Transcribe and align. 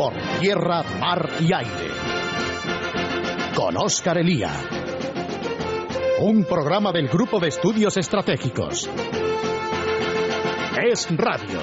por 0.00 0.14
tierra, 0.40 0.82
mar 0.98 1.28
y 1.40 1.52
aire. 1.52 1.90
Con 3.54 3.76
Óscar 3.76 4.16
Elía. 4.16 4.50
Un 6.22 6.44
programa 6.44 6.90
del 6.90 7.06
Grupo 7.06 7.38
de 7.38 7.48
Estudios 7.48 7.98
Estratégicos. 7.98 8.88
Es 10.82 11.06
Radio. 11.14 11.60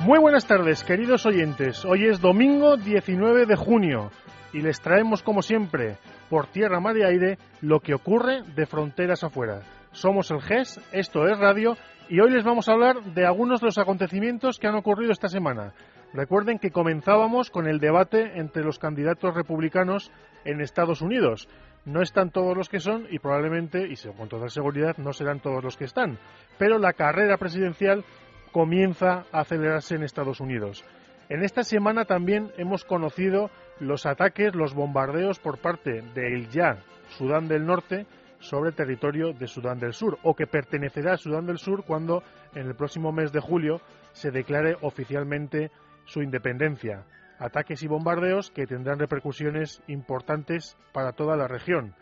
Muy 0.00 0.18
buenas 0.18 0.46
tardes, 0.46 0.84
queridos 0.84 1.24
oyentes. 1.24 1.86
Hoy 1.86 2.04
es 2.04 2.20
domingo 2.20 2.76
19 2.76 3.46
de 3.46 3.56
junio 3.56 4.10
y 4.52 4.60
les 4.60 4.82
traemos, 4.82 5.22
como 5.22 5.40
siempre, 5.40 5.96
por 6.28 6.48
tierra, 6.48 6.80
mar 6.80 6.98
y 6.98 7.02
aire, 7.02 7.38
lo 7.62 7.80
que 7.80 7.94
ocurre 7.94 8.42
de 8.42 8.66
fronteras 8.66 9.24
afuera. 9.24 9.62
Somos 9.92 10.30
el 10.30 10.40
GES, 10.40 10.80
esto 10.92 11.28
es 11.28 11.38
Radio, 11.38 11.76
y 12.08 12.18
hoy 12.20 12.30
les 12.30 12.44
vamos 12.44 12.66
a 12.66 12.72
hablar 12.72 13.02
de 13.12 13.26
algunos 13.26 13.60
de 13.60 13.66
los 13.66 13.76
acontecimientos 13.76 14.58
que 14.58 14.66
han 14.66 14.74
ocurrido 14.74 15.12
esta 15.12 15.28
semana. 15.28 15.74
Recuerden 16.14 16.58
que 16.58 16.70
comenzábamos 16.70 17.50
con 17.50 17.68
el 17.68 17.78
debate 17.78 18.38
entre 18.38 18.64
los 18.64 18.78
candidatos 18.78 19.34
republicanos 19.34 20.10
en 20.46 20.62
Estados 20.62 21.02
Unidos. 21.02 21.46
No 21.84 22.00
están 22.00 22.30
todos 22.30 22.56
los 22.56 22.70
que 22.70 22.80
son 22.80 23.06
y 23.10 23.18
probablemente, 23.18 23.86
y 23.86 23.94
con 24.16 24.30
toda 24.30 24.48
seguridad, 24.48 24.96
no 24.96 25.12
serán 25.12 25.40
todos 25.40 25.62
los 25.62 25.76
que 25.76 25.84
están. 25.84 26.18
Pero 26.58 26.78
la 26.78 26.94
carrera 26.94 27.36
presidencial 27.36 28.02
comienza 28.50 29.26
a 29.30 29.40
acelerarse 29.40 29.96
en 29.96 30.04
Estados 30.04 30.40
Unidos. 30.40 30.84
En 31.28 31.42
esta 31.42 31.64
semana 31.64 32.06
también 32.06 32.50
hemos 32.56 32.84
conocido 32.84 33.50
los 33.78 34.06
ataques, 34.06 34.54
los 34.54 34.72
bombardeos 34.72 35.38
por 35.38 35.58
parte 35.58 36.00
del 36.14 36.48
ya 36.48 36.78
Sudán 37.10 37.46
del 37.46 37.66
Norte 37.66 38.06
sobre 38.42 38.72
territorio 38.72 39.32
de 39.32 39.46
Sudán 39.46 39.78
del 39.78 39.94
Sur, 39.94 40.18
o 40.22 40.34
que 40.34 40.46
pertenecerá 40.46 41.14
a 41.14 41.16
Sudán 41.16 41.46
del 41.46 41.58
Sur 41.58 41.84
cuando 41.84 42.22
en 42.54 42.66
el 42.66 42.74
próximo 42.74 43.12
mes 43.12 43.32
de 43.32 43.40
julio 43.40 43.80
se 44.12 44.30
declare 44.30 44.76
oficialmente 44.82 45.70
su 46.04 46.22
independencia. 46.22 47.06
Ataques 47.38 47.82
y 47.82 47.88
bombardeos 47.88 48.50
que 48.50 48.66
tendrán 48.66 48.98
repercusiones 48.98 49.82
importantes 49.86 50.76
para 50.92 51.12
toda 51.12 51.36
la 51.36 51.48
región. 51.48 51.94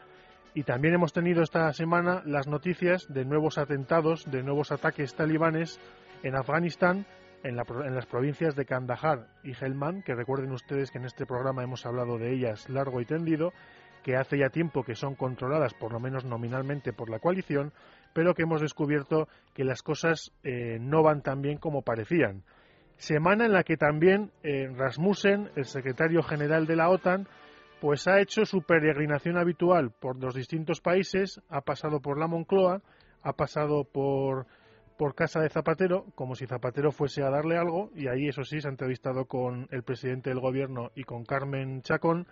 Y 0.55 0.65
también 0.65 0.95
hemos 0.95 1.13
tenido 1.13 1.43
esta 1.43 1.73
semana 1.73 2.23
las 2.25 2.49
noticias 2.49 3.07
de 3.09 3.25
nuevos 3.25 3.57
atentados, 3.57 4.29
de 4.31 4.43
nuevos 4.43 4.73
ataques 4.73 5.15
talibanes 5.15 5.79
en 6.23 6.35
Afganistán, 6.35 7.07
en, 7.43 7.57
las 7.57 8.07
provincias 8.07 8.55
de 8.55 8.65
Kandahar 8.65 9.29
y 9.43 9.53
Helmand, 9.53 10.05
que 10.05 10.15
recuerden 10.15 10.53
ustedes 10.53 10.91
que 10.91 10.99
en 10.99 11.05
este 11.05 11.27
programa 11.27 11.63
hemos 11.63 11.87
hablado 11.87 12.19
de 12.19 12.33
ellas 12.33 12.69
largo 12.69 13.01
y 13.01 13.07
tendido, 13.07 13.53
que 14.03 14.17
hace 14.17 14.39
ya 14.39 14.51
tiempo 14.51 14.83
que 14.83 14.95
son 14.95 15.15
controladas, 15.15 15.75
por 15.75 15.93
lo 15.93 16.01
menos 16.01 16.25
nominalmente, 16.25 16.93
por 16.93 17.11
la 17.11 17.19
coalición, 17.19 17.73
pero 18.13 18.35
que 18.35 18.43
hemos 18.43 18.61
descubierto 18.61 19.29
que 19.55 19.65
las 19.65 19.83
cosas 19.83 20.33
eh, 20.43 20.79
no 20.81 21.03
van 21.03 21.23
tan 21.23 21.43
bien 21.43 21.59
como 21.59 21.83
parecían. 21.83 22.43
Semana 22.97 23.47
en 23.47 23.53
la 23.53 23.63
que 23.63 23.77
también 23.77 24.31
eh, 24.43 24.69
Rasmussen, 24.77 25.51
el 25.57 25.65
secretario 25.65 26.23
general 26.23 26.67
de 26.67 26.77
la 26.77 26.91
OTAN, 26.91 27.29
pues 27.81 28.07
ha 28.07 28.21
hecho 28.21 28.45
su 28.45 28.63
peregrinación 28.63 29.39
habitual 29.39 29.91
por 29.91 30.23
los 30.23 30.35
distintos 30.35 30.81
países, 30.81 31.41
ha 31.49 31.63
pasado 31.63 32.01
por 32.01 32.19
la 32.19 32.27
Moncloa, 32.27 32.83
ha 33.23 33.33
pasado 33.33 33.85
por 33.85 34.47
por 35.01 35.15
casa 35.15 35.41
de 35.41 35.49
Zapatero, 35.49 36.05
como 36.15 36.35
si 36.35 36.47
Zapatero 36.47 36.93
fuese 36.93 37.23
a 37.23 37.31
darle 37.31 37.57
algo, 37.57 37.89
y 37.95 38.09
ahí, 38.09 38.29
eso 38.29 38.45
sí, 38.45 38.61
se 38.61 38.69
ha 38.69 38.71
entrevistado 38.71 39.25
con 39.25 39.67
el 39.71 39.83
presidente 39.83 40.29
del 40.29 40.41
gobierno 40.41 40.91
y 40.95 41.05
con 41.05 41.25
Carmen 41.25 41.81
Chacón 41.81 42.27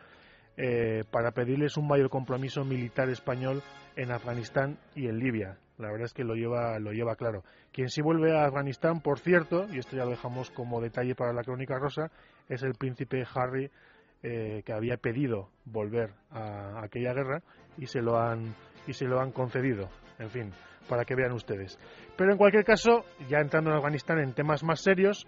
eh, 0.61 1.05
para 1.13 1.31
pedirles 1.31 1.77
un 1.77 1.87
mayor 1.87 2.11
compromiso 2.11 2.65
militar 2.65 3.09
español 3.11 3.63
en 3.95 4.11
Afganistán 4.11 4.77
y 4.97 5.07
en 5.07 5.19
Libia. 5.19 5.57
La 5.79 5.87
verdad 5.87 6.07
es 6.07 6.13
que 6.13 6.25
lo 6.25 6.35
lleva, 6.35 6.81
lo 6.81 6.91
lleva 6.91 7.15
claro. 7.15 7.45
Quien 7.73 7.89
sí 7.89 8.03
vuelve 8.03 8.37
a 8.37 8.45
Afganistán, 8.45 9.01
por 9.01 9.21
cierto, 9.21 9.69
y 9.73 9.79
esto 9.79 9.97
ya 9.97 10.05
lo 10.05 10.11
dejamos 10.11 10.51
como 10.51 10.81
detalle 10.81 11.15
para 11.15 11.33
la 11.33 11.45
crónica 11.45 11.79
rosa, 11.79 12.11
es 12.49 12.65
el 12.65 12.75
príncipe 12.75 13.25
Harry, 13.37 13.71
eh, 14.25 14.63
que 14.67 14.73
había 14.73 14.97
pedido 14.97 15.49
volver 15.65 16.11
a 16.33 16.83
aquella 16.83 17.13
guerra 17.13 17.41
y 17.77 17.87
se 17.87 18.01
lo 18.03 18.19
han 18.19 18.53
y 18.89 18.95
se 18.95 19.05
lo 19.05 19.21
han 19.21 19.31
concedido. 19.31 19.89
En 20.19 20.31
fin, 20.31 20.53
para 20.89 21.05
que 21.05 21.15
vean 21.15 21.31
ustedes. 21.31 21.79
Pero 22.17 22.33
en 22.33 22.37
cualquier 22.37 22.65
caso, 22.65 23.05
ya 23.29 23.39
entrando 23.39 23.71
en 23.71 23.77
Afganistán 23.77 24.19
en 24.19 24.35
temas 24.35 24.65
más 24.65 24.81
serios, 24.81 25.25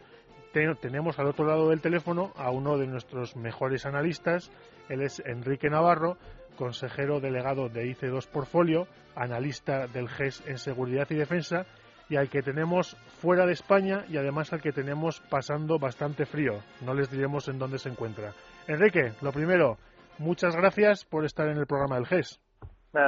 tenemos 0.80 1.18
al 1.18 1.26
otro 1.26 1.44
lado 1.44 1.68
del 1.68 1.80
teléfono 1.80 2.32
a 2.36 2.50
uno 2.50 2.78
de 2.78 2.86
nuestros 2.86 3.36
mejores 3.36 3.86
analistas. 3.86 4.50
Él 4.88 5.02
es 5.02 5.22
Enrique 5.24 5.70
Navarro, 5.70 6.16
consejero 6.56 7.20
delegado 7.20 7.68
de 7.68 7.84
IC2 7.84 8.28
Portfolio, 8.28 8.86
analista 9.14 9.86
del 9.86 10.08
GES 10.08 10.46
en 10.46 10.58
Seguridad 10.58 11.06
y 11.10 11.14
Defensa, 11.14 11.66
y 12.08 12.16
al 12.16 12.28
que 12.28 12.42
tenemos 12.42 12.96
fuera 13.20 13.46
de 13.46 13.52
España 13.52 14.04
y 14.08 14.16
además 14.16 14.52
al 14.52 14.60
que 14.60 14.72
tenemos 14.72 15.20
pasando 15.30 15.78
bastante 15.78 16.26
frío. 16.26 16.60
No 16.80 16.94
les 16.94 17.10
diremos 17.10 17.48
en 17.48 17.58
dónde 17.58 17.78
se 17.78 17.88
encuentra. 17.88 18.32
Enrique, 18.66 19.12
lo 19.22 19.32
primero, 19.32 19.78
muchas 20.18 20.56
gracias 20.56 21.04
por 21.04 21.24
estar 21.24 21.48
en 21.48 21.58
el 21.58 21.66
programa 21.66 21.96
del 21.96 22.06
GES 22.06 22.40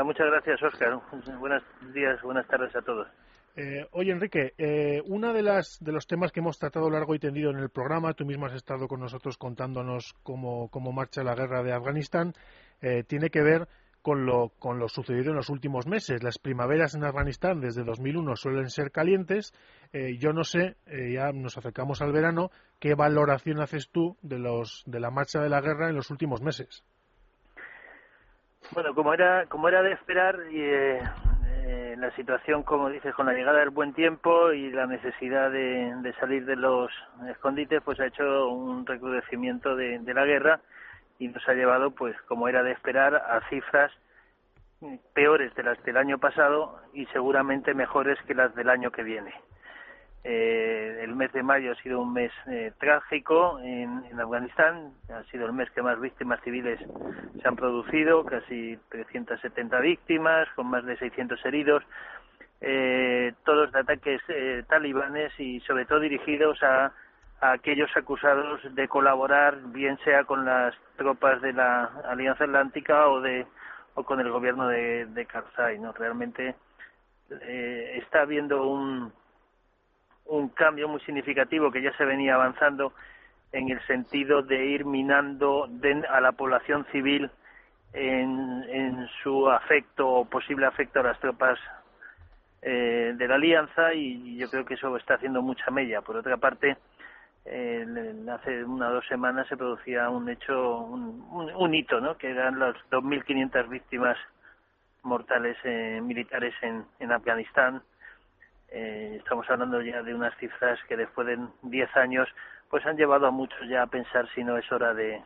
muchas 0.05 0.27
gracias, 0.27 0.63
Oscar. 0.63 1.01
Buenos 1.39 1.63
días, 1.93 2.21
buenas 2.23 2.47
tardes 2.47 2.75
a 2.77 2.83
todos. 2.83 3.09
Eh, 3.55 3.87
oye, 3.93 4.13
Enrique, 4.13 4.55
eh, 4.57 5.03
uno 5.05 5.33
de, 5.33 5.43
las, 5.43 5.79
de 5.81 5.93
los 5.93 6.07
temas 6.07 6.33
que 6.33 6.41
hemos 6.41 6.59
tratado 6.59 6.89
largo 6.89 7.15
y 7.15 7.19
tendido 7.19 7.51
en 7.51 7.59
el 7.59 7.69
programa, 7.69 8.15
tú 8.15 8.25
mismo 8.25 8.47
has 8.47 8.55
estado 8.55 8.89
con 8.89 9.01
nosotros 9.01 9.37
contándonos 9.37 10.15
cómo, 10.23 10.69
cómo 10.69 10.93
marcha 10.93 11.23
la 11.23 11.35
guerra 11.35 11.63
de 11.63 11.73
Afganistán, 11.73 12.33
eh, 12.81 13.05
tiene 13.05 13.29
que 13.29 13.43
ver 13.43 13.69
con 14.01 14.25
lo, 14.25 14.49
con 14.59 14.79
lo 14.79 14.89
sucedido 14.89 15.31
en 15.31 15.37
los 15.37 15.51
últimos 15.51 15.87
meses. 15.87 16.23
Las 16.23 16.39
primaveras 16.39 16.95
en 16.95 17.05
Afganistán 17.05 17.61
desde 17.61 17.85
2001 17.85 18.37
suelen 18.37 18.71
ser 18.71 18.91
calientes. 18.91 19.53
Eh, 19.93 20.17
yo 20.19 20.33
no 20.33 20.45
sé, 20.45 20.77
ya 20.87 21.31
nos 21.33 21.57
acercamos 21.59 22.01
al 22.01 22.13
verano, 22.13 22.51
¿qué 22.81 22.95
valoración 22.95 23.61
haces 23.61 23.91
tú 23.91 24.17
de, 24.23 24.39
los, 24.39 24.83
de 24.87 24.99
la 24.99 25.11
marcha 25.11 25.41
de 25.41 25.51
la 25.51 25.61
guerra 25.61 25.91
en 25.91 25.95
los 25.95 26.11
últimos 26.11 26.41
meses? 26.41 26.83
Bueno, 28.71 28.95
como 28.95 29.13
era, 29.13 29.47
como 29.47 29.69
era 29.69 29.83
de 29.83 29.93
esperar, 29.93 30.37
eh, 30.51 31.01
eh, 31.65 31.95
la 31.99 32.11
situación, 32.17 32.63
como 32.63 32.89
dices, 32.91 33.15
con 33.15 33.27
la 33.27 33.33
llegada 33.33 33.61
del 33.61 33.71
buen 33.71 33.93
tiempo 33.95 34.53
y 34.53 34.71
la 34.71 34.87
necesidad 34.87 35.51
de, 35.51 36.15
salir 36.19 36.45
de 36.45 36.57
los 36.57 36.91
escondites, 37.31 37.83
pues 37.85 38.01
ha 38.01 38.07
hecho 38.07 38.49
un 38.49 38.85
recrudecimiento 38.85 39.77
de, 39.77 39.99
de 40.01 40.15
la 40.15 40.25
guerra 40.25 40.61
y 41.19 41.29
nos 41.29 41.49
ha 41.49 41.55
llevado, 41.55 41.93
pues 41.93 42.21
como 42.23 42.49
era 42.49 42.63
de 42.63 42.73
esperar, 42.73 43.15
a 43.15 43.41
cifras 43.49 43.93
peores 45.15 45.55
de 45.55 45.63
las 45.63 45.83
del 45.85 45.97
año 45.97 46.19
pasado 46.19 46.81
y 46.93 47.07
seguramente 47.07 47.75
mejores 47.75 48.19
que 48.27 48.35
las 48.35 48.55
del 48.55 48.69
año 48.69 48.91
que 48.91 49.03
viene. 49.03 49.33
Eh, 50.25 51.01
el 51.03 51.17
mes 51.17 51.33
de 51.33 51.43
mayo 51.43 51.73
ha 51.73 51.83
sido 51.83 52.01
un 52.01 52.13
mes 52.13 52.31
eh, 52.47 52.73
trágico 52.79 53.59
en, 53.59 54.05
en, 54.09 54.21
Afganistán, 54.21 54.93
ha 55.13 55.25
sido 55.25 55.47
el 55.47 55.53
mes 55.53 55.69
que 55.73 55.83
más 55.83 56.01
víctimas 56.01 56.41
civiles 56.43 56.79
se 57.41 57.49
han 57.49 57.57
producido, 57.57 58.25
casi 58.25 58.79
370 58.91 59.81
víctimas, 59.81 60.49
con 60.55 60.69
más 60.69 60.85
de 60.85 60.97
600 60.97 61.45
heridos, 61.45 61.83
eh, 62.65 63.35
todos 63.45 63.73
de 63.73 63.81
ataques 63.81 64.23
eh, 64.29 64.63
talibanes 64.69 65.33
y 65.41 65.59
sobre 65.61 65.85
todo 65.85 65.99
dirigidos 65.99 66.63
a, 66.63 66.93
a, 67.41 67.53
aquellos 67.53 67.91
acusados 67.97 68.61
de 68.77 68.87
colaborar, 68.87 69.59
bien 69.73 69.99
sea 70.05 70.23
con 70.23 70.45
las 70.45 70.73
tropas 70.97 71.43
de 71.43 71.53
la 71.53 71.91
Alianza 72.05 72.45
Atlántica 72.45 73.09
o, 73.09 73.21
de, 73.21 73.45
o 73.95 74.05
con 74.05 74.21
el 74.21 74.31
gobierno 74.31 74.69
de, 74.69 75.07
de 75.07 75.27
Karzai. 75.27 75.81
¿no? 75.81 75.93
Realmente 75.93 76.55
eh, 77.41 77.99
está 78.01 78.21
habiendo 78.21 78.65
un 78.69 79.13
un 80.27 80.49
cambio 80.49 80.89
muy 80.89 81.01
significativo 81.01 81.71
que 81.71 81.83
ya 81.83 81.97
se 81.97 82.05
venía 82.05 82.35
avanzando 82.35 82.93
en 83.53 83.69
el 83.69 83.81
sentido 83.87 84.43
de 84.43 84.65
ir 84.65 84.85
minando 84.85 85.69
a 86.09 86.21
la 86.21 86.33
población 86.33 86.87
civil 86.91 87.31
en, 87.93 89.07
su 89.23 89.51
afecto 89.51 90.09
o 90.09 90.25
posible 90.25 90.67
afecto 90.67 91.01
a 91.01 91.03
las 91.03 91.21
tropas 91.21 91.59
eh, 92.63 93.13
de 93.15 93.29
la 93.29 93.35
alianza 93.35 93.93
y 93.93 94.37
yo 94.39 94.49
creo 94.49 94.65
que 94.65 94.75
eso 94.75 94.97
está 94.97 95.15
haciendo 95.15 95.43
mucha 95.43 95.71
mella. 95.71 96.01
Por 96.01 96.17
otra 96.17 96.39
parte, 96.39 96.79
eh, 97.45 97.85
hace 98.33 98.65
una 98.65 98.89
o 98.89 98.95
dos 98.95 99.07
semanas 99.07 99.47
se 99.49 99.57
producía 99.57 100.09
un 100.09 100.29
hecho, 100.31 100.79
un, 100.79 101.53
un, 101.55 101.75
hito, 101.75 102.01
¿no? 102.01 102.17
que 102.17 102.31
eran 102.31 102.59
las 102.59 102.77
2.500 102.91 103.69
víctimas 103.69 104.17
mortales 105.03 105.59
eh, 105.65 106.01
militares 106.03 106.55
en 106.63 107.13
Afganistán 107.13 107.83
eh, 108.73 109.17
estamos 109.19 109.49
hablando 109.51 109.81
ya 109.83 110.03
de 110.03 110.15
unas 110.15 110.37
cifras 110.39 110.79
que 110.89 110.97
después 110.97 111.27
de 111.27 111.39
10 111.63 111.97
años 111.97 112.29
pues 112.71 112.85
han 112.87 112.97
llevado 112.97 113.27
a 113.27 113.31
muchos 113.31 113.69
ya 113.69 113.83
a 113.83 113.87
pensar 113.87 114.29
si 114.35 114.43
no 114.43 114.57
es 114.57 114.71
hora 114.73 114.95
de, 114.95 115.23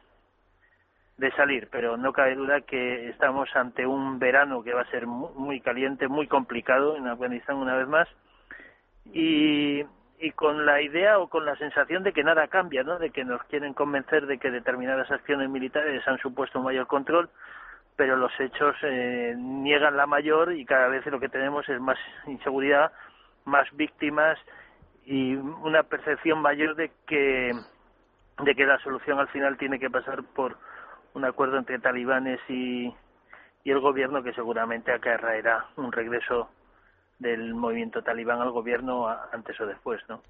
de 1.16 1.30
salir, 1.32 1.68
pero 1.70 1.96
no 1.96 2.12
cabe 2.12 2.34
duda 2.34 2.62
que 2.62 3.08
estamos 3.08 3.48
ante 3.54 3.86
un 3.86 4.18
verano 4.18 4.62
que 4.62 4.74
va 4.74 4.82
a 4.82 4.90
ser 4.90 5.06
muy, 5.06 5.60
caliente, 5.60 6.08
muy 6.08 6.26
complicado 6.26 6.96
en 6.96 7.06
Afganistán 7.06 7.56
una 7.56 7.76
vez 7.76 7.86
más 7.86 8.08
y, 9.12 9.84
y 10.18 10.30
con 10.32 10.66
la 10.66 10.82
idea 10.82 11.20
o 11.20 11.28
con 11.28 11.46
la 11.46 11.56
sensación 11.56 12.02
de 12.02 12.12
que 12.12 12.24
nada 12.24 12.48
cambia, 12.48 12.82
¿no? 12.82 12.98
de 12.98 13.10
que 13.10 13.24
nos 13.24 13.42
quieren 13.44 13.74
convencer 13.74 14.26
de 14.26 14.38
que 14.38 14.50
determinadas 14.50 15.10
acciones 15.10 15.48
militares 15.48 16.06
han 16.08 16.18
supuesto 16.18 16.58
un 16.58 16.64
mayor 16.64 16.86
control 16.88 17.30
pero 17.96 18.16
los 18.16 18.32
hechos 18.38 18.76
eh, 18.82 19.34
niegan 19.36 19.96
la 19.96 20.06
mayor 20.06 20.52
y 20.52 20.64
cada 20.64 20.88
vez 20.88 21.04
lo 21.06 21.18
que 21.18 21.30
tenemos 21.30 21.66
es 21.68 21.80
más 21.80 21.98
inseguridad, 22.26 22.92
más 23.46 23.66
víctimas 23.76 24.38
y 25.04 25.34
una 25.34 25.82
percepción 25.84 26.42
mayor 26.42 26.76
de 26.76 26.90
que 27.06 27.52
de 28.44 28.54
que 28.54 28.66
la 28.66 28.78
solución 28.80 29.18
al 29.18 29.28
final 29.28 29.56
tiene 29.56 29.78
que 29.78 29.88
pasar 29.88 30.22
por 30.22 30.58
un 31.14 31.24
acuerdo 31.24 31.56
entre 31.56 31.78
talibanes 31.78 32.38
y, 32.48 32.92
y 33.64 33.70
el 33.70 33.80
gobierno 33.80 34.22
que 34.22 34.34
seguramente 34.34 34.92
acarreará 34.92 35.66
un 35.76 35.90
regreso 35.90 36.50
del 37.18 37.54
movimiento 37.54 38.02
talibán 38.02 38.40
al 38.40 38.50
gobierno 38.50 39.08
antes 39.08 39.58
o 39.58 39.66
después, 39.66 40.02
¿no? 40.08 40.20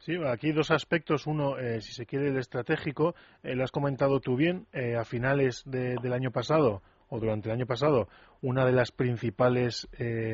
Sí, 0.00 0.18
aquí 0.26 0.52
dos 0.52 0.70
aspectos. 0.70 1.26
Uno, 1.26 1.58
eh, 1.58 1.80
si 1.80 1.92
se 1.92 2.06
quiere, 2.06 2.28
el 2.28 2.38
estratégico. 2.38 3.14
Eh, 3.42 3.54
lo 3.54 3.64
has 3.64 3.70
comentado 3.70 4.20
tú 4.20 4.34
bien. 4.34 4.66
Eh, 4.72 4.96
a 4.96 5.04
finales 5.04 5.62
del 5.66 6.12
año 6.12 6.30
pasado, 6.30 6.82
o 7.10 7.20
durante 7.20 7.48
el 7.48 7.56
año 7.56 7.66
pasado, 7.66 8.08
una 8.40 8.64
de 8.64 8.72
las 8.72 8.90
principales 8.90 9.88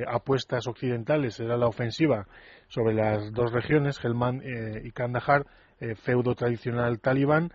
apuestas 0.07 0.69
occidentales 0.69 1.41
era 1.41 1.57
la 1.57 1.67
ofensiva 1.67 2.29
sobre 2.69 2.95
las 2.95 3.33
dos 3.33 3.51
regiones, 3.53 3.99
Helmand 4.03 4.43
y 4.85 4.93
Kandahar, 4.93 5.47
feudo 5.97 6.35
tradicional 6.35 7.01
talibán. 7.01 7.51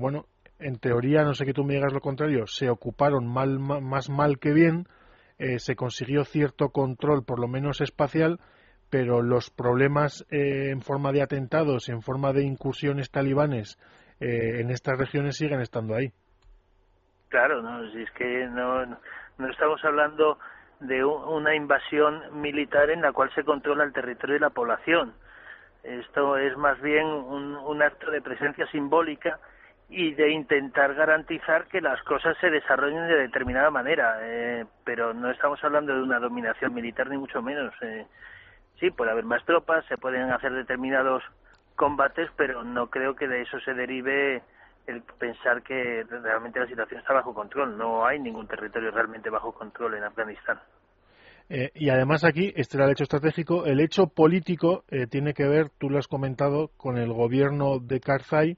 bueno, 0.00 0.26
en 0.58 0.78
teoría, 0.78 1.22
no 1.22 1.34
sé 1.34 1.44
que 1.44 1.52
tú 1.52 1.62
me 1.62 1.74
digas 1.74 1.92
lo 1.92 2.00
contrario, 2.00 2.46
se 2.46 2.70
ocuparon 2.70 3.26
mal, 3.26 3.60
más 3.60 4.08
mal 4.08 4.38
que 4.38 4.52
bien. 4.52 4.88
se 5.58 5.76
consiguió 5.76 6.24
cierto 6.24 6.70
control, 6.70 7.24
por 7.24 7.38
lo 7.38 7.46
menos 7.46 7.80
espacial, 7.80 8.40
pero 8.90 9.22
los 9.22 9.50
problemas 9.50 10.24
eh, 10.30 10.70
en 10.70 10.80
forma 10.80 11.12
de 11.12 11.22
atentados, 11.22 11.88
en 11.88 12.02
forma 12.02 12.32
de 12.32 12.44
incursiones 12.44 13.10
talibanes 13.10 13.78
eh, 14.20 14.60
en 14.60 14.70
estas 14.70 14.98
regiones 14.98 15.36
siguen 15.36 15.60
estando 15.60 15.94
ahí. 15.94 16.12
Claro, 17.28 17.62
no, 17.62 17.90
si 17.90 18.02
es 18.02 18.10
que 18.12 18.46
no, 18.46 18.86
no 18.86 19.48
estamos 19.50 19.84
hablando 19.84 20.38
de 20.80 21.04
una 21.04 21.54
invasión 21.54 22.40
militar 22.40 22.90
en 22.90 23.02
la 23.02 23.12
cual 23.12 23.30
se 23.34 23.44
controla 23.44 23.84
el 23.84 23.92
territorio 23.92 24.36
y 24.36 24.40
la 24.40 24.50
población. 24.50 25.12
Esto 25.82 26.36
es 26.36 26.56
más 26.56 26.80
bien 26.80 27.06
un, 27.06 27.56
un 27.56 27.82
acto 27.82 28.10
de 28.10 28.22
presencia 28.22 28.66
simbólica 28.68 29.38
y 29.90 30.12
de 30.14 30.30
intentar 30.30 30.94
garantizar 30.94 31.66
que 31.66 31.80
las 31.80 32.02
cosas 32.02 32.36
se 32.40 32.50
desarrollen 32.50 33.08
de 33.08 33.16
determinada 33.16 33.70
manera. 33.70 34.18
Eh, 34.22 34.66
pero 34.84 35.14
no 35.14 35.30
estamos 35.30 35.62
hablando 35.64 35.94
de 35.94 36.02
una 36.02 36.18
dominación 36.18 36.74
militar 36.74 37.08
ni 37.08 37.16
mucho 37.16 37.42
menos. 37.42 37.72
Eh, 37.80 38.06
sí, 38.78 38.90
puede 38.90 39.10
haber 39.10 39.24
más 39.24 39.44
tropas, 39.44 39.84
se 39.86 39.96
pueden 39.96 40.30
hacer 40.30 40.52
determinados 40.52 41.22
combates, 41.74 42.30
pero 42.36 42.64
no 42.64 42.88
creo 42.88 43.16
que 43.16 43.28
de 43.28 43.42
eso 43.42 43.58
se 43.60 43.72
derive 43.72 44.42
el 44.88 45.02
pensar 45.02 45.62
que 45.62 46.02
realmente 46.08 46.58
la 46.58 46.66
situación 46.66 47.00
está 47.00 47.12
bajo 47.12 47.34
control. 47.34 47.76
No 47.76 48.06
hay 48.06 48.18
ningún 48.18 48.48
territorio 48.48 48.90
realmente 48.90 49.30
bajo 49.30 49.52
control 49.52 49.94
en 49.94 50.04
Afganistán. 50.04 50.58
Eh, 51.50 51.70
y 51.74 51.90
además 51.90 52.24
aquí, 52.24 52.52
este 52.56 52.76
era 52.76 52.86
el 52.86 52.92
hecho 52.92 53.04
estratégico, 53.04 53.64
el 53.64 53.80
hecho 53.80 54.06
político 54.06 54.84
eh, 54.88 55.06
tiene 55.06 55.32
que 55.32 55.46
ver, 55.46 55.70
tú 55.78 55.88
lo 55.88 55.98
has 55.98 56.08
comentado, 56.08 56.70
con 56.76 56.98
el 56.98 57.12
gobierno 57.12 57.78
de 57.78 58.00
Karzai. 58.00 58.56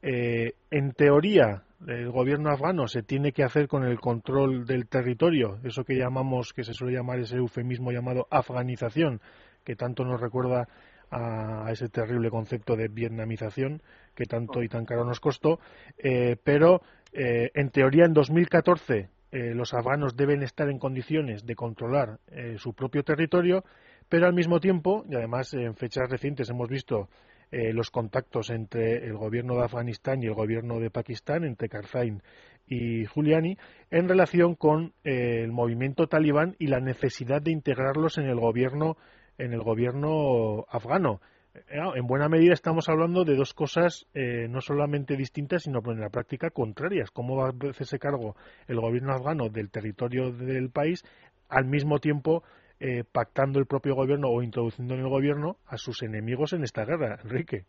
Eh, 0.00 0.52
en 0.70 0.92
teoría, 0.92 1.62
el 1.86 2.10
gobierno 2.10 2.50
afgano 2.50 2.86
se 2.88 3.02
tiene 3.02 3.32
que 3.32 3.42
hacer 3.42 3.68
con 3.68 3.84
el 3.84 4.00
control 4.00 4.64
del 4.66 4.86
territorio, 4.86 5.58
eso 5.64 5.84
que 5.84 5.96
llamamos, 5.96 6.52
que 6.54 6.64
se 6.64 6.72
suele 6.72 6.96
llamar 6.96 7.18
ese 7.18 7.36
eufemismo 7.36 7.90
llamado 7.90 8.26
afganización, 8.30 9.20
que 9.64 9.76
tanto 9.76 10.04
nos 10.04 10.20
recuerda 10.20 10.68
a, 11.10 11.70
ese 11.70 11.88
terrible 11.88 12.30
concepto 12.30 12.76
de 12.76 12.88
vietnamización 12.88 13.82
que 14.14 14.24
tanto 14.24 14.62
y 14.62 14.68
tan 14.68 14.84
caro 14.84 15.04
nos 15.04 15.20
costó, 15.20 15.58
eh, 15.98 16.36
pero 16.42 16.82
eh, 17.12 17.50
en 17.54 17.70
teoría 17.70 18.04
en 18.04 18.14
2014 18.14 19.08
eh, 19.32 19.54
los 19.54 19.74
afganos 19.74 20.16
deben 20.16 20.42
estar 20.42 20.68
en 20.68 20.78
condiciones 20.78 21.44
de 21.44 21.54
controlar 21.56 22.18
su 22.56 22.74
propio 22.74 23.02
territorio, 23.02 23.64
pero 24.08 24.26
al 24.26 24.34
mismo 24.34 24.60
tiempo, 24.60 25.04
y 25.08 25.16
además 25.16 25.52
en 25.54 25.74
fechas 25.74 26.08
recientes 26.08 26.50
hemos 26.50 26.68
visto 26.68 27.08
los 27.50 27.90
contactos 27.90 28.50
entre 28.50 29.06
el 29.06 29.16
gobierno 29.16 29.54
de 29.54 29.64
Afganistán 29.64 30.20
y 30.20 30.26
el 30.26 30.34
gobierno 30.34 30.80
de 30.80 30.90
Pakistán, 30.90 31.44
entre 31.44 31.68
Karzai 31.68 32.18
y 32.66 33.06
Giuliani, 33.06 33.56
en 33.90 34.08
relación 34.08 34.56
con 34.56 34.92
el 35.04 35.52
movimiento 35.52 36.08
talibán 36.08 36.56
y 36.58 36.66
la 36.66 36.80
necesidad 36.80 37.40
de 37.42 37.52
integrarlos 37.52 38.18
en 38.18 38.24
el 38.24 38.40
gobierno 38.40 38.96
en 39.38 39.52
el 39.52 39.62
gobierno 39.62 40.64
afgano. 40.68 41.20
Eh, 41.54 41.78
en 41.94 42.06
buena 42.06 42.28
medida 42.28 42.52
estamos 42.52 42.88
hablando 42.88 43.24
de 43.24 43.36
dos 43.36 43.54
cosas 43.54 44.06
eh, 44.14 44.48
no 44.48 44.60
solamente 44.60 45.16
distintas, 45.16 45.62
sino 45.62 45.80
en 45.86 46.00
la 46.00 46.10
práctica 46.10 46.50
contrarias. 46.50 47.10
¿Cómo 47.10 47.36
va 47.36 47.48
a 47.48 47.70
hacerse 47.70 47.98
cargo 47.98 48.36
el 48.66 48.80
gobierno 48.80 49.12
afgano 49.12 49.48
del 49.48 49.70
territorio 49.70 50.32
del 50.32 50.70
país 50.70 51.04
al 51.48 51.66
mismo 51.66 51.98
tiempo 51.98 52.42
eh, 52.80 53.04
pactando 53.10 53.60
el 53.60 53.66
propio 53.66 53.94
gobierno 53.94 54.28
o 54.28 54.42
introduciendo 54.42 54.94
en 54.94 55.00
el 55.00 55.08
gobierno 55.08 55.56
a 55.66 55.76
sus 55.76 56.02
enemigos 56.02 56.52
en 56.52 56.64
esta 56.64 56.84
guerra, 56.84 57.18
Enrique? 57.22 57.64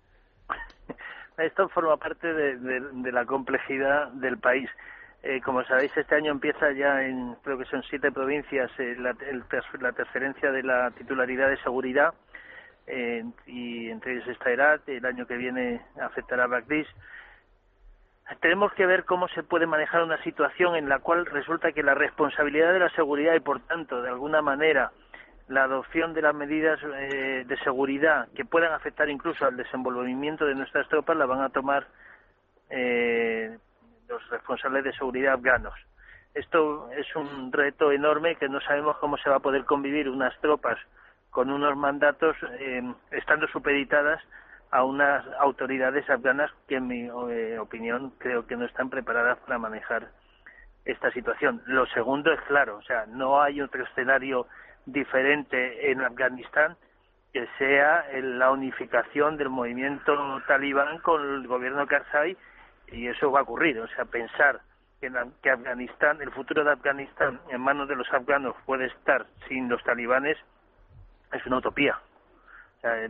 Esto 1.38 1.68
forma 1.70 1.98
parte 1.98 2.34
de 2.34 3.12
la 3.12 3.26
complejidad 3.26 4.10
del 4.14 4.38
país. 4.38 4.70
Eh, 5.28 5.42
como 5.42 5.64
sabéis, 5.64 5.92
este 5.98 6.14
año 6.14 6.32
empieza 6.32 6.72
ya 6.72 7.02
en, 7.02 7.34
creo 7.44 7.58
que 7.58 7.66
son 7.66 7.82
siete 7.90 8.12
provincias, 8.12 8.70
eh, 8.78 8.96
la, 9.00 9.16
la 9.80 9.92
tercerencia 9.92 10.52
de 10.52 10.62
la 10.62 10.92
titularidad 10.92 11.50
de 11.50 11.58
seguridad, 11.64 12.14
eh, 12.86 13.24
y 13.48 13.90
entre 13.90 14.14
ellos 14.14 14.28
está 14.28 14.52
Herat, 14.52 14.88
el 14.88 15.04
año 15.04 15.26
que 15.26 15.36
viene 15.36 15.82
afectará 16.00 16.44
a 16.44 16.48
Bagdís. 16.48 16.88
Tenemos 18.40 18.72
que 18.74 18.86
ver 18.86 19.04
cómo 19.06 19.28
se 19.30 19.42
puede 19.42 19.66
manejar 19.66 20.04
una 20.04 20.22
situación 20.22 20.76
en 20.76 20.90
la 20.90 21.00
cual 21.00 21.26
resulta 21.26 21.72
que 21.72 21.82
la 21.82 21.96
responsabilidad 21.96 22.72
de 22.72 22.80
la 22.80 22.90
seguridad 22.90 23.34
y, 23.34 23.40
por 23.40 23.62
tanto, 23.62 24.04
de 24.04 24.10
alguna 24.10 24.44
manera, 24.44 24.92
la 25.48 25.64
adopción 25.64 26.14
de 26.14 26.22
las 26.22 26.36
medidas 26.36 26.80
de 26.82 27.58
seguridad 27.64 28.28
que 28.36 28.46
puedan 28.46 28.74
afectar 28.74 29.10
incluso 29.10 29.44
al 29.46 29.58
desenvolvimiento 29.58 30.46
de 30.46 30.54
nuestras 30.54 30.88
tropas 30.88 31.18
la 31.18 31.26
van 31.26 31.42
a 31.42 31.50
tomar 31.50 31.88
eh, 32.70 33.58
los 34.08 34.28
responsables 34.30 34.84
de 34.84 34.94
seguridad 34.94 35.34
afganos. 35.34 35.74
Esto 36.34 36.90
es 36.92 37.16
un 37.16 37.52
reto 37.52 37.92
enorme 37.92 38.36
que 38.36 38.50
no 38.50 38.60
sabemos 38.62 38.98
cómo 38.98 39.18
se 39.18 39.30
va 39.30 39.38
a 39.38 39.42
poder 39.42 39.64
convivir 39.66 40.10
unas 40.10 40.38
tropas 40.42 40.78
con 41.30 41.50
unos 41.50 41.76
mandatos 41.78 42.36
eh, 42.60 42.82
estando 43.12 43.48
supeditadas 43.48 44.22
a 44.72 44.84
unas 44.84 45.26
autoridades 45.40 46.10
afganas 46.10 46.52
que, 46.68 46.76
en 46.76 46.88
mi 46.88 47.08
eh, 47.32 47.58
opinión, 47.60 48.12
creo 48.18 48.46
que 48.46 48.58
no 48.58 48.66
están 48.66 48.90
preparadas 48.90 49.38
para 49.40 49.58
manejar 49.58 50.10
esta 50.84 51.12
situación. 51.12 51.62
Lo 51.66 51.86
segundo 51.88 52.32
es 52.32 52.42
claro, 52.42 52.78
o 52.78 52.82
sea, 52.84 53.06
no 53.08 53.42
hay 53.42 53.62
otro 53.62 53.84
escenario 53.84 54.48
diferente 54.86 55.92
en 55.92 56.02
Afganistán 56.02 56.76
que 57.34 57.48
sea 57.58 58.06
la 58.22 58.52
unificación 58.52 59.36
del 59.36 59.50
movimiento 59.50 60.42
talibán 60.48 61.00
con 61.00 61.22
el 61.22 61.48
gobierno 61.48 61.86
Karzai 61.86 62.38
y 62.92 63.08
eso 63.08 63.32
va 63.32 63.40
a 63.40 63.44
ocurrir. 63.44 63.80
O 63.80 63.88
sea, 63.88 64.06
pensar 64.06 64.62
que, 65.02 65.12
que 65.42 65.50
Afganistán, 65.50 66.22
el 66.22 66.32
futuro 66.32 66.64
de 66.64 66.72
Afganistán 66.72 67.40
en 67.50 67.62
manos 67.62 67.88
de 67.88 67.96
los 67.96 68.12
afganos 68.14 68.56
puede 68.66 68.86
estar 68.88 69.26
sin 69.48 69.70
los 69.70 69.84
talibanes 69.84 70.38
es 71.32 71.46
una 71.46 71.58
utopía. 71.58 71.98
O 72.78 72.82
sea, 72.82 73.10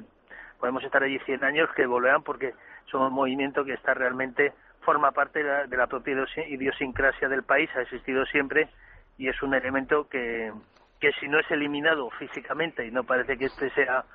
podemos 0.60 0.84
estar 0.84 1.04
allí 1.04 1.20
100 1.20 1.44
años 1.44 1.70
que 1.76 1.86
volverán 1.86 2.24
porque 2.24 2.54
son 2.92 3.02
un 3.04 3.14
movimiento 3.14 3.66
que 3.66 3.74
está 3.74 3.94
realmente 3.94 4.54
forma 4.82 5.12
parte 5.12 5.44
de 5.44 5.50
la, 5.50 5.68
de 5.68 5.78
la 5.78 5.88
propia 5.88 6.16
idiosincrasia 6.48 7.28
del 7.28 7.44
país, 7.44 7.70
ha 7.76 7.82
existido 7.82 8.26
siempre 8.28 8.70
y 9.18 9.28
es 9.28 9.42
un 9.42 9.54
elemento 9.54 10.08
que, 10.08 10.52
que 11.00 11.12
si 11.14 11.28
no 11.28 11.40
es 11.40 11.50
eliminado 11.50 12.10
físicamente 12.12 12.86
y 12.86 12.92
no 12.92 13.04
parece 13.04 13.38
que 13.38 13.46
este 13.46 13.70
sea 13.72 14.06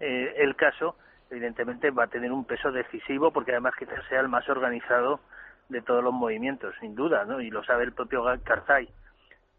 eh, 0.00 0.34
el 0.38 0.56
caso, 0.56 0.96
evidentemente 1.32 1.90
va 1.90 2.04
a 2.04 2.08
tener 2.08 2.30
un 2.30 2.44
peso 2.44 2.70
decisivo 2.70 3.32
porque 3.32 3.52
además 3.52 3.74
quizás 3.78 4.04
sea 4.08 4.20
el 4.20 4.28
más 4.28 4.48
organizado 4.48 5.20
de 5.68 5.80
todos 5.80 6.04
los 6.04 6.12
movimientos, 6.12 6.74
sin 6.80 6.94
duda, 6.94 7.24
¿no? 7.24 7.40
Y 7.40 7.50
lo 7.50 7.64
sabe 7.64 7.84
el 7.84 7.92
propio 7.92 8.22
Karzai. 8.44 8.88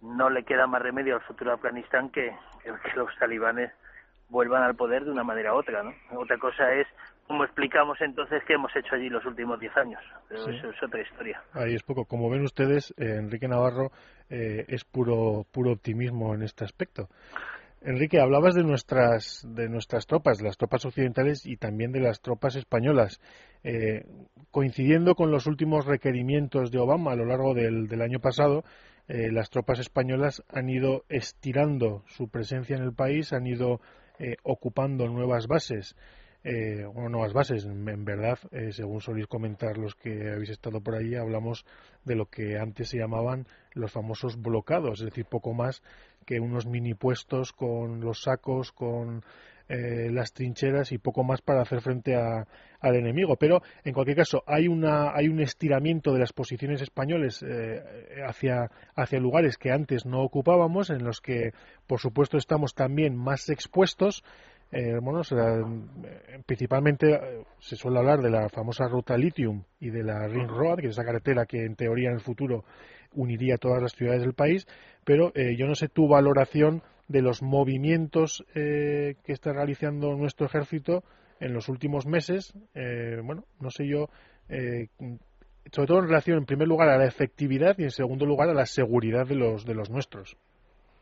No 0.02 0.30
le 0.30 0.44
queda 0.44 0.68
más 0.68 0.82
remedio 0.82 1.16
al 1.16 1.22
futuro 1.22 1.52
de 1.52 1.56
Afganistán 1.56 2.10
que, 2.10 2.36
que 2.64 2.96
los 2.96 3.10
talibanes 3.18 3.72
vuelvan 4.30 4.64
al 4.64 4.76
poder 4.76 5.06
de 5.06 5.12
una 5.12 5.24
manera 5.24 5.54
u 5.54 5.58
otra, 5.58 5.82
¿no? 5.82 5.94
Otra 6.20 6.38
cosa 6.38 6.72
es 6.74 6.88
cómo 7.28 7.44
explicamos 7.44 8.00
entonces 8.02 8.44
qué 8.46 8.54
hemos 8.54 8.76
hecho 8.76 8.96
allí 8.96 9.10
los 9.10 9.26
últimos 9.26 9.60
diez 9.60 9.76
años. 9.76 10.02
Pero 10.28 10.48
eso 10.50 10.70
es 10.70 10.84
otra 10.84 11.02
historia. 11.02 11.42
Ahí 11.54 11.74
es 11.74 11.84
poco. 11.84 12.06
Como 12.06 12.30
ven 12.30 12.44
ustedes, 12.44 12.94
eh, 12.98 13.16
Enrique 13.18 13.48
Navarro 13.48 13.92
eh, 14.30 14.66
es 14.68 14.84
puro, 14.84 15.46
puro 15.52 15.72
optimismo 15.72 16.36
en 16.36 16.44
este 16.44 16.66
aspecto. 16.66 17.08
Enrique, 17.86 18.22
hablabas 18.22 18.56
de 18.56 18.64
nuestras, 18.64 19.46
de 19.46 19.68
nuestras 19.68 20.08
tropas, 20.08 20.42
las 20.42 20.56
tropas 20.56 20.86
occidentales 20.86 21.46
y 21.46 21.58
también 21.58 21.92
de 21.92 22.00
las 22.00 22.22
tropas 22.22 22.56
españolas. 22.56 23.20
Eh, 23.66 24.06
coincidiendo 24.52 25.16
con 25.16 25.32
los 25.32 25.48
últimos 25.48 25.86
requerimientos 25.86 26.72
de 26.72 26.80
Obama 26.80 27.12
a 27.12 27.16
lo 27.18 27.26
largo 27.26 27.54
del, 27.54 28.02
año 28.02 28.20
pasado, 28.22 28.64
eh, 29.10 29.32
las 29.34 29.50
tropas 29.50 29.80
españolas 29.80 30.44
han 30.48 30.70
ido 30.70 31.04
estirando 31.10 32.04
su 32.08 32.30
presencia 32.30 32.78
en 32.78 32.84
el 32.84 32.94
país, 32.94 33.34
han 33.34 33.48
ido 33.48 33.82
eh, 34.18 34.38
ocupando 34.44 35.10
nuevas 35.10 35.48
bases. 35.48 35.98
eh, 36.46 36.86
nuevas 37.10 37.34
bases. 37.34 37.66
En, 37.66 38.06
verdad, 38.06 38.38
eh, 38.52 38.72
según 38.72 39.02
soléis 39.02 39.28
comentar 39.28 39.78
los 39.78 39.96
que 39.96 40.30
habéis 40.32 40.52
estado 40.52 40.82
por 40.82 40.96
ahí, 40.96 41.16
hablamos 41.16 41.66
de 42.06 42.16
lo 42.16 42.26
que 42.28 42.58
antes 42.58 42.90
se 42.90 42.98
llamaban 42.98 43.48
los 43.74 43.92
famosos 43.92 44.42
blocados, 44.42 45.00
es 45.00 45.06
decir, 45.06 45.26
poco 45.26 45.54
más 45.54 45.82
que 46.24 46.40
unos 46.40 46.66
mini 46.66 46.94
puestos 46.94 47.54
con 47.54 48.02
los 48.02 48.24
sacos, 48.24 48.72
con 48.72 49.24
eh, 49.70 50.10
las 50.12 50.34
trincheras 50.34 50.92
y 50.92 50.98
poco 50.98 51.24
más 51.24 51.42
para 51.42 51.62
hacer 51.62 51.80
frente 51.82 52.16
al 52.16 52.96
enemigo. 52.96 53.38
Pero, 53.38 53.62
en 53.86 53.94
cualquier 53.94 54.18
caso, 54.18 54.44
hay, 54.46 54.68
una, 54.68 55.16
hay 55.16 55.30
un 55.30 55.40
estiramiento 55.40 56.12
de 56.12 56.20
las 56.20 56.34
posiciones 56.34 56.82
españoles 56.82 57.44
eh, 57.48 57.82
hacia, 58.28 58.70
hacia 58.94 59.20
lugares 59.20 59.58
que 59.58 59.72
antes 59.72 60.06
no 60.06 60.22
ocupábamos, 60.22 60.90
en 60.90 61.04
los 61.06 61.22
que, 61.22 61.54
por 61.88 62.00
supuesto, 62.00 62.38
estamos 62.38 62.76
también 62.76 63.16
más 63.16 63.50
expuestos. 63.50 64.24
Eh, 64.72 65.00
bueno, 65.02 65.22
principalmente 66.46 67.46
se 67.60 67.76
suele 67.76 68.00
hablar 68.00 68.22
de 68.22 68.32
la 68.32 68.50
famosa 68.50 68.88
ruta 68.88 69.18
Lithium 69.18 69.64
y 69.80 69.92
de 69.92 70.04
la 70.04 70.28
Ring 70.28 70.50
Road, 70.50 70.80
que 70.80 70.88
es 70.88 70.94
esa 70.94 71.06
carretera 71.06 71.46
que 71.46 71.64
en 71.64 71.76
teoría 71.76 72.10
en 72.10 72.16
el 72.16 72.22
futuro 72.22 72.66
uniría 73.14 73.58
todas 73.58 73.82
las 73.82 73.94
ciudades 73.94 74.22
del 74.22 74.34
país, 74.34 74.68
pero 75.06 75.34
yo 75.34 75.68
no 75.68 75.76
sé 75.76 75.90
tu 75.90 76.08
valoración 76.08 76.82
de 77.08 77.22
los 77.22 77.42
movimientos 77.42 78.46
eh, 78.56 79.16
que 79.26 79.34
está 79.34 79.54
realizando 79.54 80.16
nuestro 80.16 80.46
ejército 80.46 81.04
en 81.40 81.54
los 81.54 81.70
últimos 81.70 82.06
meses. 82.06 82.54
Eh, 82.74 83.20
bueno, 83.24 83.44
no 83.60 83.70
sé 83.70 83.88
yo, 83.88 84.08
eh, 84.50 84.88
sobre 85.72 85.88
todo 85.88 86.00
en 86.00 86.08
relación, 86.08 86.38
en 86.38 86.46
primer 86.46 86.68
lugar, 86.68 86.90
a 86.90 86.98
la 86.98 87.06
efectividad 87.06 87.78
y 87.78 87.84
en 87.84 87.92
segundo 87.92 88.26
lugar 88.26 88.50
a 88.50 88.54
la 88.54 88.66
seguridad 88.66 89.28
de 89.28 89.36
los, 89.36 89.66
de 89.66 89.76
los 89.76 89.90
nuestros. 89.90 90.38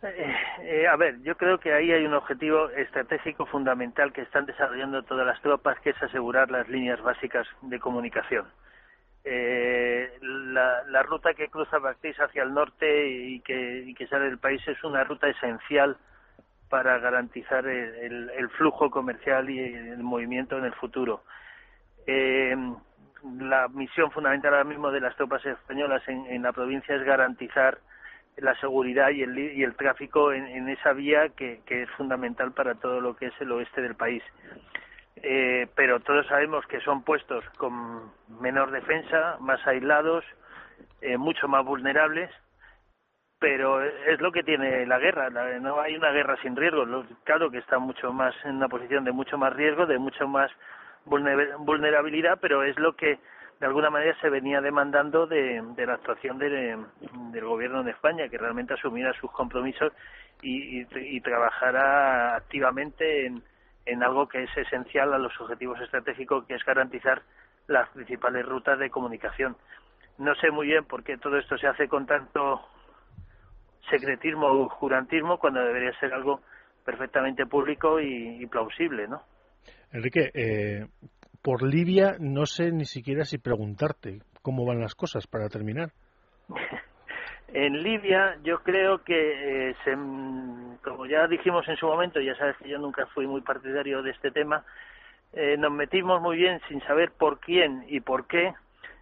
a 0.02 0.96
ver, 0.98 1.22
yo 1.22 1.36
creo 1.36 1.60
que 1.60 1.74
ahí 1.74 1.92
hay 1.92 2.04
un 2.06 2.14
objetivo 2.14 2.70
estratégico 2.72 3.46
fundamental 3.46 4.12
que 4.12 4.22
están 4.22 4.46
desarrollando 4.46 5.04
todas 5.04 5.26
las 5.26 5.42
tropas, 5.42 5.80
que 5.82 5.92
es 5.92 6.04
asegurar 6.04 6.50
las 6.50 6.68
líneas 6.68 7.02
básicas 7.02 7.48
de 7.62 7.80
comunicación 7.80 8.46
eh, 9.24 10.18
la, 10.22 10.84
la, 10.84 11.04
ruta 11.04 11.34
que 11.34 11.50
cruza 11.50 11.78
Bactís 11.78 12.20
hacia 12.20 12.44
el 12.44 12.54
norte 12.54 13.08
y 13.08 13.40
que, 13.42 13.84
y 13.86 13.94
que 13.94 14.08
sale 14.08 14.26
del 14.26 14.40
país 14.40 14.62
es 14.68 14.84
una 14.84 15.04
ruta 15.04 15.28
esencial 15.28 15.98
para 16.70 16.98
garantizar 17.00 17.68
el, 17.68 18.30
el, 18.30 18.50
flujo 18.52 18.90
comercial 18.90 19.50
y 19.50 19.60
el 19.60 20.02
movimiento 20.02 20.58
en 20.58 20.66
el 20.66 20.74
futuro. 20.74 21.22
Eh, 22.08 22.56
la 23.40 23.68
misión 23.68 24.10
fundamental 24.12 24.54
ahora 24.54 24.64
mismo 24.64 24.92
de 24.92 25.02
las 25.02 25.16
tropas 25.16 25.46
españolas 25.46 26.02
en, 26.08 26.42
la 26.42 26.54
provincia 26.54 26.96
es 26.96 27.04
garantizar 27.04 27.78
la 28.38 28.56
seguridad 28.60 29.10
y 29.10 29.22
el, 29.22 29.38
y 29.38 29.64
el 29.64 29.76
tráfico 29.76 30.32
en, 30.32 30.68
esa 30.70 30.94
vía 30.94 31.30
que, 31.30 31.62
es 31.68 31.90
fundamental 31.92 32.54
para 32.54 32.76
todo 32.76 33.02
lo 33.02 33.16
que 33.16 33.28
es 33.28 33.34
el 33.40 33.52
oeste 33.52 33.82
del 33.82 33.96
país 33.96 34.24
eh, 35.24 35.68
pero 35.76 36.00
todos 36.00 36.26
sabemos 36.28 36.66
que 36.66 36.80
son 36.82 37.04
puestos 37.04 37.44
con 37.58 38.12
menor 38.40 38.72
defensa, 38.72 39.38
más 39.40 39.66
aislados, 39.68 40.26
eh, 41.02 41.18
mucho 41.18 41.48
más 41.48 41.64
vulnerables, 41.64 42.32
pero 43.40 43.84
es 43.84 44.20
lo 44.20 44.32
que 44.32 44.44
tiene 44.44 44.86
la 44.86 45.00
guerra. 45.00 45.30
no 45.30 45.80
hay 45.80 45.96
una 45.96 46.12
guerra 46.12 46.38
sin 46.42 46.56
riesgo. 46.56 46.86
Claro 47.24 47.50
que 47.50 47.58
está 47.58 47.80
mucho 47.80 48.14
más 48.14 48.36
en 48.46 48.58
una 48.58 48.68
posición 48.68 49.04
de 49.04 49.12
mucho 49.12 49.38
más 49.38 49.54
riesgo, 49.54 49.86
de 49.86 49.98
mucho 49.98 50.28
más 50.28 50.52
vulnerabilidad, 51.06 52.38
pero 52.40 52.64
es 52.64 52.78
lo 52.78 52.96
que 52.96 53.20
de 53.60 53.66
alguna 53.68 53.90
manera 53.90 54.16
se 54.22 54.30
venía 54.30 54.62
demandando 54.62 55.28
de, 55.28 55.62
de 55.76 55.86
la 55.86 55.94
actuación 55.94 56.38
de, 56.40 56.78
del 57.32 57.46
gobierno 57.46 57.84
de 57.84 57.92
España, 57.92 58.28
que 58.28 58.38
realmente 58.38 58.74
asumiera 58.74 59.14
sus 59.14 59.32
compromisos 59.32 59.92
y, 60.42 60.82
y, 60.82 60.88
y 60.94 61.22
trabajara 61.22 62.36
activamente 62.36 63.26
en, 63.26 63.44
en 63.86 64.04
algo 64.04 64.28
que 64.28 64.44
es 64.44 64.58
esencial 64.58 65.14
a 65.14 65.18
los 65.18 65.40
objetivos 65.40 65.80
estratégicos, 65.82 66.46
que 66.46 66.56
es 66.56 66.64
garantizar 66.64 67.22
las 67.68 67.90
principales 67.90 68.46
rutas 68.46 68.80
de 68.80 68.90
comunicación. 68.90 69.56
No 70.18 70.36
sé 70.36 70.52
muy 70.52 70.68
bien 70.68 70.86
por 70.86 71.04
qué 71.04 71.18
todo 71.18 71.38
esto 71.38 71.58
se 71.58 71.68
hace 71.68 71.88
con 71.88 72.06
tanto 72.06 72.62
secretismo 73.90 74.48
o 74.48 74.66
oscurantismo 74.66 75.38
cuando 75.38 75.62
debería 75.62 75.98
ser 76.00 76.14
algo 76.14 76.42
perfectamente 76.86 77.46
público 77.46 78.00
y, 78.00 78.46
plausible, 78.48 79.08
¿no? 79.08 79.22
Enrique, 79.92 80.32
eh, 80.34 80.88
por 81.42 81.64
Libia 81.64 82.16
no 82.20 82.46
sé 82.46 82.72
ni 82.72 82.86
siquiera 82.86 83.26
si 83.26 83.38
preguntarte 83.38 84.20
cómo 84.42 84.66
van 84.66 84.80
las 84.80 84.96
cosas 84.96 85.28
para 85.28 85.50
terminar. 85.50 85.92
En 87.54 87.84
Libia 87.84 88.38
yo 88.44 88.64
creo 88.64 89.04
que, 89.04 89.70
eh, 89.70 89.76
se, 89.84 89.92
como 90.84 91.06
ya 91.06 91.28
dijimos 91.28 91.68
en 91.68 91.78
su 91.78 91.86
momento, 91.86 92.20
ya 92.22 92.36
sabes 92.36 92.56
que 92.58 92.70
yo 92.70 92.80
nunca 92.80 93.06
fui 93.08 93.28
muy 93.28 93.42
partidario 93.42 94.02
de 94.02 94.12
este 94.12 94.32
tema, 94.32 94.64
eh, 95.34 95.56
nos 95.58 95.72
metimos 95.72 96.22
muy 96.22 96.38
bien 96.38 96.62
sin 96.68 96.82
saber 96.82 97.12
por 97.12 97.40
quién 97.40 97.86
y 97.88 98.00
por 98.00 98.28
qué 98.28 98.54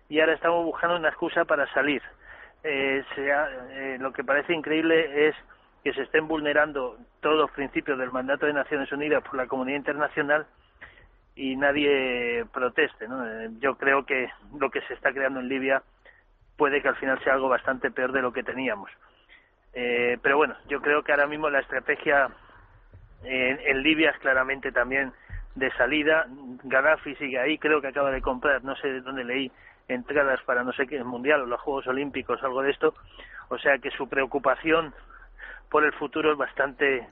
y 0.10 0.20
ahora 0.20 0.34
estamos 0.34 0.65
buscando 0.65 0.98
una 0.98 1.10
excusa 1.10 1.46
para 1.46 1.72
salir. 1.72 2.01
Eh, 2.63 3.03
eh, 3.15 3.98
lo 4.00 4.12
que 4.12 4.24
parece 4.24 4.53
increíble 4.53 5.29
es 5.29 5.36
que 5.84 5.94
se 5.94 6.01
estén 6.01 6.27
vulnerando 6.27 6.98
todos 7.22 7.38
los 7.38 7.51
principios 7.51 7.98
del 7.98 8.12
mandato 8.12 8.46
de 8.46 8.53
Naciones 8.53 8.91
Unidas 8.91 9.24
por 9.24 9.36
la 9.36 9.48
comunidad 9.48 9.77
internacional 9.77 10.46
y 11.36 11.56
nadie 11.56 12.44
proteste. 12.51 13.08
¿no? 13.08 13.25
Eh, 13.25 13.50
yo 13.60 13.75
creo 13.77 14.06
que 14.06 14.29
lo 14.60 14.70
que 14.72 14.82
se 14.82 14.96
está 14.96 15.13
creando 15.13 15.39
en 15.39 15.48
Libia 15.48 15.84
puede 16.59 16.81
que 16.81 16.89
al 16.89 16.97
final 16.97 17.17
sea 17.23 17.33
algo 17.35 17.47
bastante 17.47 17.89
peor 17.89 18.11
de 18.11 18.21
lo 18.21 18.33
que 18.33 18.43
teníamos. 18.43 18.91
Eh, 19.73 20.17
pero 20.21 20.35
bueno, 20.35 20.55
yo 20.67 20.81
creo 20.81 21.03
que 21.03 21.13
ahora 21.13 21.25
mismo 21.25 21.49
la 21.49 21.61
estrategia 21.61 22.29
en, 23.23 23.81
Libia 23.81 24.09
es 24.11 24.17
claramente 24.19 24.73
también 24.73 25.13
de 25.55 25.71
salida. 25.71 26.27
Gaddafi 26.63 27.15
sigue 27.15 27.39
ahí, 27.39 27.57
creo 27.57 27.79
que 27.79 27.87
acaba 27.87 28.11
de 28.11 28.21
comprar, 28.21 28.61
no 28.65 28.75
sé 28.75 28.89
de 28.89 28.99
dónde 28.99 29.23
leí, 29.23 29.49
entradas 29.87 30.41
para 30.43 30.65
no 30.65 30.73
sé 30.73 30.85
qué, 30.85 30.97
el 30.97 31.05
Mundial 31.05 31.41
o 31.41 31.45
los 31.45 31.61
Juegos 31.61 31.87
Olímpicos, 31.87 32.43
algo 32.43 32.61
de 32.61 32.71
esto. 32.71 32.93
O 33.47 33.57
sea 33.57 33.77
que 33.77 33.89
su 33.91 34.09
preocupación 34.09 34.93
por 35.71 35.85
el 35.85 35.93
futuro 35.93 36.33
es 36.33 36.37
bastante 36.37 37.07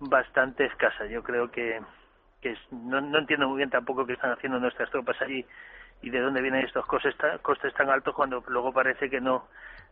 bastante 0.00 0.66
escasa. 0.66 1.06
Yo 1.06 1.22
creo 1.22 1.50
que, 1.50 1.80
que 2.42 2.54
no, 2.72 3.00
no 3.00 3.18
entiendo 3.20 3.48
muy 3.48 3.56
bien 3.56 3.70
tampoco 3.70 4.04
qué 4.04 4.12
están 4.12 4.32
haciendo 4.32 4.60
nuestras 4.60 4.90
tropas 4.90 5.20
allí 5.22 5.46
y 6.02 6.10
de 6.10 6.20
dónde 6.20 6.42
vienen 6.42 6.64
estos 6.64 6.86
costes, 6.86 7.14
costes 7.42 7.74
tan 7.74 7.90
altos 7.90 8.14
cuando 8.14 8.42
luego 8.48 8.72
parece 8.72 9.10
que 9.10 9.20
no 9.20 9.48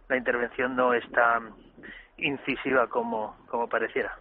la 0.08 0.16
intervención 0.16 0.76
no 0.76 0.92
es 0.92 1.08
tan 1.10 1.54
incisiva 2.18 2.86
como, 2.88 3.36
como 3.48 3.68
pareciera. 3.68 4.16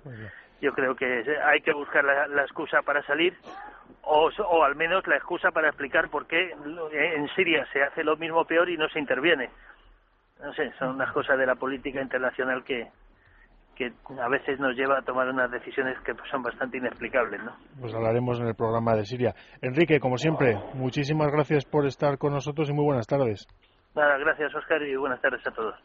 Yo 0.61 0.73
creo 0.73 0.95
que 0.95 1.23
hay 1.43 1.61
que 1.61 1.73
buscar 1.73 2.03
la, 2.03 2.27
la 2.27 2.43
excusa 2.43 2.81
para 2.81 3.03
salir 3.03 3.37
o, 4.03 4.29
o 4.29 4.63
al 4.63 4.75
menos 4.75 5.05
la 5.07 5.17
excusa 5.17 5.51
para 5.51 5.69
explicar 5.69 6.09
por 6.09 6.25
qué 6.27 6.51
en 6.51 7.27
Siria 7.35 7.65
se 7.71 7.83
hace 7.83 8.03
lo 8.03 8.15
mismo 8.17 8.45
peor 8.45 8.69
y 8.69 8.77
no 8.77 8.87
se 8.89 8.99
interviene. 8.99 9.49
No 10.41 10.53
sé, 10.53 10.71
son 10.77 10.95
unas 10.95 11.11
cosas 11.11 11.37
de 11.37 11.45
la 11.45 11.55
política 11.55 12.01
internacional 12.01 12.63
que, 12.63 12.89
que 13.75 13.91
a 14.21 14.29
veces 14.29 14.59
nos 14.59 14.75
lleva 14.75 14.99
a 14.99 15.01
tomar 15.01 15.27
unas 15.29 15.51
decisiones 15.51 15.97
que 16.05 16.13
son 16.29 16.43
bastante 16.43 16.77
inexplicables, 16.77 17.43
¿no? 17.43 17.55
Pues 17.79 17.93
hablaremos 17.93 18.39
en 18.39 18.47
el 18.47 18.55
programa 18.55 18.95
de 18.95 19.05
Siria. 19.05 19.33
Enrique, 19.61 19.99
como 19.99 20.17
siempre, 20.17 20.57
muchísimas 20.73 21.31
gracias 21.31 21.65
por 21.65 21.85
estar 21.85 22.17
con 22.17 22.33
nosotros 22.33 22.69
y 22.69 22.73
muy 22.73 22.85
buenas 22.85 23.07
tardes. 23.07 23.47
Nada, 23.95 24.17
gracias 24.17 24.53
Oscar 24.55 24.81
y 24.81 24.95
buenas 24.95 25.21
tardes 25.21 25.45
a 25.45 25.51
todos. 25.51 25.75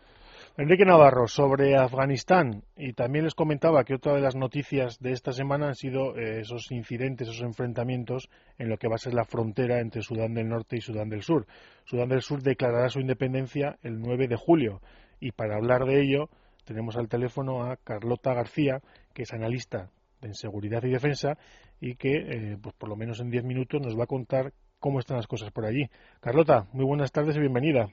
Enrique 0.56 0.84
Navarro, 0.84 1.28
sobre 1.28 1.76
Afganistán, 1.76 2.64
y 2.76 2.92
también 2.92 3.24
les 3.24 3.36
comentaba 3.36 3.84
que 3.84 3.94
otra 3.94 4.14
de 4.14 4.20
las 4.20 4.34
noticias 4.34 4.98
de 4.98 5.12
esta 5.12 5.32
semana 5.32 5.68
han 5.68 5.76
sido 5.76 6.16
eh, 6.16 6.40
esos 6.40 6.72
incidentes, 6.72 7.28
esos 7.28 7.42
enfrentamientos 7.42 8.28
en 8.58 8.68
lo 8.68 8.76
que 8.76 8.88
va 8.88 8.96
a 8.96 8.98
ser 8.98 9.14
la 9.14 9.24
frontera 9.24 9.78
entre 9.78 10.02
Sudán 10.02 10.34
del 10.34 10.48
Norte 10.48 10.76
y 10.76 10.80
Sudán 10.80 11.10
del 11.10 11.22
Sur. 11.22 11.46
Sudán 11.84 12.08
del 12.08 12.22
Sur 12.22 12.42
declarará 12.42 12.88
su 12.88 12.98
independencia 12.98 13.78
el 13.82 14.00
9 14.00 14.26
de 14.26 14.34
julio, 14.34 14.80
y 15.20 15.30
para 15.30 15.54
hablar 15.54 15.84
de 15.84 16.00
ello, 16.00 16.28
tenemos 16.68 16.96
al 16.98 17.08
teléfono 17.08 17.62
a 17.62 17.76
Carlota 17.76 18.34
García, 18.34 18.80
que 19.14 19.22
es 19.22 19.32
analista 19.32 19.88
en 20.20 20.34
seguridad 20.34 20.82
y 20.84 20.90
defensa 20.90 21.38
y 21.80 21.96
que, 21.96 22.12
eh, 22.16 22.56
pues 22.62 22.74
por 22.74 22.90
lo 22.90 22.96
menos 22.96 23.20
en 23.20 23.30
diez 23.30 23.42
minutos, 23.42 23.80
nos 23.80 23.98
va 23.98 24.04
a 24.04 24.06
contar 24.06 24.52
cómo 24.78 24.98
están 24.98 25.16
las 25.16 25.26
cosas 25.26 25.50
por 25.50 25.64
allí. 25.64 25.88
Carlota, 26.20 26.66
muy 26.72 26.84
buenas 26.84 27.10
tardes 27.10 27.36
y 27.36 27.40
bienvenida. 27.40 27.86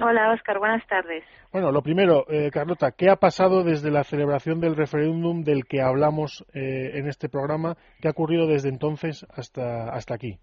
Hola, 0.00 0.32
Oscar, 0.32 0.60
buenas 0.60 0.86
tardes. 0.86 1.24
Bueno, 1.52 1.72
lo 1.72 1.82
primero, 1.82 2.24
eh, 2.30 2.50
Carlota, 2.52 2.92
¿qué 2.92 3.10
ha 3.10 3.16
pasado 3.16 3.64
desde 3.64 3.90
la 3.90 4.04
celebración 4.04 4.60
del 4.60 4.76
referéndum 4.76 5.42
del 5.42 5.64
que 5.64 5.82
hablamos 5.82 6.44
eh, 6.54 6.92
en 6.94 7.08
este 7.08 7.28
programa? 7.28 7.76
¿Qué 8.00 8.06
ha 8.06 8.12
ocurrido 8.12 8.46
desde 8.46 8.68
entonces 8.68 9.26
hasta, 9.34 9.90
hasta 9.90 10.14
aquí? 10.14 10.38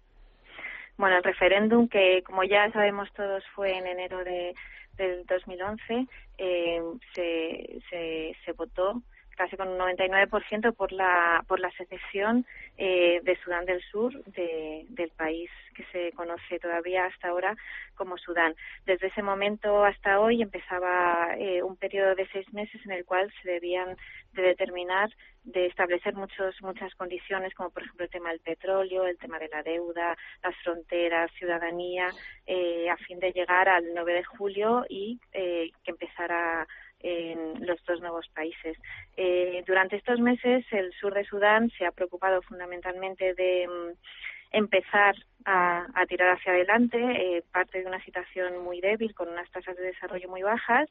Bueno, 0.98 1.16
el 1.16 1.22
referéndum, 1.22 1.88
que 1.88 2.22
como 2.24 2.44
ya 2.44 2.70
sabemos 2.72 3.08
todos 3.14 3.42
fue 3.54 3.78
en 3.78 3.86
enero 3.86 4.22
de, 4.24 4.52
del 4.98 5.24
2011 5.26 6.06
eh, 6.38 6.82
se, 7.14 7.80
se, 7.88 8.36
se 8.44 8.52
votó 8.52 9.02
casi 9.38 9.56
con 9.56 9.68
un 9.68 9.78
99% 9.78 10.74
por 10.74 10.92
la 10.92 11.44
por 11.46 11.60
la 11.60 11.70
secesión 11.70 12.44
eh, 12.76 13.20
de 13.22 13.36
Sudán 13.36 13.64
del 13.64 13.80
Sur 13.82 14.12
del 14.24 15.10
país 15.16 15.48
que 15.74 15.84
se 15.92 16.12
conoce 16.12 16.58
todavía 16.58 17.06
hasta 17.06 17.28
ahora 17.28 17.56
como 17.94 18.18
Sudán. 18.18 18.54
Desde 18.84 19.06
ese 19.06 19.22
momento 19.22 19.84
hasta 19.84 20.18
hoy 20.20 20.42
empezaba 20.42 21.36
eh, 21.38 21.62
un 21.62 21.76
periodo 21.76 22.16
de 22.16 22.28
seis 22.32 22.52
meses 22.52 22.80
en 22.84 22.92
el 22.92 23.04
cual 23.04 23.32
se 23.40 23.50
debían 23.52 23.96
de 24.32 24.42
determinar, 24.42 25.08
de 25.44 25.66
establecer 25.66 26.14
muchos, 26.14 26.60
muchas 26.62 26.94
condiciones, 26.96 27.54
como 27.54 27.70
por 27.70 27.82
ejemplo 27.84 28.04
el 28.04 28.10
tema 28.10 28.30
del 28.30 28.40
petróleo, 28.40 29.06
el 29.06 29.18
tema 29.18 29.38
de 29.38 29.48
la 29.48 29.62
deuda, 29.62 30.16
las 30.42 30.56
fronteras, 30.62 31.30
ciudadanía, 31.38 32.10
eh, 32.46 32.90
a 32.90 32.96
fin 32.96 33.18
de 33.20 33.32
llegar 33.32 33.68
al 33.68 33.84
9 33.94 34.12
de 34.12 34.24
julio 34.24 34.84
y 34.88 35.20
eh, 35.32 35.70
que 35.84 35.92
empezara 35.92 36.66
en 37.00 37.66
los 37.66 37.84
dos 37.84 38.00
nuevos 38.00 38.28
países. 38.28 38.76
Eh, 39.16 39.62
durante 39.66 39.96
estos 39.96 40.20
meses, 40.20 40.64
el 40.72 40.92
sur 40.94 41.14
de 41.14 41.24
Sudán 41.24 41.70
se 41.78 41.86
ha 41.86 41.92
preocupado 41.92 42.42
fundamentalmente 42.42 43.34
de 43.34 43.68
mm, 43.68 44.56
empezar 44.56 45.14
a, 45.44 45.86
tirar 46.08 46.36
hacia 46.36 46.52
adelante, 46.52 46.98
eh, 46.98 47.42
parte 47.52 47.80
de 47.80 47.86
una 47.86 48.02
situación 48.04 48.62
muy 48.62 48.80
débil, 48.80 49.14
con 49.14 49.28
unas 49.28 49.50
tasas 49.50 49.76
de 49.76 49.84
desarrollo 49.84 50.28
muy 50.28 50.42
bajas, 50.42 50.88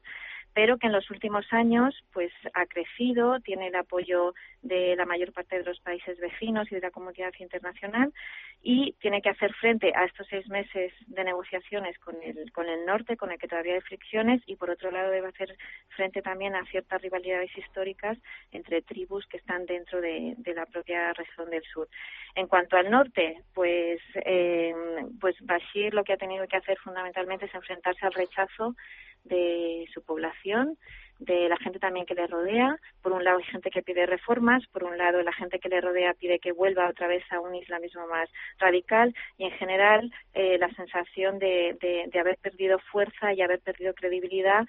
pero 0.54 0.78
que 0.78 0.86
en 0.86 0.92
los 0.92 1.10
últimos 1.10 1.46
años 1.52 1.94
pues 2.12 2.32
ha 2.54 2.66
crecido, 2.66 3.40
tiene 3.40 3.68
el 3.68 3.74
apoyo 3.74 4.34
de 4.62 4.96
la 4.96 5.06
mayor 5.06 5.32
parte 5.32 5.58
de 5.58 5.64
los 5.64 5.78
países 5.80 6.18
vecinos 6.18 6.70
y 6.70 6.74
de 6.74 6.80
la 6.80 6.90
comunidad 6.90 7.32
internacional 7.38 8.12
y 8.62 8.92
tiene 9.00 9.22
que 9.22 9.30
hacer 9.30 9.54
frente 9.54 9.92
a 9.94 10.04
estos 10.04 10.26
seis 10.28 10.48
meses 10.48 10.92
de 11.06 11.22
negociaciones 11.22 11.96
con 12.00 12.16
el, 12.22 12.50
con 12.52 12.68
el 12.68 12.84
norte, 12.84 13.16
con 13.16 13.30
el 13.30 13.38
que 13.38 13.46
todavía 13.46 13.74
hay 13.74 13.80
fricciones, 13.80 14.42
y 14.46 14.56
por 14.56 14.70
otro 14.70 14.90
lado 14.90 15.10
debe 15.10 15.28
hacer 15.28 15.56
frente 15.90 16.22
también 16.22 16.56
a 16.56 16.64
ciertas 16.66 17.00
rivalidades 17.00 17.56
históricas 17.56 18.18
entre 18.50 18.82
tribus 18.82 19.26
que 19.26 19.36
están 19.36 19.66
dentro 19.66 20.00
de, 20.00 20.36
la 20.54 20.66
propia 20.66 21.12
región 21.12 21.50
del 21.50 21.62
sur. 21.62 21.88
En 22.34 22.48
cuanto 22.48 22.76
al 22.76 22.90
norte, 22.90 23.42
pues, 23.54 24.00
eh, 24.16 24.74
pues 25.20 25.36
Bashir 25.40 25.94
lo 25.94 26.02
que 26.02 26.14
ha 26.14 26.16
tenido 26.16 26.48
que 26.48 26.56
hacer 26.56 26.78
fundamentalmente 26.78 27.46
es 27.46 27.54
enfrentarse 27.54 28.04
al 28.04 28.12
rechazo 28.12 28.74
de 29.24 29.86
su 29.92 30.02
población 30.02 30.76
de 31.18 31.48
la 31.48 31.56
gente 31.56 31.78
también 31.78 32.06
que 32.06 32.14
le 32.14 32.26
rodea. 32.26 32.76
Por 33.02 33.12
un 33.12 33.24
lado 33.24 33.38
hay 33.38 33.44
gente 33.44 33.70
que 33.70 33.82
pide 33.82 34.06
reformas, 34.06 34.66
por 34.68 34.84
un 34.84 34.96
lado 34.96 35.22
la 35.22 35.32
gente 35.32 35.58
que 35.58 35.68
le 35.68 35.80
rodea 35.80 36.14
pide 36.14 36.38
que 36.38 36.52
vuelva 36.52 36.88
otra 36.88 37.08
vez 37.08 37.24
a 37.32 37.40
un 37.40 37.54
islamismo 37.54 38.06
más 38.06 38.28
radical 38.58 39.14
y 39.36 39.44
en 39.44 39.50
general 39.52 40.12
eh, 40.34 40.58
la 40.58 40.70
sensación 40.70 41.38
de, 41.38 41.76
de, 41.80 42.18
haber 42.18 42.36
perdido 42.38 42.78
fuerza 42.78 43.32
y 43.32 43.42
haber 43.42 43.60
perdido 43.60 43.94
credibilidad 43.94 44.66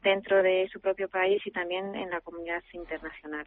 dentro 0.00 0.42
de 0.42 0.68
su 0.72 0.80
propio 0.80 1.08
país 1.08 1.42
y 1.44 1.50
también 1.50 1.94
en 1.94 2.10
la 2.10 2.20
comunidad 2.20 2.62
internacional. 2.72 3.46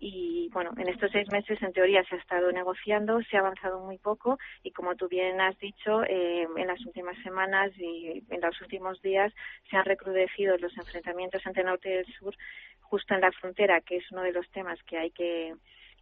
Y 0.00 0.48
bueno, 0.52 0.72
en 0.76 0.88
estos 0.88 1.10
seis 1.12 1.30
meses 1.30 1.62
en 1.62 1.72
teoría 1.72 2.02
se 2.04 2.16
ha 2.16 2.18
estado 2.18 2.50
negociando, 2.50 3.22
se 3.22 3.36
ha 3.36 3.40
avanzado 3.40 3.80
muy 3.80 3.98
poco 3.98 4.38
y 4.62 4.72
como 4.72 4.96
tú 4.96 5.08
bien 5.08 5.40
has 5.40 5.56
dicho, 5.58 6.02
eh, 6.04 6.46
en 6.56 6.66
las 6.66 6.84
últimas 6.84 7.16
semanas 7.22 7.70
y 7.78 8.22
en 8.28 8.40
los 8.40 8.60
últimos 8.60 9.00
días 9.02 9.32
se 9.70 9.76
han 9.76 9.84
recrudecido 9.84 10.56
los 10.58 10.76
enfrentamientos 10.76 11.42
entre 11.46 11.62
norte 11.62 11.90
y 11.90 11.98
el 11.98 12.06
sur 12.18 12.34
justo 12.80 13.14
en 13.14 13.20
la 13.20 13.30
frontera, 13.32 13.80
que 13.80 13.96
es 13.96 14.04
uno 14.10 14.22
de 14.22 14.32
los 14.32 14.50
temas 14.50 14.78
que 14.82 14.98
hay 14.98 15.10
que, 15.10 15.54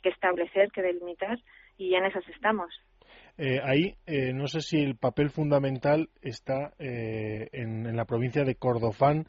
establecer, 0.03 0.71
que 0.73 0.83
delimitar 0.83 1.39
y 1.77 1.95
en 1.95 2.07
esas 2.07 2.27
estamos. 2.29 2.73
Eh, 3.39 3.61
ahí 3.63 3.95
eh, 4.07 4.33
no 4.33 4.47
sé 4.47 4.61
si 4.61 4.83
el 4.83 4.97
papel 4.97 5.31
fundamental 5.31 6.09
está 6.23 6.73
en, 6.79 7.87
en, 7.87 7.97
la 7.97 8.05
provincia 8.05 8.43
de 8.43 8.57
Cordofán 8.57 9.27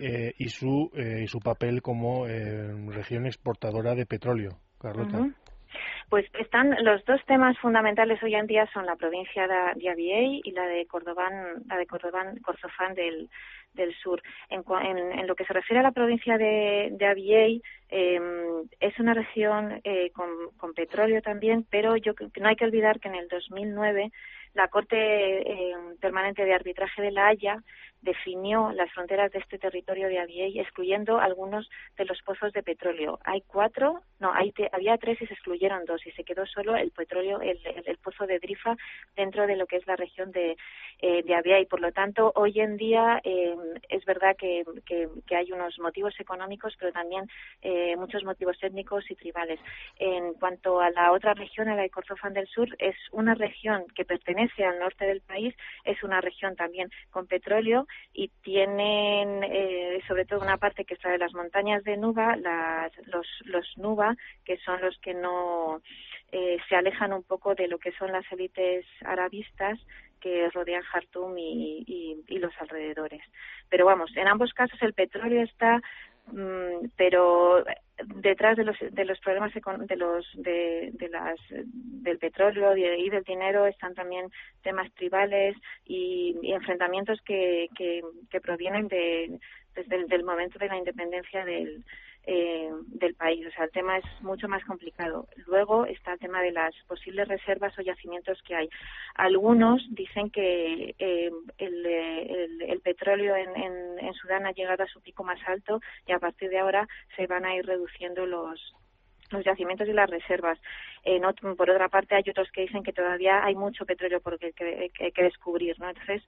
eh, 0.00 0.34
y, 0.38 0.48
su, 0.48 0.90
eh, 0.94 1.22
y 1.24 1.26
su 1.26 1.40
papel 1.40 1.82
como 1.82 2.26
eh, 2.26 2.72
región 2.88 3.26
exportadora 3.26 3.94
de 3.94 4.06
petróleo. 4.06 4.58
Carlota. 4.80 5.28
Pues 6.08 6.24
están 6.38 6.74
los 6.84 7.04
dos 7.04 7.20
temas 7.26 7.58
fundamentales 7.58 8.22
hoy 8.22 8.34
en 8.34 8.46
día 8.46 8.66
son 8.72 8.86
la 8.86 8.96
provincia 8.96 9.46
de, 9.46 9.90
Aviey 9.90 10.40
y 10.42 10.52
la 10.52 10.66
de 10.66 10.86
Cordobán, 10.86 11.64
la 11.66 11.76
de 11.76 11.86
Cordobán, 11.86 12.38
Corzofán 12.38 12.94
del, 12.94 13.28
del 13.74 13.94
sur. 13.96 14.22
En, 14.48 14.64
en, 14.68 15.26
lo 15.26 15.34
que 15.34 15.44
se 15.44 15.52
refiere 15.52 15.80
a 15.80 15.82
la 15.82 15.92
provincia 15.92 16.38
de, 16.38 16.88
de 16.92 17.06
Aviey, 17.06 17.62
em, 17.90 18.66
es 18.80 18.98
una 18.98 19.12
región 19.12 19.80
eh, 19.84 20.10
con, 20.12 20.72
petróleo 20.74 21.20
también, 21.22 21.66
pero 21.68 21.96
yo 21.96 22.12
no 22.40 22.48
hay 22.48 22.56
que 22.56 22.64
olvidar 22.64 23.00
que 23.00 23.08
en 23.08 23.16
el 23.16 23.28
2009 23.28 24.10
la 24.54 24.68
Corte 24.68 24.96
eh, 24.96 25.74
Permanente 26.00 26.44
de 26.44 26.54
Arbitraje 26.54 27.02
de 27.02 27.10
La 27.10 27.26
Haya 27.26 27.62
definió 28.00 28.72
las 28.72 28.92
fronteras 28.92 29.32
de 29.32 29.40
este 29.40 29.58
territorio 29.58 30.08
de 30.08 30.20
Aviey, 30.20 30.58
excluyendo 30.60 31.18
algunos 31.18 31.68
de 31.96 32.04
los 32.04 32.20
pozos 32.22 32.52
de 32.52 32.62
petróleo. 32.62 33.18
Hay 33.24 33.42
cuatro, 33.42 34.02
no, 34.20 34.32
hay 34.32 34.52
había 34.72 34.96
tres 34.98 35.20
y 35.20 35.26
se 35.26 35.34
excluyeron 35.34 35.84
dos 35.84 35.97
y 36.06 36.10
se 36.12 36.24
quedó 36.24 36.46
solo 36.46 36.76
el 36.76 36.90
petróleo, 36.90 37.40
el, 37.40 37.58
pozo 38.02 38.26
de 38.26 38.38
Drifa 38.38 38.76
dentro 39.16 39.46
de 39.46 39.56
lo 39.56 39.66
que 39.66 39.76
es 39.76 39.86
la 39.86 39.96
región 39.96 40.30
de, 40.32 40.56
eh, 41.00 41.22
de 41.22 41.34
Aviey. 41.34 41.66
Por 41.66 41.80
lo 41.80 41.92
tanto, 41.92 42.32
hoy 42.36 42.60
en 42.60 42.76
día 42.76 43.20
eh, 43.24 43.54
es 43.88 44.04
verdad 44.04 44.36
que, 44.36 44.64
que, 44.86 45.36
hay 45.36 45.52
unos 45.52 45.78
motivos 45.78 46.18
económicos, 46.18 46.74
pero 46.78 46.92
también 46.92 47.28
eh, 47.62 47.96
muchos 47.96 48.24
motivos 48.24 48.56
étnicos 48.62 49.10
y 49.10 49.14
tribales. 49.14 49.60
En 49.98 50.34
cuanto 50.34 50.80
a 50.80 50.90
la 50.90 51.12
otra 51.12 51.34
región, 51.34 51.68
a 51.68 51.76
la 51.76 51.82
de 51.82 51.90
Corzofán 51.90 52.34
del 52.34 52.48
Sur, 52.48 52.68
es 52.78 52.96
una 53.12 53.34
región 53.34 53.86
que 53.94 54.04
pertenece 54.04 54.64
al 54.64 54.78
norte 54.78 55.06
del 55.06 55.20
país, 55.20 55.54
es 55.84 56.02
una 56.02 56.20
región 56.20 56.56
también 56.56 56.90
con 57.10 57.26
petróleo 57.26 57.86
y 58.12 58.28
tienen 58.42 59.44
eh, 59.44 60.00
sobre 60.06 60.24
todo 60.24 60.40
una 60.40 60.56
parte 60.56 60.84
que 60.84 60.94
está 60.94 61.10
de 61.10 61.18
las 61.18 61.34
montañas 61.34 61.84
de 61.84 61.96
Nuba, 61.96 62.36
los, 62.36 63.26
los 63.44 63.66
Nuba, 63.76 64.16
que 64.44 64.58
son 64.58 64.80
los 64.80 64.98
que 64.98 65.14
no 65.14 65.80
eh, 66.32 66.58
se 66.68 66.76
alejan 66.76 67.12
un 67.12 67.22
poco 67.22 67.54
de 67.54 67.68
lo 67.68 67.78
que 67.78 67.92
son 67.92 68.12
las 68.12 68.24
élites 68.32 68.84
arabistas 69.04 69.78
que 70.20 70.48
rodean 70.50 70.82
Jartum 70.82 71.36
y, 71.38 72.16
los 72.28 72.52
alrededores. 72.60 73.22
Pero 73.68 73.86
vamos, 73.86 74.16
en 74.16 74.28
ambos 74.28 74.52
casos 74.52 74.80
el 74.82 74.92
petróleo 74.92 75.42
está 75.42 75.80
Mm, 76.32 76.90
pero 76.96 77.64
detrás 78.16 78.56
de 78.56 78.64
los 78.64 78.76
de 78.80 79.04
los 79.04 79.18
problemas 79.20 79.52
de 79.54 79.96
los 79.96 80.26
de, 80.34 80.92
las 81.10 81.38
del 81.48 82.18
petróleo 82.18 82.76
y 82.76 83.08
del 83.08 83.24
dinero 83.24 83.66
están 83.66 83.94
también 83.94 84.30
temas 84.62 84.92
tribales 84.94 85.56
y, 85.86 86.36
enfrentamientos 86.52 87.20
que, 87.22 87.68
que, 87.76 88.02
que 88.30 88.40
provienen 88.40 88.88
de 88.88 89.40
desde 89.74 89.96
el 89.96 90.06
del 90.06 90.22
momento 90.22 90.58
de 90.58 90.68
la 90.68 90.76
independencia 90.76 91.44
del 91.44 91.82
eh, 92.24 92.70
del 92.88 93.14
país. 93.14 93.46
O 93.46 93.50
sea, 93.50 93.64
el 93.64 93.70
tema 93.70 93.96
es 93.96 94.04
mucho 94.20 94.48
más 94.48 94.64
complicado. 94.64 95.26
Luego 95.46 95.86
está 95.86 96.12
el 96.12 96.18
tema 96.18 96.42
de 96.42 96.52
las 96.52 96.74
posibles 96.86 97.26
reservas 97.26 97.78
o 97.78 97.82
yacimientos 97.82 98.42
que 98.42 98.54
hay. 98.54 98.68
Algunos 99.14 99.82
dicen 99.90 100.30
que 100.30 100.94
eh, 100.98 101.30
el, 101.58 101.86
el, 101.86 102.80
petróleo 102.80 103.34
en, 103.34 103.56
en, 103.98 104.14
Sudán 104.14 104.46
ha 104.46 104.52
llegado 104.52 104.84
a 104.84 104.88
su 104.88 105.00
pico 105.00 105.24
más 105.24 105.40
alto 105.46 105.80
y 106.06 106.12
a 106.12 106.18
partir 106.18 106.50
de 106.50 106.58
ahora 106.58 106.86
se 107.16 107.26
van 107.26 107.44
a 107.44 107.54
ir 107.54 107.64
reduciendo 107.64 108.26
los 108.26 108.74
los 109.30 109.44
yacimientos 109.44 109.86
y 109.86 109.92
las 109.92 110.08
reservas. 110.08 110.58
Eh, 111.04 111.20
por 111.56 111.70
otra 111.70 111.88
parte, 111.88 112.14
hay 112.14 112.24
otros 112.30 112.50
que 112.50 112.62
dicen 112.62 112.82
que 112.82 112.94
todavía 112.94 113.44
hay 113.44 113.54
mucho 113.54 113.84
petróleo 113.84 114.20
por 114.20 114.38
que, 114.38 114.52
que 114.52 115.22
descubrir. 115.22 115.78
¿no? 115.78 115.88
Entonces, 115.88 116.22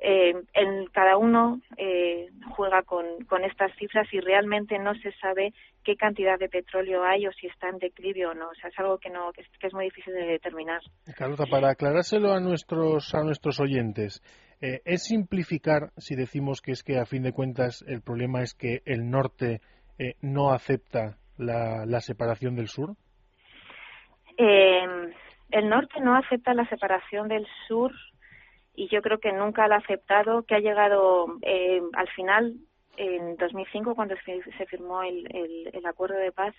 eh, 0.00 0.32
en, 0.54 0.86
cada 0.92 1.18
uno 1.18 1.60
eh, 1.76 2.28
juega 2.56 2.82
con, 2.82 3.04
con 3.26 3.44
estas 3.44 3.70
cifras 3.76 4.08
y 4.12 4.20
realmente 4.20 4.78
no 4.78 4.94
se 4.94 5.12
sabe 5.20 5.52
qué 5.84 5.96
cantidad 5.96 6.38
de 6.38 6.48
petróleo 6.48 7.04
hay 7.04 7.26
o 7.26 7.32
si 7.32 7.46
está 7.46 7.68
en 7.68 7.78
declive 7.78 8.26
o 8.26 8.34
no. 8.34 8.48
O 8.48 8.54
sea, 8.54 8.70
es 8.70 8.78
algo 8.78 8.98
que, 8.98 9.10
no, 9.10 9.30
que, 9.32 9.42
es, 9.42 9.74
muy 9.74 9.84
difícil 9.84 10.14
de 10.14 10.24
determinar. 10.24 10.80
Carlota, 11.16 11.44
para 11.50 11.70
aclarárselo 11.70 12.32
a 12.32 12.40
nuestros, 12.40 13.14
a 13.14 13.22
nuestros 13.22 13.60
oyentes, 13.60 14.22
eh, 14.62 14.80
¿es 14.84 15.04
simplificar 15.04 15.90
si 15.98 16.16
decimos 16.16 16.62
que 16.62 16.72
es 16.72 16.82
que, 16.82 16.98
a 16.98 17.04
fin 17.04 17.22
de 17.22 17.32
cuentas, 17.32 17.84
el 17.86 18.00
problema 18.02 18.40
es 18.42 18.54
que 18.54 18.80
el 18.86 19.10
norte 19.10 19.60
eh, 19.98 20.14
no 20.22 20.52
acepta 20.52 21.18
la, 21.36 22.00
separación 22.00 22.56
del 22.56 22.68
sur? 22.68 22.96
Eh, 24.38 24.86
el 25.50 25.68
norte 25.68 26.00
no 26.00 26.16
acepta 26.16 26.54
la 26.54 26.66
separación 26.68 27.28
del 27.28 27.46
sur 27.66 27.92
y 28.80 28.88
yo 28.88 29.02
creo 29.02 29.20
que 29.20 29.30
nunca 29.30 29.68
la 29.68 29.74
ha 29.74 29.78
aceptado, 29.80 30.44
que 30.44 30.54
ha 30.54 30.58
llegado 30.58 31.26
eh, 31.42 31.82
al 31.92 32.08
final, 32.08 32.56
en 32.96 33.36
2005, 33.36 33.94
cuando 33.94 34.14
se, 34.24 34.66
firmó 34.66 35.02
el, 35.02 35.26
el 35.70 35.84
acuerdo 35.84 36.16
de 36.16 36.32
paz, 36.32 36.54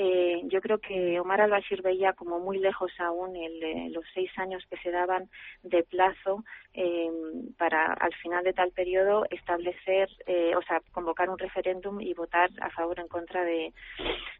eh, 0.00 0.42
yo 0.44 0.60
creo 0.60 0.78
que 0.78 1.18
Omar 1.18 1.40
al-Bashir 1.40 1.82
veía 1.82 2.12
como 2.12 2.38
muy 2.38 2.58
lejos 2.58 2.92
aún 2.98 3.34
el, 3.34 3.92
los 3.92 4.04
seis 4.14 4.30
años 4.38 4.64
que 4.70 4.76
se 4.76 4.92
daban 4.92 5.28
de 5.64 5.82
plazo 5.82 6.44
eh, 6.72 7.10
para 7.56 7.94
al 7.94 8.14
final 8.14 8.44
de 8.44 8.52
tal 8.52 8.70
periodo 8.70 9.26
establecer, 9.28 10.08
eh, 10.26 10.54
o 10.54 10.62
sea, 10.62 10.80
convocar 10.92 11.28
un 11.28 11.36
referéndum 11.36 12.00
y 12.00 12.14
votar 12.14 12.48
a 12.60 12.70
favor 12.70 13.00
o 13.00 13.02
en 13.02 13.08
contra 13.08 13.42
de, 13.42 13.72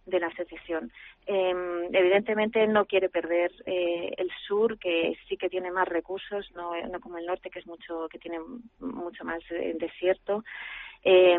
la 0.06 0.30
secesión. 0.36 0.92
Em, 1.26 1.92
evidentemente 1.92 2.64
no 2.68 2.84
quiere 2.84 3.08
perder 3.08 3.50
eh, 3.66 4.14
el 4.16 4.30
sur, 4.46 4.78
que 4.78 5.18
sí 5.28 5.36
que 5.36 5.48
tiene 5.48 5.72
más 5.72 5.88
recursos, 5.88 6.48
no, 6.54 6.70
no 6.86 7.00
como 7.00 7.18
el 7.18 7.26
norte, 7.26 7.50
que 7.50 7.58
es 7.58 7.66
mucho, 7.66 8.08
que 8.08 8.20
tiene 8.20 8.38
mucho 8.78 9.24
más 9.24 9.40
desierto. 9.74 10.44
Eh, 11.02 11.38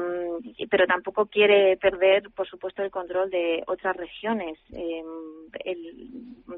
pero 0.70 0.88
tampoco 0.88 1.26
quiere 1.28 1.78
perder, 1.78 2.30
por 2.32 2.48
supuesto, 2.48 2.84
el 2.84 2.92
control 2.92 3.30
de 3.30 3.64
otras 3.68 3.96
regiones. 3.96 4.58
Eh, 4.74 5.04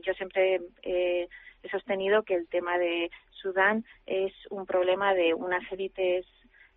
yo 0.03 0.13
siempre 0.13 0.61
he 0.83 1.27
sostenido 1.69 2.23
que 2.23 2.35
el 2.35 2.47
tema 2.47 2.77
de 2.77 3.11
Sudán 3.31 3.85
es 4.05 4.33
un 4.49 4.65
problema 4.65 5.13
de 5.13 5.33
unas 5.33 5.63
élites 5.71 6.25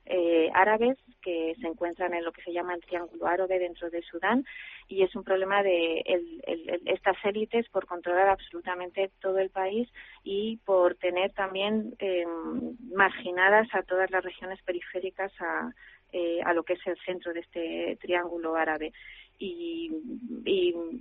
eh, 0.07 0.51
árabes 0.53 0.99
que 1.23 1.55
se 1.61 1.67
encuentran 1.67 2.13
en 2.13 2.25
lo 2.25 2.33
que 2.33 2.43
se 2.43 2.53
llama 2.53 2.75
el 2.75 2.83
Triángulo 2.83 3.27
Árabe 3.27 3.59
dentro 3.59 3.89
de 3.89 4.03
Sudán 4.03 4.45
y 4.87 5.03
es 5.03 5.17
un 5.17 5.25
problema 5.25 5.63
de 5.63 6.05
estas 6.85 7.17
élites 7.25 7.67
por 7.71 7.87
controlar 7.87 8.29
absolutamente 8.29 9.11
todo 9.21 9.39
el 9.39 9.49
país 9.49 9.89
y 10.23 10.59
por 10.67 10.97
tener 10.97 11.33
también 11.33 11.95
eh, 12.01 12.27
marginadas 12.95 13.67
a 13.73 13.83
todas 13.83 14.11
las 14.11 14.23
regiones 14.23 14.61
periféricas 14.63 15.33
a, 15.41 15.73
eh, 16.17 16.41
a 16.45 16.53
lo 16.53 16.63
que 16.63 16.75
es 16.75 16.87
el 16.87 16.97
centro 17.05 17.33
de 17.33 17.41
este 17.41 17.99
Triángulo 18.01 18.55
Árabe 18.55 18.93
y, 19.37 19.91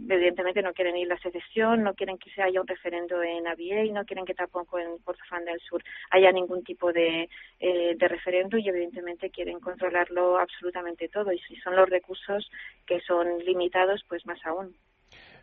evidentemente 0.09 0.63
no 0.63 0.73
quieren 0.73 0.97
ir 0.97 1.07
la 1.07 1.19
secesión, 1.19 1.83
no 1.83 1.93
quieren 1.93 2.17
que 2.17 2.31
se 2.31 2.41
haya 2.41 2.59
un 2.59 2.67
referendo 2.67 3.21
en 3.21 3.45
y 3.85 3.91
no 3.91 4.05
quieren 4.05 4.25
que 4.25 4.33
tampoco 4.33 4.79
en 4.79 4.97
Kordofán 5.03 5.45
del 5.45 5.59
Sur 5.59 5.83
haya 6.09 6.31
ningún 6.31 6.63
tipo 6.63 6.91
de, 6.91 7.29
eh, 7.59 7.95
de 7.95 8.07
referendo 8.07 8.57
y 8.57 8.67
evidentemente 8.67 9.29
quieren 9.29 9.59
controlarlo 9.59 10.39
absolutamente 10.39 11.09
todo 11.09 11.31
y 11.31 11.39
si 11.39 11.55
son 11.57 11.75
los 11.75 11.87
recursos 11.87 12.49
que 12.87 12.99
son 13.01 13.37
limitados, 13.45 14.03
pues 14.09 14.25
más 14.25 14.39
aún. 14.45 14.75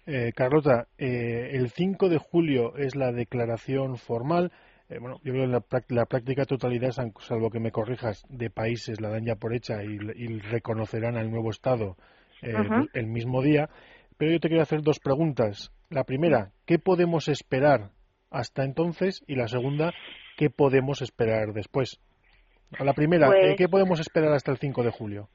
Eh, 0.06 0.32
Carlota, 0.34 0.88
eh, 0.98 1.50
el 1.52 1.70
5 1.70 2.08
de 2.08 2.18
julio 2.18 2.76
es 2.76 2.96
la 2.96 3.12
declaración 3.12 3.98
formal. 3.98 4.50
Eh, 4.90 4.98
bueno, 4.98 5.20
yo 5.22 5.32
creo 5.32 5.46
que 5.46 5.52
la, 5.52 6.00
la, 6.00 6.06
práctica 6.06 6.44
totalidad, 6.44 6.90
salvo 7.20 7.50
que 7.50 7.60
me 7.60 7.70
corrijas, 7.70 8.24
de 8.28 8.50
países 8.50 9.00
la 9.00 9.08
dan 9.08 9.24
ya 9.24 9.36
por 9.36 9.54
hecha 9.54 9.84
y, 9.84 9.98
y 10.16 10.38
reconocerán 10.40 11.16
al 11.16 11.30
nuevo 11.30 11.50
Estado 11.50 11.96
el, 12.42 13.06
mismo 13.06 13.40
día. 13.42 13.68
Pero 14.18 14.32
yo 14.32 14.40
te 14.40 14.48
quiero 14.48 14.62
hacer 14.62 14.82
dos 14.82 14.98
preguntas. 14.98 15.72
La 15.90 16.04
primera, 16.04 16.50
¿qué 16.66 16.78
podemos 16.78 17.28
esperar 17.28 17.90
hasta 18.30 18.64
entonces? 18.64 19.22
Y 19.26 19.36
la 19.36 19.48
segunda, 19.48 19.92
¿qué 20.36 20.50
podemos 20.50 21.02
esperar 21.02 21.52
después? 21.52 22.00
A 22.78 22.84
la 22.84 22.92
primera, 22.92 23.26
pues 23.26 23.56
¿qué 23.56 23.68
podemos 23.68 24.00
esperar 24.00 24.32
hasta 24.32 24.52
el 24.52 24.58
5 24.58 24.82
de 24.82 24.90
julio? 24.90 25.28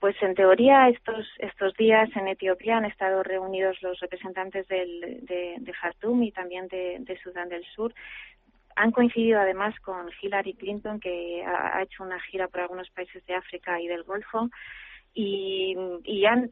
Pues 0.00 0.16
en 0.20 0.34
teoría 0.34 0.88
estos 0.88 1.28
estos 1.38 1.74
días 1.74 2.08
en 2.16 2.26
Etiopía 2.26 2.78
han 2.78 2.86
estado 2.86 3.22
reunidos 3.22 3.80
los 3.82 4.00
representantes 4.00 4.66
del, 4.66 5.20
de, 5.22 5.56
de 5.60 5.72
y 6.24 6.32
también 6.32 6.66
de, 6.66 6.96
de, 7.00 7.16
Sudán 7.18 7.48
del 7.48 7.64
Sur. 7.76 7.94
Han 8.76 8.90
coincidido 8.90 9.40
además 9.40 9.78
con 9.80 10.08
Hillary 10.20 10.54
Clinton 10.54 11.00
que 11.00 11.44
ha, 11.44 11.82
hecho 11.82 12.02
una 12.02 12.20
gira 12.20 12.48
por 12.48 12.60
algunos 12.60 12.90
países 12.90 13.24
de 13.26 13.34
África 13.34 13.80
y 13.80 13.86
del 13.86 14.04
Golfo 14.04 14.50
y, 15.14 15.76
y 16.04 16.24
han, 16.24 16.50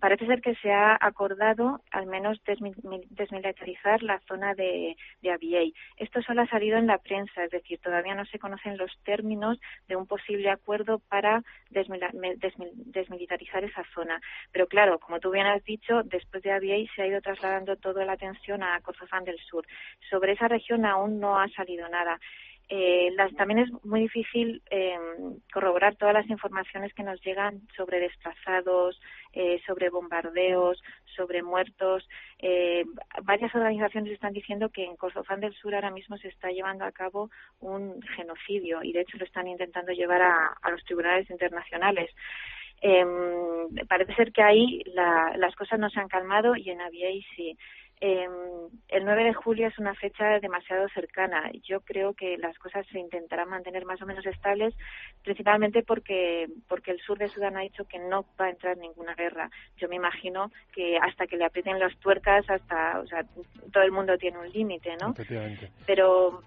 parece 0.00 0.26
ser 0.26 0.40
que 0.40 0.54
se 0.56 0.72
ha 0.72 0.98
acordado 1.00 1.80
al 1.92 2.06
menos 2.06 2.40
desmilitarizar 2.44 4.02
la 4.02 4.20
zona 4.26 4.54
de, 4.54 4.96
de. 5.22 5.72
Esto 5.96 6.20
solo 6.22 6.42
ha 6.42 6.46
salido 6.46 6.76
en 6.76 6.86
la 6.86 6.98
prensa, 6.98 7.44
es 7.44 7.50
decir, 7.50 7.78
todavía 7.78 8.14
no 8.14 8.24
se 8.26 8.38
conocen 8.38 8.76
los 8.76 8.90
términos 9.04 9.60
de 9.88 9.96
un 9.96 10.06
posible 10.06 10.50
acuerdo 10.50 10.98
para 11.08 11.42
desmilitarizar 11.70 13.64
esa 13.64 13.84
zona. 13.94 14.20
Pero 14.52 14.66
claro, 14.66 14.98
como 14.98 15.20
tú 15.20 15.30
bien 15.30 15.46
has 15.46 15.62
dicho, 15.64 16.02
después 16.04 16.42
de 16.42 16.52
Abyei 16.52 16.88
se 16.88 17.02
ha 17.02 17.06
ido 17.06 17.20
trasladando 17.20 17.76
toda 17.76 18.04
la 18.04 18.12
atención 18.12 18.62
a 18.62 18.80
Kordofán 18.80 19.24
del 19.24 19.38
Sur. 19.38 19.66
Sobre 20.08 20.32
esa 20.32 20.48
región 20.48 20.84
aún 20.84 21.20
no 21.20 21.38
ha 21.38 21.48
salido 21.48 21.88
nada. 21.88 22.18
Eh, 22.72 23.10
las, 23.16 23.34
también 23.34 23.58
es 23.58 23.84
muy 23.84 24.02
difícil 24.02 24.62
eh, 24.70 24.96
corroborar 25.52 25.96
todas 25.96 26.14
las 26.14 26.30
informaciones 26.30 26.94
que 26.94 27.02
nos 27.02 27.20
llegan 27.20 27.62
sobre 27.76 27.98
desplazados, 27.98 29.00
eh, 29.32 29.60
sobre 29.66 29.90
bombardeos, 29.90 30.80
sobre 31.16 31.42
muertos. 31.42 32.08
Eh, 32.38 32.84
varias 33.24 33.52
organizaciones 33.56 34.12
están 34.12 34.32
diciendo 34.32 34.68
que 34.68 34.84
en 34.84 34.94
Kordofán 34.94 35.40
del 35.40 35.52
Sur 35.54 35.74
ahora 35.74 35.90
mismo 35.90 36.16
se 36.18 36.28
está 36.28 36.52
llevando 36.52 36.84
a 36.84 36.92
cabo 36.92 37.28
un 37.58 38.00
genocidio 38.16 38.84
y 38.84 38.92
de 38.92 39.00
hecho 39.00 39.18
lo 39.18 39.24
están 39.24 39.48
intentando 39.48 39.90
llevar 39.90 40.22
a, 40.22 40.70
los 40.70 40.84
tribunales 40.84 41.28
internacionales. 41.28 42.08
Eh, 42.82 43.04
parece 43.88 44.14
ser 44.14 44.32
que 44.32 44.42
ahí 44.44 44.80
la, 44.94 45.34
las 45.36 45.56
cosas 45.56 45.80
no 45.80 45.90
se 45.90 45.98
han 45.98 46.08
calmado 46.08 46.54
y 46.54 46.70
en 46.70 46.80
Aviei 46.80 47.26
sí. 47.34 47.58
Eh, 48.00 48.26
el 48.88 49.04
9 49.04 49.24
de 49.24 49.34
julio 49.34 49.68
es 49.68 49.78
una 49.78 49.94
fecha 49.94 50.40
demasiado 50.40 50.88
cercana. 50.88 51.50
Yo 51.62 51.80
creo 51.80 52.14
que 52.14 52.38
las 52.38 52.58
cosas 52.58 52.86
se 52.90 52.98
intentarán 52.98 53.48
mantener 53.48 53.84
más 53.84 54.00
o 54.00 54.06
menos 54.06 54.24
estables, 54.26 54.74
principalmente 55.22 55.82
porque, 55.82 56.48
porque 56.68 56.92
el 56.92 57.00
sur 57.00 57.18
de 57.18 57.28
Sudán 57.28 57.56
ha 57.56 57.60
dicho 57.60 57.84
que 57.84 57.98
no 57.98 58.24
va 58.40 58.46
a 58.46 58.50
entrar 58.50 58.76
ninguna 58.78 59.14
guerra. 59.14 59.50
Yo 59.76 59.88
me 59.88 59.96
imagino 59.96 60.50
que 60.72 60.96
hasta 60.98 61.26
que 61.26 61.36
le 61.36 61.44
aprieten 61.44 61.78
las 61.78 61.96
tuercas, 61.98 62.48
hasta, 62.48 63.00
o 63.00 63.06
sea, 63.06 63.24
todo 63.72 63.82
el 63.82 63.92
mundo 63.92 64.16
tiene 64.16 64.38
un 64.38 64.50
límite, 64.50 64.96
¿no? 65.00 65.14
Pero 65.86 66.42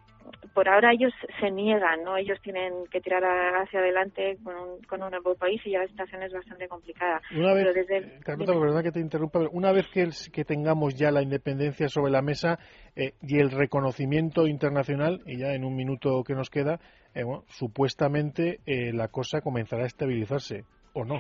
por 0.54 0.70
ahora 0.70 0.92
ellos 0.94 1.12
se 1.40 1.50
niegan, 1.52 2.04
¿no? 2.04 2.18
Ellos 2.18 2.40
tienen 2.42 2.86
que 2.92 3.02
tirar 3.02 3.24
hacia 3.56 3.80
adelante 3.80 4.38
con 4.44 4.56
un, 4.56 4.84
con 4.84 5.02
un 5.02 5.10
nuevo 5.10 5.36
país 5.36 5.62
y 5.66 5.72
ya 5.72 5.80
la 5.80 5.88
situación 5.88 6.22
es 6.24 6.32
bastante 6.32 6.68
complicada. 6.68 7.22
Una 7.36 7.54
vez, 7.54 7.74
desde 7.74 8.20
Carlota, 8.20 8.58
verdad 8.58 8.84
que 8.84 8.92
te 8.92 9.00
interrumpa, 9.00 9.40
una 9.52 9.72
vez 9.72 9.88
que, 9.92 10.10
que 10.32 10.46
tengamos 10.46 10.96
ya 10.96 11.12
la 11.12 11.22
independencia 11.22 11.90
sobre 11.90 12.12
la 12.12 12.22
mesa 12.22 12.60
eh, 12.96 13.14
y 13.22 13.40
el 13.40 13.52
reconocimiento 13.52 14.48
internacional, 14.48 15.22
y 15.26 15.40
ya 15.40 15.54
en 15.54 15.64
un 15.64 15.76
minuto 15.76 16.24
que 16.24 16.36
nos 16.36 16.50
queda, 16.50 16.80
eh, 17.16 17.24
bueno, 17.24 17.44
supuestamente 17.48 18.60
eh, 18.66 18.94
la 18.94 19.08
cosa 19.08 19.42
comenzará 19.42 19.84
a 19.84 19.88
estabilizarse, 19.88 20.66
¿o 20.94 21.04
no? 21.04 21.20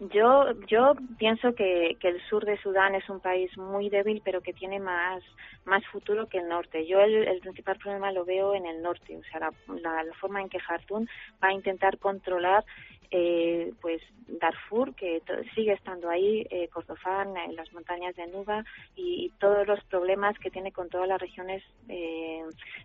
Yo, 0.00 0.52
yo 0.66 0.94
pienso 1.18 1.54
que, 1.54 1.96
que, 2.00 2.08
el 2.08 2.20
sur 2.28 2.44
de 2.44 2.56
Sudán 2.58 2.94
es 2.94 3.08
un 3.08 3.20
país 3.20 3.56
muy 3.56 3.88
débil, 3.88 4.22
pero 4.24 4.40
que 4.40 4.52
tiene 4.52 4.80
más, 4.80 5.22
más 5.64 5.84
futuro 5.86 6.28
que 6.28 6.38
el 6.38 6.48
norte. 6.48 6.86
Yo 6.86 7.00
el, 7.00 7.40
principal 7.40 7.76
problema 7.76 8.10
lo 8.10 8.24
veo 8.24 8.54
en 8.54 8.66
el 8.66 8.82
norte, 8.82 9.16
o 9.16 9.22
sea, 9.24 9.40
la, 9.40 10.02
la, 10.02 10.14
forma 10.14 10.40
en 10.40 10.48
que 10.48 10.58
Jartún 10.58 11.08
va 11.42 11.48
a 11.48 11.52
intentar 11.52 11.98
controlar 11.98 12.64
eh, 13.12 13.74
pues 13.82 14.00
Darfur, 14.26 14.94
que 14.94 15.20
sigue 15.54 15.74
estando 15.74 16.08
ahí, 16.08 16.46
eh, 16.50 16.68
Kordofán, 16.68 17.36
en 17.36 17.54
las 17.56 17.70
montañas 17.72 18.16
de 18.16 18.26
Nuba 18.26 18.64
y, 18.96 19.26
y, 19.26 19.28
todos 19.38 19.66
los 19.66 19.84
problemas 19.84 20.38
que 20.38 20.50
tiene 20.50 20.72
con 20.72 20.88
todas 20.88 21.06
las 21.06 21.20
regiones 21.20 21.62
eh, 21.88 22.42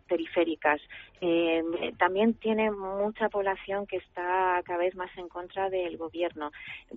periféricas. 0.08 0.82
Eh, 1.22 1.64
también 1.98 2.34
tiene 2.34 2.72
mucha 2.72 3.30
población 3.30 3.88
que 3.88 3.98
está 3.98 4.62
cada 4.66 4.80
vez 4.80 4.96
más 4.96 5.10
en 5.18 5.30
contra 5.30 5.70
del 5.70 5.98
gobierno. 5.98 6.52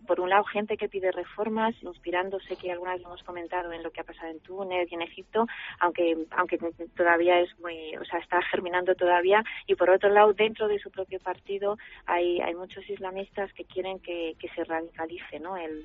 Por 0.07 0.21
un 0.21 0.31
lado, 0.31 0.45
gente 0.45 0.77
que 0.77 0.89
pide 0.89 1.13
reformas, 1.13 1.75
inspirándose, 1.83 2.57
que 2.57 2.73
algunas 2.73 3.01
lo 3.01 3.09
hemos 3.09 3.23
comentado 3.23 3.73
en 3.73 3.83
lo 3.83 3.91
que 3.91 4.01
ha 4.01 4.05
pasado 4.05 4.31
en 4.31 4.41
Túnez 4.41 4.91
y 4.91 4.95
en 4.95 5.03
Egipto, 5.03 5.47
aunque, 5.79 6.17
aunque 6.31 6.59
todavía 6.97 7.41
es 7.41 7.59
muy, 7.61 7.97
o 7.97 8.05
sea, 8.05 8.19
está 8.19 8.43
germinando 8.43 8.95
todavía. 8.95 9.43
Y 9.67 9.75
por 9.75 9.91
otro 9.91 10.11
lado, 10.11 10.33
dentro 10.33 10.69
de 10.69 10.79
su 10.79 10.91
propio 10.91 11.21
partido 11.21 11.77
hay, 12.07 12.41
hay 12.41 12.55
muchos 12.55 12.89
islamistas 12.89 13.53
que 13.53 13.65
quieren 13.65 13.99
que, 14.01 14.35
que 14.39 14.49
se 14.51 14.65
radicalice 14.65 15.39
¿no? 15.41 15.57
el, 15.57 15.85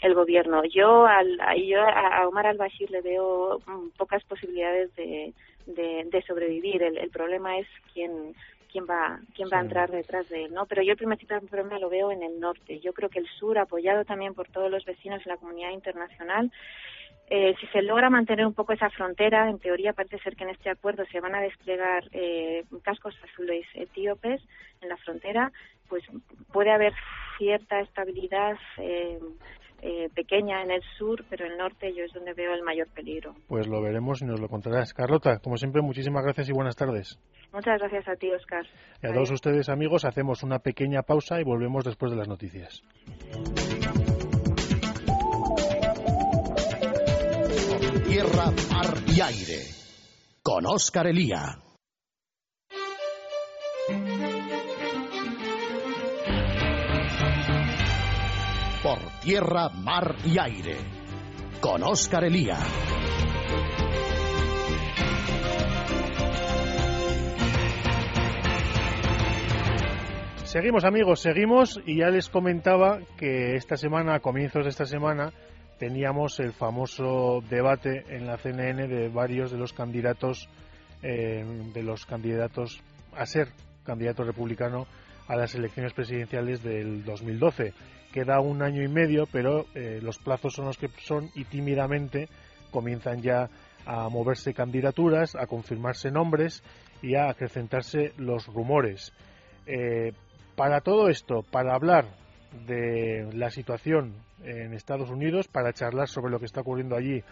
el 0.00 0.14
gobierno. 0.14 0.64
Yo, 0.64 1.06
al, 1.06 1.38
yo 1.64 1.80
a 1.82 2.26
Omar 2.28 2.46
al-Bashir 2.46 2.90
le 2.90 3.02
veo 3.02 3.60
mm, 3.66 3.90
pocas 3.96 4.22
posibilidades 4.24 4.94
de, 4.96 5.32
de, 5.66 6.04
de 6.10 6.22
sobrevivir. 6.22 6.82
El, 6.82 6.98
el, 6.98 7.10
problema 7.10 7.58
es 7.58 7.66
quién 7.92 8.34
quién 8.70 8.86
va 8.88 9.20
quién 9.34 9.48
va 9.52 9.58
a 9.58 9.62
entrar 9.62 9.90
detrás 9.90 10.28
de 10.28 10.44
él, 10.44 10.54
¿no? 10.54 10.66
Pero 10.66 10.82
yo 10.82 10.92
el 10.92 10.98
principal 10.98 11.40
problema 11.42 11.78
lo 11.78 11.88
veo 11.88 12.10
en 12.10 12.22
el 12.22 12.40
norte. 12.40 12.80
Yo 12.80 12.92
creo 12.92 13.08
que 13.08 13.18
el 13.18 13.28
sur, 13.38 13.58
apoyado 13.58 14.04
también 14.04 14.34
por 14.34 14.48
todos 14.48 14.70
los 14.70 14.84
vecinos 14.84 15.22
y 15.24 15.28
la 15.28 15.36
comunidad 15.36 15.70
internacional, 15.70 16.50
eh, 17.32 17.54
si 17.60 17.66
se 17.68 17.82
logra 17.82 18.10
mantener 18.10 18.44
un 18.44 18.54
poco 18.54 18.72
esa 18.72 18.90
frontera, 18.90 19.48
en 19.48 19.60
teoría 19.60 19.92
parece 19.92 20.18
ser 20.18 20.34
que 20.34 20.42
en 20.42 20.50
este 20.50 20.68
acuerdo 20.68 21.04
se 21.12 21.20
van 21.20 21.36
a 21.36 21.40
desplegar 21.40 22.02
eh, 22.10 22.64
cascos 22.82 23.14
azules 23.22 23.64
etíopes 23.74 24.42
en 24.80 24.88
la 24.88 24.96
frontera, 24.96 25.52
pues 25.88 26.02
puede 26.52 26.72
haber 26.72 26.92
cierta 27.38 27.80
estabilidad 27.80 28.56
eh, 28.78 29.20
eh, 29.82 30.08
pequeña 30.14 30.62
en 30.62 30.70
el 30.70 30.82
sur, 30.98 31.24
pero 31.28 31.46
el 31.46 31.56
norte 31.56 31.92
yo 31.94 32.04
es 32.04 32.12
donde 32.12 32.34
veo 32.34 32.54
el 32.54 32.62
mayor 32.62 32.88
peligro. 32.88 33.34
Pues 33.48 33.66
lo 33.66 33.80
veremos 33.82 34.22
y 34.22 34.26
nos 34.26 34.40
lo 34.40 34.48
contarás. 34.48 34.94
Carlota, 34.94 35.38
como 35.38 35.56
siempre, 35.56 35.82
muchísimas 35.82 36.24
gracias 36.24 36.48
y 36.48 36.52
buenas 36.52 36.76
tardes. 36.76 37.18
Muchas 37.52 37.78
gracias 37.80 38.08
a 38.08 38.16
ti, 38.16 38.30
Oscar. 38.30 38.64
Y 39.02 39.06
a 39.06 39.12
todos 39.12 39.30
ustedes, 39.30 39.68
amigos, 39.68 40.04
hacemos 40.04 40.42
una 40.42 40.60
pequeña 40.60 41.02
pausa 41.02 41.40
y 41.40 41.44
volvemos 41.44 41.84
después 41.84 42.12
de 42.12 42.18
las 42.18 42.28
noticias. 42.28 42.82
tierra, 48.10 48.50
mar 48.72 48.94
y 49.06 49.20
aire. 49.20 49.60
Con 50.42 50.66
Oscar 50.66 51.06
Elía. 51.06 51.58
Tierra, 59.20 59.68
mar 59.68 60.16
y 60.24 60.38
aire. 60.38 60.76
Con 61.60 61.82
Oscar 61.82 62.24
Elía. 62.24 62.58
Seguimos 70.44 70.84
amigos, 70.84 71.20
seguimos 71.20 71.80
y 71.86 71.98
ya 71.98 72.08
les 72.08 72.28
comentaba 72.28 72.98
que 73.18 73.56
esta 73.56 73.76
semana, 73.76 74.14
a 74.14 74.20
comienzos 74.20 74.64
de 74.64 74.70
esta 74.70 74.86
semana, 74.86 75.32
teníamos 75.78 76.40
el 76.40 76.52
famoso 76.52 77.40
debate 77.48 78.04
en 78.08 78.26
la 78.26 78.36
CNN 78.38 78.88
de 78.88 79.08
varios 79.08 79.52
de 79.52 79.58
los 79.58 79.72
candidatos, 79.72 80.48
eh, 81.02 81.44
de 81.72 81.82
los 81.82 82.06
candidatos 82.06 82.82
a 83.16 83.26
ser 83.26 83.48
candidato 83.84 84.24
republicano 84.24 84.86
a 85.28 85.36
las 85.36 85.54
elecciones 85.54 85.92
presidenciales 85.92 86.62
del 86.62 87.04
2012. 87.04 87.72
Queda 88.12 88.40
un 88.40 88.62
año 88.62 88.82
y 88.82 88.88
medio, 88.88 89.26
pero 89.30 89.66
eh, 89.74 90.00
los 90.02 90.18
plazos 90.18 90.54
son 90.54 90.66
los 90.66 90.78
que 90.78 90.88
son 91.02 91.30
y 91.34 91.44
tímidamente 91.44 92.28
comienzan 92.70 93.22
ya 93.22 93.48
a 93.86 94.08
moverse 94.08 94.54
candidaturas, 94.54 95.34
a 95.34 95.46
confirmarse 95.46 96.10
nombres 96.10 96.62
y 97.02 97.14
a 97.14 97.30
acrecentarse 97.30 98.12
los 98.16 98.46
rumores. 98.46 99.12
Eh, 99.66 100.12
para 100.56 100.80
todo 100.80 101.08
esto, 101.08 101.42
para 101.50 101.74
hablar 101.74 102.06
de 102.66 103.30
la 103.32 103.50
situación 103.50 104.14
en 104.44 104.74
Estados 104.74 105.10
Unidos, 105.10 105.48
para 105.48 105.72
charlar 105.72 106.08
sobre 106.08 106.30
lo 106.30 106.38
que 106.38 106.46
está 106.46 106.60
ocurriendo 106.60 106.96
allí 106.96 107.22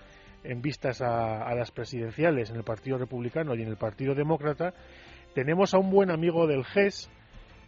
en 0.44 0.62
vistas 0.62 1.00
a, 1.02 1.52
las 1.54 1.70
presidenciales 1.70 2.50
en 2.50 2.56
el 2.56 2.64
Partido 2.64 2.98
Republicano 2.98 3.54
y 3.54 3.62
en 3.62 3.68
el 3.68 3.76
Partido 3.76 4.14
Demócrata, 4.14 4.72
tenemos 5.34 5.74
a 5.74 5.78
un 5.78 5.90
buen 5.90 6.10
amigo 6.10 6.46
del 6.46 6.64
GES. 6.64 7.10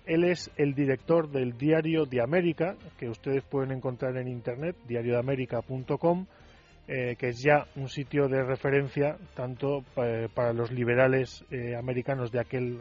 Él 0.07 0.25
es 0.25 0.51
el 0.57 0.75
director 0.75 1.31
del 1.31 1.57
Diario 1.57 2.05
de 2.07 2.23
América, 2.23 2.77
que 2.99 3.09
ustedes 3.09 3.43
pueden 3.45 3.71
encontrar 3.71 4.17
en 4.17 4.29
internet, 4.29 4.77
diariodeamerica.com 4.87 6.27
eh, 6.93 7.15
que 7.17 7.29
es 7.29 7.41
ya 7.41 7.67
un 7.77 7.89
sitio 7.89 8.27
de 8.27 8.43
referencia 8.43 9.17
tanto 9.37 9.85
eh, 9.97 10.27
para 10.35 10.53
los 10.53 10.73
liberales 10.73 11.45
eh, 11.53 11.77
americanos 11.77 12.33
de 12.33 12.41
aquel, 12.41 12.79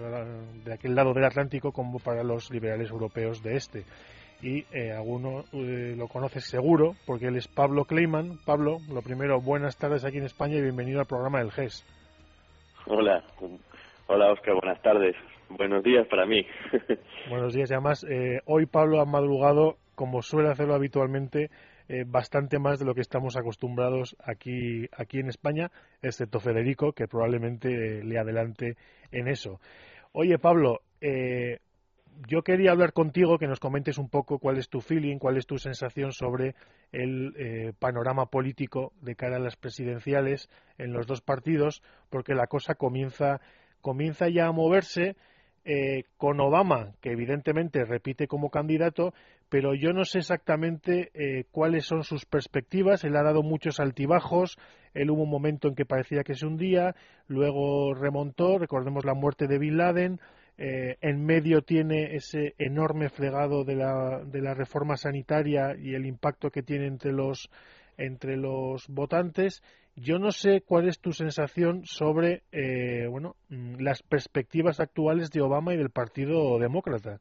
de 0.66 0.74
aquel 0.74 0.96
lado 0.96 1.14
del 1.14 1.26
Atlántico 1.26 1.72
como 1.72 2.00
para 2.00 2.24
los 2.24 2.50
liberales 2.50 2.90
europeos 2.90 3.44
de 3.44 3.56
este. 3.56 3.84
Y 4.42 4.66
alguno 4.96 5.44
lo 5.52 6.08
conoce 6.08 6.40
seguro 6.40 6.96
porque 7.06 7.28
él 7.28 7.36
es 7.36 7.48
Pablo 7.48 7.86
Kleiman. 7.86 8.40
Pablo, 8.46 8.78
lo 8.92 9.04
primero, 9.04 9.42
buenas 9.42 9.78
tardes 9.78 10.04
aquí 10.06 10.18
en 10.18 10.24
España 10.24 10.56
y 10.56 10.62
bienvenido 10.62 11.02
al 11.02 11.06
programa 11.06 11.40
del 11.40 11.52
GES. 11.52 11.86
Hola, 12.88 13.22
hola 14.08 14.32
Oscar, 14.32 14.56
buenas 14.56 14.82
tardes. 14.82 15.16
Buenos 15.50 15.84
días 15.84 16.08
para 16.08 16.26
mí. 16.26 16.46
Buenos 17.30 17.54
días, 17.54 17.72
además 17.72 18.06
hoy 18.46 18.66
Pablo 18.66 19.02
ha 19.02 19.06
madrugado 19.06 19.78
como 19.96 20.22
suele 20.22 20.50
hacerlo 20.50 20.76
habitualmente 20.76 21.50
eh, 21.92 22.06
bastante 22.06 22.60
más 22.60 22.78
de 22.78 22.86
lo 22.86 22.94
que 22.94 23.02
estamos 23.02 23.36
acostumbrados 23.36 24.16
aquí, 24.24 24.88
aquí 24.96 25.18
en 25.18 25.28
España, 25.28 25.72
excepto 26.04 26.40
Federico, 26.40 26.94
que 26.94 27.08
probablemente 27.08 28.04
le 28.04 28.20
adelante 28.20 28.78
en 29.12 29.28
eso. 29.28 29.60
Oye, 30.12 30.38
Pablo, 30.38 30.82
eh, 31.02 31.58
yo 32.28 32.44
quería 32.44 32.72
hablar 32.72 32.94
contigo, 32.94 33.40
que 33.40 33.48
nos 33.48 33.60
comentes 33.60 33.98
un 33.98 34.08
poco 34.08 34.38
cuál 34.38 34.58
es 34.60 34.70
tu 34.70 34.82
feeling, 34.82 35.18
cuál 35.18 35.38
es 35.38 35.48
tu 35.48 35.58
sensación 35.58 36.12
sobre 36.12 36.54
el 36.92 37.34
eh, 37.38 37.74
panorama 37.80 38.28
político 38.28 38.94
de 39.02 39.16
cara 39.16 39.38
a 39.38 39.40
las 39.40 39.56
presidenciales 39.56 40.48
en 40.78 40.94
los 40.94 41.08
dos 41.08 41.22
partidos, 41.22 41.82
porque 42.12 42.36
la 42.36 42.46
cosa 42.46 42.76
comienza, 42.76 43.42
comienza 43.82 44.30
ya 44.30 44.46
a 44.46 44.52
moverse 44.52 45.16
eh, 45.72 46.06
con 46.18 46.40
Obama, 46.40 46.94
que 47.00 47.12
evidentemente 47.12 47.86
repite 47.86 48.26
como 48.26 48.50
candidato, 48.50 49.14
pero 49.50 49.76
yo 49.76 49.94
no 49.94 50.04
sé 50.04 50.18
exactamente 50.18 51.12
eh, 51.14 51.44
cuáles 51.52 51.86
son 51.86 52.04
sus 52.04 52.26
perspectivas. 52.26 53.04
Él 53.04 53.16
ha 53.16 53.22
dado 53.22 53.44
muchos 53.44 53.80
altibajos. 53.80 54.58
Él 54.96 55.12
hubo 55.12 55.22
un 55.22 55.30
momento 55.30 55.68
en 55.68 55.76
que 55.76 55.86
parecía 55.86 56.24
que 56.24 56.34
se 56.34 56.48
hundía, 56.48 56.96
luego 57.28 57.94
remontó. 57.94 58.58
Recordemos 58.58 59.06
la 59.06 59.14
muerte 59.14 59.46
de 59.46 59.60
Bin 59.60 59.78
Laden. 59.78 60.20
Eh, 60.58 60.98
en 61.02 61.24
medio 61.24 61.62
tiene 61.62 62.16
ese 62.16 62.56
enorme 62.58 63.10
fregado 63.10 63.64
de 63.64 63.76
la, 63.76 64.24
de 64.26 64.42
la 64.42 64.56
reforma 64.56 64.98
sanitaria 64.98 65.76
y 65.80 65.94
el 65.94 66.08
impacto 66.08 66.50
que 66.50 66.64
tiene 66.64 66.88
entre 66.88 67.12
los 67.12 67.48
entre 68.00 68.38
los 68.38 68.88
votantes 68.88 69.62
yo 70.02 70.18
no 70.18 70.32
sé 70.32 70.62
cuál 70.66 70.88
es 70.88 71.00
tu 71.02 71.12
sensación 71.12 71.86
sobre 71.86 72.42
eh, 72.52 73.08
bueno, 73.10 73.36
mm, 73.50 73.82
las 73.82 74.02
perspectivas 74.04 74.80
actuales 74.80 75.30
de 75.32 75.42
Obama 75.42 75.74
y 75.74 75.78
del 75.78 75.90
Partido 75.90 76.58
Demócrata. 76.58 77.20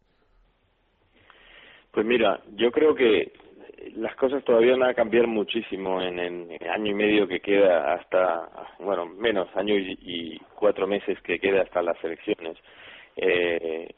Pues 1.90 2.06
mira, 2.06 2.40
yo 2.54 2.70
creo 2.70 2.94
que 2.94 3.32
las 3.96 4.14
cosas 4.16 4.44
todavía 4.44 4.76
van 4.76 4.90
a 4.90 4.94
cambiar 4.94 5.26
muchísimo 5.26 6.00
en 6.00 6.18
el 6.18 6.68
año 6.68 6.92
y 6.92 6.94
medio 6.94 7.26
que 7.26 7.40
queda 7.40 7.94
hasta, 7.94 8.48
bueno, 8.78 9.06
menos, 9.06 9.48
año 9.56 9.74
y, 9.76 10.38
cuatro 10.54 10.86
meses 10.86 11.20
que 11.22 11.38
queda 11.38 11.62
hasta 11.62 11.82
las 11.82 12.02
elecciones. 12.04 12.56
Eh, 13.16 13.88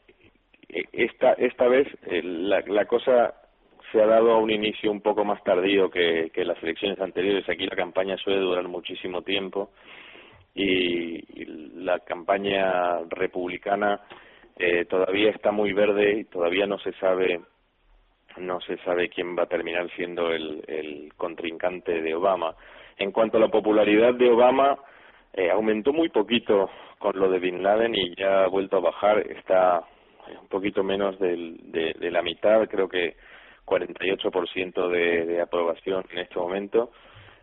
esta, 0.93 1.33
esta 1.33 1.67
vez 1.67 1.87
eh, 2.07 2.21
la, 2.23 2.61
la 2.61 2.85
cosa 2.85 3.40
se 3.91 4.01
ha 4.01 4.05
dado 4.05 4.31
a 4.31 4.37
un 4.37 4.49
inicio 4.49 4.91
un 4.91 5.01
poco 5.01 5.25
más 5.25 5.43
tardío 5.43 5.89
que, 5.89 6.31
las 6.35 6.61
elecciones 6.63 6.99
anteriores. 6.99 7.47
Aquí 7.49 7.65
la 7.65 7.75
campaña 7.75 8.17
suele 8.17 8.39
durar 8.39 8.67
muchísimo 8.67 9.21
tiempo 9.21 9.71
y, 10.55 11.21
la 11.81 11.99
campaña 11.99 12.99
republicana 13.09 14.01
eh, 14.57 14.85
todavía 14.85 15.31
está 15.31 15.51
muy 15.51 15.73
verde 15.73 16.19
y 16.19 16.23
todavía 16.25 16.67
no 16.67 16.77
se 16.77 16.93
sabe 16.93 17.41
no 18.37 18.61
se 18.61 18.77
sabe 18.77 19.09
quién 19.09 19.35
va 19.35 19.43
a 19.43 19.47
terminar 19.47 19.89
siendo 19.95 20.31
el, 20.31 20.63
el 20.67 21.11
contrincante 21.17 22.01
de 22.01 22.15
Obama. 22.15 22.55
En 22.97 23.11
cuanto 23.11 23.37
a 23.37 23.41
la 23.41 23.49
popularidad 23.49 24.13
de 24.13 24.29
Obama, 24.29 24.77
eh, 25.33 25.49
aumentó 25.49 25.91
muy 25.91 26.07
poquito 26.09 26.69
con 26.97 27.19
lo 27.19 27.29
de 27.29 27.39
Bin 27.39 27.61
Laden 27.61 27.93
y 27.93 28.15
ya 28.15 28.43
ha 28.43 28.47
vuelto 28.47 28.77
a 28.77 28.81
bajar. 28.81 29.19
Está 29.19 29.83
un 30.39 30.47
poquito 30.47 30.81
menos 30.81 31.19
de, 31.19 31.93
de 31.99 32.11
la 32.11 32.21
mitad, 32.21 32.69
creo 32.69 32.87
que 32.87 33.15
48% 33.65 34.89
de, 34.89 35.25
de 35.25 35.41
aprobación 35.41 36.05
en 36.11 36.19
este 36.19 36.35
momento. 36.39 36.91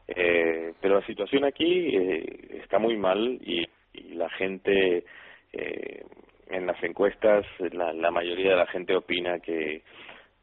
Eh, 0.06 0.72
pero 0.80 1.00
la 1.00 1.06
situación 1.06 1.44
aquí 1.44 1.96
eh, 1.96 2.60
está 2.62 2.78
muy 2.78 2.96
mal 2.96 3.38
y, 3.42 3.66
la 4.14 4.30
gente 4.30 5.04
eh, 5.52 6.04
en 6.48 6.66
las 6.66 6.82
encuestas, 6.82 7.44
la, 7.72 7.92
la, 7.92 8.10
mayoría 8.10 8.50
de 8.50 8.56
la 8.56 8.66
gente 8.66 8.94
opina 8.94 9.40
que, 9.40 9.82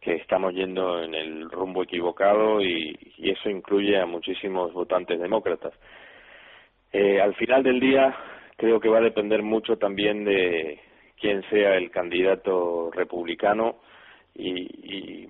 que 0.01 0.15
estamos 0.15 0.53
yendo 0.53 1.01
en 1.01 1.15
el 1.15 1.49
rumbo 1.49 1.83
equivocado 1.83 2.61
y, 2.61 2.97
y 3.17 3.31
eso 3.31 3.49
incluye 3.49 3.97
a 3.97 4.05
muchísimos 4.05 4.73
votantes 4.73 5.19
demócratas. 5.19 5.73
Eh, 6.93 7.19
al 7.19 7.35
final 7.35 7.63
del 7.63 7.79
día 7.79 8.15
creo 8.55 8.79
que 8.79 8.87
va 8.87 8.99
a 8.99 9.09
depender 9.09 9.41
mucho 9.41 9.77
también 9.77 10.23
de 10.23 10.79
quién 11.19 11.43
sea 11.49 11.75
el 11.75 11.91
candidato 11.91 12.89
republicano 12.91 13.77
y, 14.33 15.23
y 15.23 15.29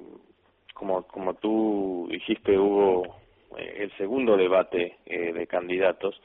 como, 0.75 1.07
como 1.07 1.33
tú 1.35 2.07
dijiste, 2.11 2.59
hubo 2.59 3.17
eh, 3.57 3.77
el 3.79 3.91
segundo 3.97 4.37
debate 4.37 4.97
eh, 5.05 5.33
de 5.33 5.47
candidatos. 5.47 6.21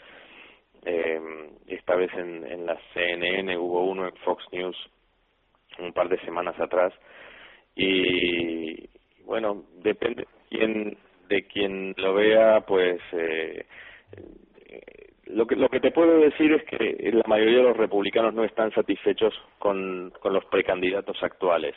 Eh, 0.84 1.20
esta 1.68 1.94
vez 1.94 2.12
en, 2.14 2.44
en 2.46 2.66
la 2.66 2.78
CNN 2.92 3.56
hubo 3.56 3.84
uno 3.84 4.06
en 4.08 4.14
Fox 4.16 4.44
News 4.52 4.76
un 5.78 5.92
par 5.92 6.08
de 6.08 6.20
semanas 6.20 6.58
atrás. 6.58 6.92
Y 7.76 8.88
bueno, 9.24 9.62
depende 9.82 10.26
quién, 10.48 10.98
de 11.28 11.44
quien 11.44 11.94
lo 11.96 12.14
vea, 12.14 12.62
pues 12.66 13.00
eh, 13.12 13.64
lo 15.26 15.46
que, 15.46 15.54
lo 15.54 15.68
que 15.68 15.80
te 15.80 15.92
puedo 15.92 16.18
decir 16.18 16.52
es 16.52 16.64
que 16.64 17.12
la 17.12 17.28
mayoría 17.28 17.58
de 17.58 17.64
los 17.64 17.76
republicanos 17.76 18.34
no 18.34 18.42
están 18.42 18.72
satisfechos 18.72 19.32
con, 19.60 20.12
con 20.20 20.32
los 20.32 20.44
precandidatos 20.46 21.22
actuales 21.22 21.76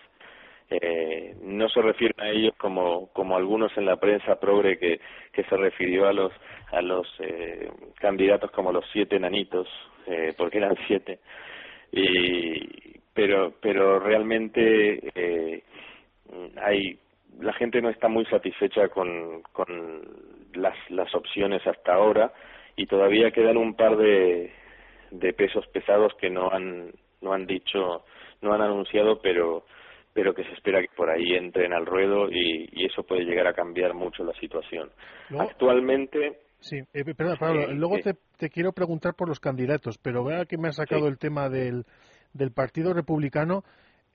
eh, 0.82 1.36
no 1.42 1.70
se 1.70 1.82
refieren 1.82 2.20
a 2.20 2.30
ellos 2.30 2.54
como, 2.58 3.08
como 3.14 3.36
algunos 3.36 3.76
en 3.78 3.86
la 3.86 3.98
prensa 3.98 4.40
progre 4.40 4.78
que, 4.78 5.00
que 5.32 5.44
se 5.44 5.58
refirió 5.58 6.08
a 6.08 6.14
los, 6.14 6.32
a 6.72 6.82
los 6.82 7.08
eh, 7.20 7.70
candidatos 8.00 8.52
como 8.52 8.72
los 8.72 8.86
siete 8.92 9.20
nanitos, 9.20 9.68
eh, 10.08 10.34
porque 10.38 10.58
eran 10.58 10.76
siete. 10.88 11.20
Y, 11.92 13.00
pero, 13.14 13.54
pero 13.62 14.00
realmente 14.00 15.00
eh, 15.16 15.64
hay, 16.62 16.98
la 17.40 17.54
gente 17.54 17.82
no 17.82 17.90
está 17.90 18.08
muy 18.08 18.26
satisfecha 18.26 18.88
con, 18.90 19.44
con 19.52 20.02
las, 20.54 20.76
las 20.90 21.14
opciones 21.14 21.66
hasta 21.68 21.94
ahora 21.94 22.34
y 22.76 22.88
todavía 22.88 23.32
quedan 23.32 23.58
un 23.58 23.76
par 23.76 23.98
de, 23.98 24.52
de 25.12 25.34
pesos 25.34 25.68
pesados 25.68 26.14
que 26.16 26.30
no 26.30 26.50
han, 26.52 26.92
no 27.22 27.34
han 27.34 27.46
dicho, 27.46 28.04
no 28.42 28.54
han 28.54 28.62
anunciado, 28.62 29.22
pero 29.22 29.64
pero 30.14 30.34
que 30.34 30.44
se 30.44 30.52
espera 30.52 30.82
que 30.82 30.90
por 30.96 31.10
ahí 31.10 31.34
entren 31.34 31.74
al 31.74 31.86
ruedo 31.86 32.30
y, 32.32 32.70
eso 32.86 33.04
puede 33.04 33.24
llegar 33.24 33.48
a 33.48 33.54
cambiar 33.54 33.94
mucho 33.94 34.24
la 34.24 34.34
situación. 34.34 34.92
Actualmente. 35.38 36.42
Sí, 36.60 36.78
eh, 36.94 37.04
perdón, 37.16 37.38
Pablo, 37.40 37.68
luego 37.74 37.98
te, 38.00 38.14
te, 38.38 38.50
quiero 38.50 38.72
preguntar 38.72 39.16
por 39.16 39.28
los 39.28 39.40
candidatos, 39.40 39.98
pero 39.98 40.24
vea 40.24 40.46
que 40.46 40.58
me 40.58 40.70
ha 40.70 40.72
sacado 40.72 41.08
el 41.08 41.18
tema 41.18 41.50
del, 41.50 41.86
del 42.34 42.52
Partido 42.52 42.94
Republicano. 42.94 43.64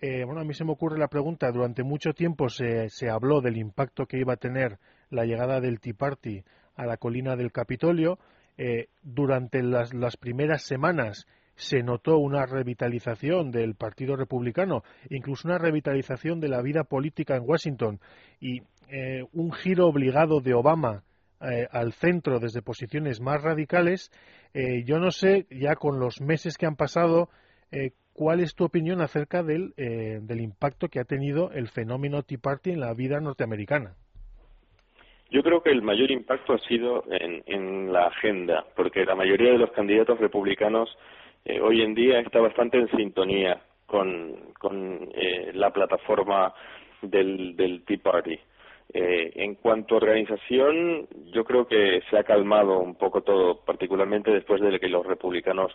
Eh, 0.00 0.24
bueno, 0.24 0.40
a 0.40 0.44
mí 0.44 0.54
se 0.54 0.64
me 0.64 0.72
ocurre 0.72 0.98
la 0.98 1.08
pregunta. 1.08 1.50
Durante 1.50 1.82
mucho 1.82 2.12
tiempo 2.12 2.48
se, 2.48 2.88
se 2.88 3.11
habló 3.11 3.40
del 3.40 3.56
impacto 3.56 4.06
que 4.06 4.18
iba 4.18 4.34
a 4.34 4.38
tener 4.38 4.78
la 5.11 5.24
llegada 5.24 5.61
del 5.61 5.80
Tea 5.80 5.94
Party 5.98 6.44
a 6.76 6.87
la 6.87 6.96
colina 6.96 7.37
del 7.37 7.50
Capitolio. 7.52 8.18
Eh, 8.56 8.88
durante 9.02 9.62
las, 9.62 9.94
las 9.94 10.16
primeras 10.16 10.62
semanas 10.62 11.26
se 11.58 11.82
notó 11.82 12.18
una 12.18 12.46
revitalización 12.46 13.50
del 13.50 13.74
Partido 13.74 14.14
Republicano, 14.14 14.84
incluso 15.10 15.48
una 15.48 15.58
revitalización 15.58 16.38
de 16.38 16.48
la 16.48 16.62
vida 16.62 16.84
política 16.84 17.36
en 17.36 17.42
Washington 17.44 17.98
y 18.40 18.62
eh, 18.88 19.24
un 19.32 19.52
giro 19.52 19.88
obligado 19.88 20.40
de 20.40 20.54
Obama 20.54 21.02
eh, 21.40 21.66
al 21.72 21.92
centro 21.92 22.38
desde 22.38 22.62
posiciones 22.62 23.20
más 23.20 23.42
radicales, 23.42 24.12
eh, 24.54 24.84
yo 24.84 25.00
no 25.00 25.10
sé, 25.10 25.46
ya 25.50 25.74
con 25.74 25.98
los 25.98 26.20
meses 26.20 26.56
que 26.56 26.66
han 26.66 26.76
pasado, 26.76 27.28
¿cuál 28.14 28.40
es 28.40 28.54
tu 28.54 28.64
opinión 28.64 29.02
acerca 29.02 29.42
del, 29.42 29.74
del 29.76 30.40
impacto 30.40 30.88
que 30.88 31.00
ha 31.00 31.04
tenido 31.04 31.50
el 31.50 31.68
fenómeno 31.68 32.22
Tea 32.22 32.38
Party 32.40 32.70
en 32.70 32.80
la 32.80 32.94
vida 32.94 33.20
norteamericana? 33.20 33.94
Yo 35.30 35.42
creo 35.42 35.62
que 35.62 35.70
el 35.70 35.82
mayor 35.82 36.10
impacto 36.10 36.54
ha 36.54 36.58
sido 36.60 37.04
en 37.10 37.92
la 37.92 38.06
agenda, 38.06 38.64
porque 38.74 39.04
la 39.04 39.14
mayoría 39.14 39.52
de 39.52 39.58
los 39.58 39.70
candidatos 39.72 40.18
republicanos 40.18 40.88
eh, 41.48 41.61
hoy 41.61 41.82
en 41.82 41.94
día 41.94 42.20
está 42.20 42.40
bastante 42.40 42.78
en 42.78 42.90
sintonía 42.90 43.61
con, 43.87 44.52
con 44.58 45.08
eh, 45.14 45.50
la 45.54 45.70
plataforma 45.70 46.52
del, 47.02 47.56
del 47.56 47.84
Tea 47.84 47.98
Party. 48.02 48.38
Eh, 48.92 49.32
en 49.34 49.54
cuanto 49.54 49.94
a 49.94 49.98
organización, 49.98 51.08
yo 51.32 51.44
creo 51.44 51.66
que 51.66 52.02
se 52.08 52.18
ha 52.18 52.24
calmado 52.24 52.80
un 52.80 52.94
poco 52.96 53.22
todo, 53.22 53.61
particularmente 53.64 54.30
después 54.30 54.61
de 54.61 54.78
que 54.78 54.88
los 54.88 55.06
republicanos 55.06 55.74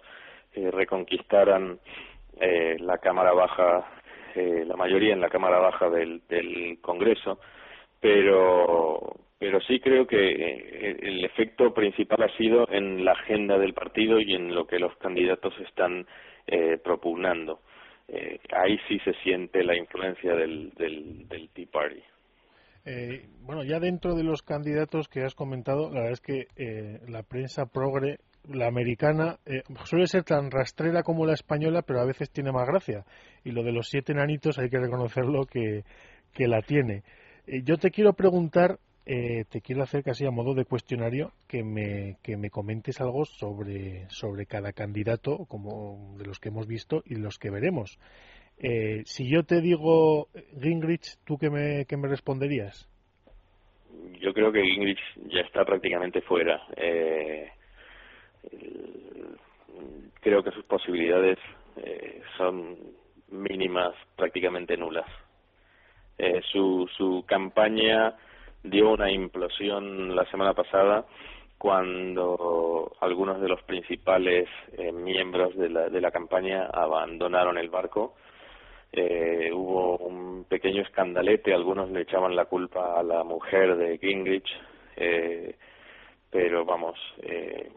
eh, 0.54 0.72
reconquistaran 0.72 1.80
eh, 2.40 2.78
la 2.80 3.00
Cámara 3.00 3.34
Baja, 3.34 3.86
la 4.36 4.76
mayoría 4.76 5.14
en 5.14 5.22
la 5.22 5.30
Cámara 5.30 5.60
Baja 5.60 5.92
del, 5.92 6.22
del 6.28 6.80
Congreso, 6.82 7.38
pero 8.00 9.16
pero 9.44 9.60
sí 9.60 9.82
creo 9.82 10.08
que 10.08 10.32
eh, 10.32 10.98
el 11.02 11.26
efecto 11.26 11.74
principal 11.74 12.24
ha 12.24 12.38
sido 12.38 12.66
en 12.72 13.04
la 13.04 13.12
agenda 13.12 13.58
del 13.58 13.74
partido 13.74 14.18
y 14.22 14.36
en 14.36 14.56
lo 14.56 14.66
que 14.66 14.80
los 14.80 14.96
candidatos 15.00 15.54
están 15.60 16.08
eh, 16.48 16.78
propugnando. 16.82 17.60
Eh, 18.08 18.40
ahí 18.56 18.78
sí 18.88 19.00
se 19.00 19.12
siente 19.22 19.62
la 19.66 19.76
influencia 19.76 20.34
del, 20.34 20.72
Tea 21.54 21.66
Party. 21.70 22.02
Eh, 22.86 23.26
bueno, 23.42 23.66
ya 23.66 23.82
dentro 23.82 24.16
de 24.16 24.24
los 24.24 24.44
candidatos 24.44 25.10
que 25.10 25.26
has 25.26 25.36
comentado, 25.36 25.90
la 25.90 26.04
verdad 26.04 26.14
es 26.14 26.22
que 26.22 26.48
eh, 26.56 27.02
la 27.10 27.24
prensa 27.24 27.66
progre, 27.66 28.20
la 28.48 28.68
americana, 28.68 29.40
suele 29.84 30.08
ser 30.08 30.24
tan 30.24 30.52
rastrera 30.52 31.04
como 31.04 31.26
la 31.26 31.34
española, 31.34 31.82
pero 31.82 32.00
a 32.00 32.06
veces 32.06 32.32
tiene 32.32 32.54
más 32.54 32.66
gracia. 32.66 33.04
Y 33.44 33.52
lo 33.52 33.62
de 33.62 33.74
los 33.74 33.90
siete 33.90 34.14
nanitos 34.14 34.58
hay 34.58 34.70
que 34.70 34.80
reconocerlo 34.80 35.46
que, 35.46 35.84
que 36.34 36.48
la 36.48 36.62
tiene. 36.62 37.04
yo 37.66 37.76
te 37.76 37.92
quiero 37.92 38.14
preguntar 38.14 38.80
eh, 39.06 39.46
te 39.50 39.62
quiero 39.62 39.84
hacer 39.84 40.04
casi 40.04 40.26
a 40.26 40.32
modo 40.32 40.54
de 40.54 40.66
cuestionario 40.66 41.32
que 41.48 41.64
me, 41.64 42.18
que 42.24 42.38
me 42.38 42.50
comentes 42.50 43.02
algo 43.02 43.26
sobre, 43.26 44.10
sobre 44.10 44.46
cada 44.46 44.74
candidato, 44.74 45.46
como 45.48 46.16
de 46.18 46.26
los 46.26 46.40
que 46.40 46.50
hemos 46.50 46.68
visto 46.68 47.04
y 47.06 47.16
los 47.16 47.38
que 47.38 47.50
veremos. 47.50 48.00
Eh, 48.58 49.02
si 49.06 49.30
yo 49.30 49.44
te 49.44 49.62
digo 49.62 50.28
Gingrich, 50.62 51.18
¿tú 51.26 51.38
qué 51.38 51.50
me, 51.50 51.86
qué 51.86 51.98
me 51.98 52.08
responderías? 52.08 52.90
Yo 54.20 54.34
creo 54.34 54.52
que 54.52 54.64
Gingrich 54.64 55.02
ya 55.28 55.42
está 55.42 55.66
prácticamente 55.66 56.22
fuera. 56.22 56.62
Eh, 56.78 57.50
creo 60.22 60.44
que 60.44 60.52
sus 60.52 60.64
posibilidades 60.66 61.38
eh, 61.78 62.22
son 62.38 62.78
mínimas, 63.30 63.94
prácticamente 64.16 64.78
nulas. 64.78 65.08
Eh, 66.18 66.42
su, 66.52 66.88
su 66.96 67.26
campaña 67.28 68.16
dio 68.64 68.92
una 68.92 69.12
implosión 69.12 70.16
la 70.16 70.26
semana 70.26 70.54
pasada 70.54 71.06
cuando 71.58 72.92
algunos 73.00 73.40
de 73.40 73.48
los 73.48 73.62
principales 73.64 74.50
eh, 74.78 74.92
miembros 74.92 75.56
de 75.56 75.70
la, 75.70 75.90
de 75.90 76.02
la 76.02 76.12
campaña 76.12 76.68
abandonaron 76.68 77.58
el 77.58 77.70
barco. 77.70 78.16
Eh, 78.92 79.50
hubo 79.54 79.98
un 79.98 80.46
pequeño 80.46 80.82
escandalete, 80.82 81.54
algunos 81.54 81.90
le 81.90 82.02
echaban 82.02 82.36
la 82.36 82.46
culpa 82.46 83.00
a 83.00 83.04
la 83.04 83.24
mujer 83.24 83.76
de 83.76 83.98
Gingrich, 83.98 84.48
eh, 84.98 85.56
pero 86.30 86.66
vamos, 86.66 87.00
eh, 87.22 87.72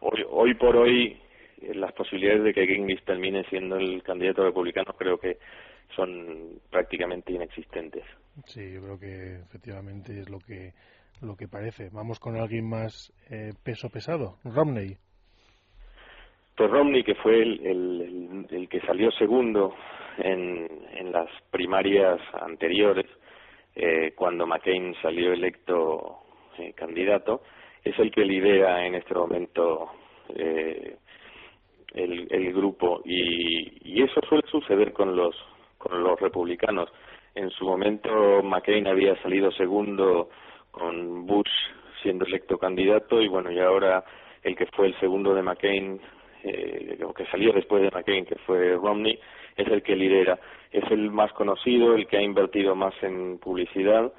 hoy, 0.00 0.24
hoy 0.30 0.54
por 0.54 0.76
hoy 0.76 1.20
eh, 1.62 1.74
las 1.74 1.92
posibilidades 1.92 2.44
de 2.44 2.54
que 2.54 2.66
Gingrich 2.66 3.04
termine 3.04 3.44
siendo 3.44 3.76
el 3.76 4.02
candidato 4.02 4.44
republicano 4.44 4.94
creo 4.98 5.18
que 5.18 5.38
son 5.94 6.60
prácticamente 6.70 7.32
inexistentes. 7.32 8.04
Sí, 8.44 8.72
yo 8.74 8.82
creo 8.82 8.98
que 8.98 9.36
efectivamente 9.42 10.20
es 10.20 10.28
lo 10.28 10.38
que 10.38 10.72
lo 11.22 11.34
que 11.36 11.48
parece. 11.48 11.88
Vamos 11.92 12.20
con 12.20 12.36
alguien 12.36 12.68
más 12.68 13.12
eh, 13.30 13.52
peso 13.64 13.88
pesado, 13.88 14.36
Romney. 14.44 14.96
Pues 16.56 16.70
Romney, 16.70 17.02
que 17.04 17.14
fue 17.14 17.42
el, 17.42 18.46
el, 18.50 18.68
que 18.68 18.80
salió 18.80 19.10
segundo 19.12 19.74
en, 20.18 20.68
en 20.94 21.12
las 21.12 21.28
primarias 21.50 22.18
anteriores, 22.40 23.06
eh, 23.74 24.12
cuando 24.14 24.46
McCain 24.46 24.94
salió 25.02 25.32
electo 25.32 26.18
eh, 26.58 26.72
candidato, 26.74 27.42
es 27.84 27.98
el 27.98 28.10
que 28.10 28.24
lidera 28.24 28.86
en 28.86 28.94
este 28.94 29.14
momento 29.14 29.90
eh, 30.34 30.96
el, 31.94 32.26
el 32.30 32.52
grupo 32.54 33.02
y, 33.04 33.94
y 33.94 34.02
eso 34.02 34.20
suele 34.28 34.46
suceder 34.50 34.92
con 34.92 35.14
los 35.14 35.34
con 35.78 36.02
los 36.02 36.18
republicanos. 36.18 36.90
En 37.36 37.50
su 37.50 37.66
momento 37.66 38.42
McCain 38.42 38.86
había 38.86 39.14
salido 39.22 39.52
segundo 39.52 40.30
con 40.70 41.26
Bush 41.26 41.50
siendo 42.02 42.24
electo 42.24 42.56
candidato 42.56 43.20
y 43.20 43.28
bueno, 43.28 43.52
y 43.52 43.58
ahora 43.58 44.02
el 44.42 44.56
que 44.56 44.64
fue 44.74 44.86
el 44.86 44.98
segundo 44.98 45.34
de 45.34 45.42
McCain, 45.42 46.00
eh, 46.44 46.98
que 47.14 47.26
salió 47.26 47.52
después 47.52 47.82
de 47.82 47.90
McCain, 47.90 48.24
que 48.24 48.36
fue 48.46 48.74
Romney, 48.76 49.18
es 49.54 49.68
el 49.68 49.82
que 49.82 49.96
lidera. 49.96 50.38
Es 50.72 50.90
el 50.90 51.10
más 51.10 51.30
conocido, 51.34 51.94
el 51.94 52.06
que 52.06 52.16
ha 52.16 52.22
invertido 52.22 52.74
más 52.74 52.94
en 53.02 53.38
publicidad, 53.38 54.10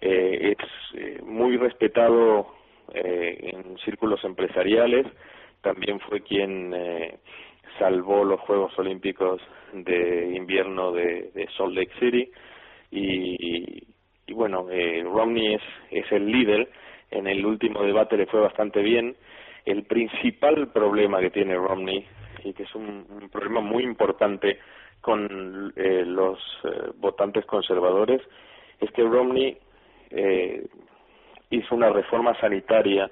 eh, 0.00 0.56
es 0.58 0.68
eh, 1.00 1.20
muy 1.22 1.56
respetado 1.56 2.48
eh, 2.94 3.52
en 3.52 3.78
círculos 3.78 4.24
empresariales, 4.24 5.06
también 5.62 6.00
fue 6.00 6.20
quien 6.20 6.74
eh, 6.74 7.18
salvó 7.78 8.24
los 8.24 8.40
Juegos 8.40 8.76
Olímpicos 8.76 9.40
de 9.72 10.32
invierno 10.34 10.90
de 10.90 11.48
Salt 11.56 11.76
Lake 11.76 11.92
City 12.00 12.28
y, 12.90 13.86
bueno, 14.32 14.66
eh, 14.70 15.02
Romney 15.04 15.54
es, 15.54 15.62
es 15.90 16.12
el 16.12 16.30
líder, 16.30 16.68
en 17.10 17.26
el 17.26 17.44
último 17.44 17.82
debate 17.82 18.16
le 18.16 18.26
fue 18.26 18.40
bastante 18.40 18.80
bien. 18.82 19.16
El 19.64 19.84
principal 19.84 20.68
problema 20.68 21.20
que 21.20 21.30
tiene 21.30 21.54
Romney, 21.54 22.06
y 22.44 22.52
que 22.52 22.64
es 22.64 22.74
un, 22.74 23.28
problema 23.32 23.60
muy 23.60 23.82
importante 23.82 24.58
con 25.00 25.72
eh, 25.76 26.04
los 26.06 26.38
eh, 26.64 26.90
votantes 26.96 27.44
conservadores, 27.46 28.20
es 28.80 28.90
que 28.92 29.02
Romney 29.02 29.56
eh, 30.10 30.66
hizo 31.50 31.74
una 31.74 31.90
reforma 31.90 32.38
sanitaria 32.40 33.10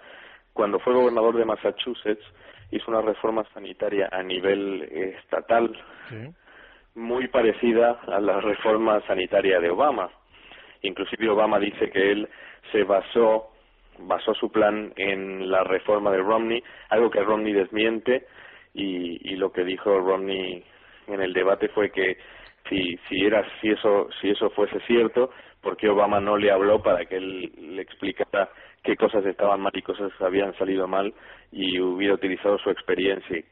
cuando 0.53 0.79
fue 0.79 0.95
gobernador 0.95 1.37
de 1.37 1.45
Massachusetts, 1.45 2.25
hizo 2.71 2.91
una 2.91 3.01
reforma 3.01 3.45
sanitaria 3.53 4.09
a 4.13 4.23
nivel 4.23 4.83
estatal 4.83 5.77
sí. 6.09 6.17
Muy 6.95 7.29
parecida 7.29 7.99
a 8.07 8.21
la 8.21 8.41
reforma 8.41 9.01
sanitaria 9.07 9.61
de 9.61 9.71
Obama. 9.71 10.11
Inclusive 10.83 11.29
Obama 11.29 11.59
dice 11.59 11.91
que 11.91 12.13
él 12.13 12.29
se 12.73 12.85
basó 12.85 13.51
basó 13.99 14.35
su 14.35 14.51
plan 14.51 14.93
en 14.97 15.51
la 15.51 15.63
reforma 15.63 16.11
de 16.11 16.19
Romney, 16.19 16.63
algo 16.89 17.11
que 17.11 17.23
Romney 17.23 17.53
desmiente 17.53 18.27
y, 18.75 19.33
y 19.33 19.37
lo 19.37 19.53
que 19.53 19.63
dijo 19.65 20.01
Romney 20.01 20.65
en 21.07 21.21
el 21.21 21.33
debate 21.33 21.69
fue 21.69 21.91
que 21.91 22.19
si 22.69 22.99
era 23.11 23.45
si 23.61 23.71
eso 23.71 24.09
si 24.21 24.31
eso 24.31 24.51
fuese 24.51 24.81
cierto, 24.81 25.31
porque 25.61 25.89
Obama 25.89 26.21
no 26.21 26.37
le 26.37 26.51
habló 26.51 26.83
para 26.83 27.05
que 27.05 27.17
él 27.17 27.53
le 27.77 27.83
explicara 27.83 28.49
qué 28.83 28.97
cosas 28.97 29.25
estaban 29.27 29.61
mal 29.61 29.73
y 29.75 29.83
cosas 29.83 30.13
habían 30.21 30.57
salido 30.57 30.87
mal 30.89 31.13
y 31.53 31.81
hubiera 31.81 32.15
utilizado 32.15 32.59
su 32.59 32.71
experiencia 32.71 33.43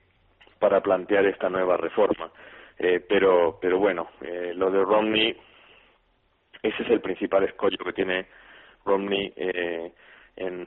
para 0.59 0.81
plantear 0.81 1.27
esta 1.27 1.49
nueva 1.49 1.77
reforma. 1.77 2.31
Eh, 2.83 3.01
pero 3.09 3.59
pero 3.61 3.79
bueno, 3.79 4.09
eh, 4.23 4.53
lo 4.57 4.71
de 4.71 4.83
Romney 4.83 5.37
ese 6.63 6.83
es 6.83 6.91
el 6.91 7.01
principal 7.01 7.45
escollo 7.45 7.79
que 7.85 7.93
tiene 7.93 8.27
Romney 8.85 9.33
eh, 9.37 9.93
en, 10.37 10.67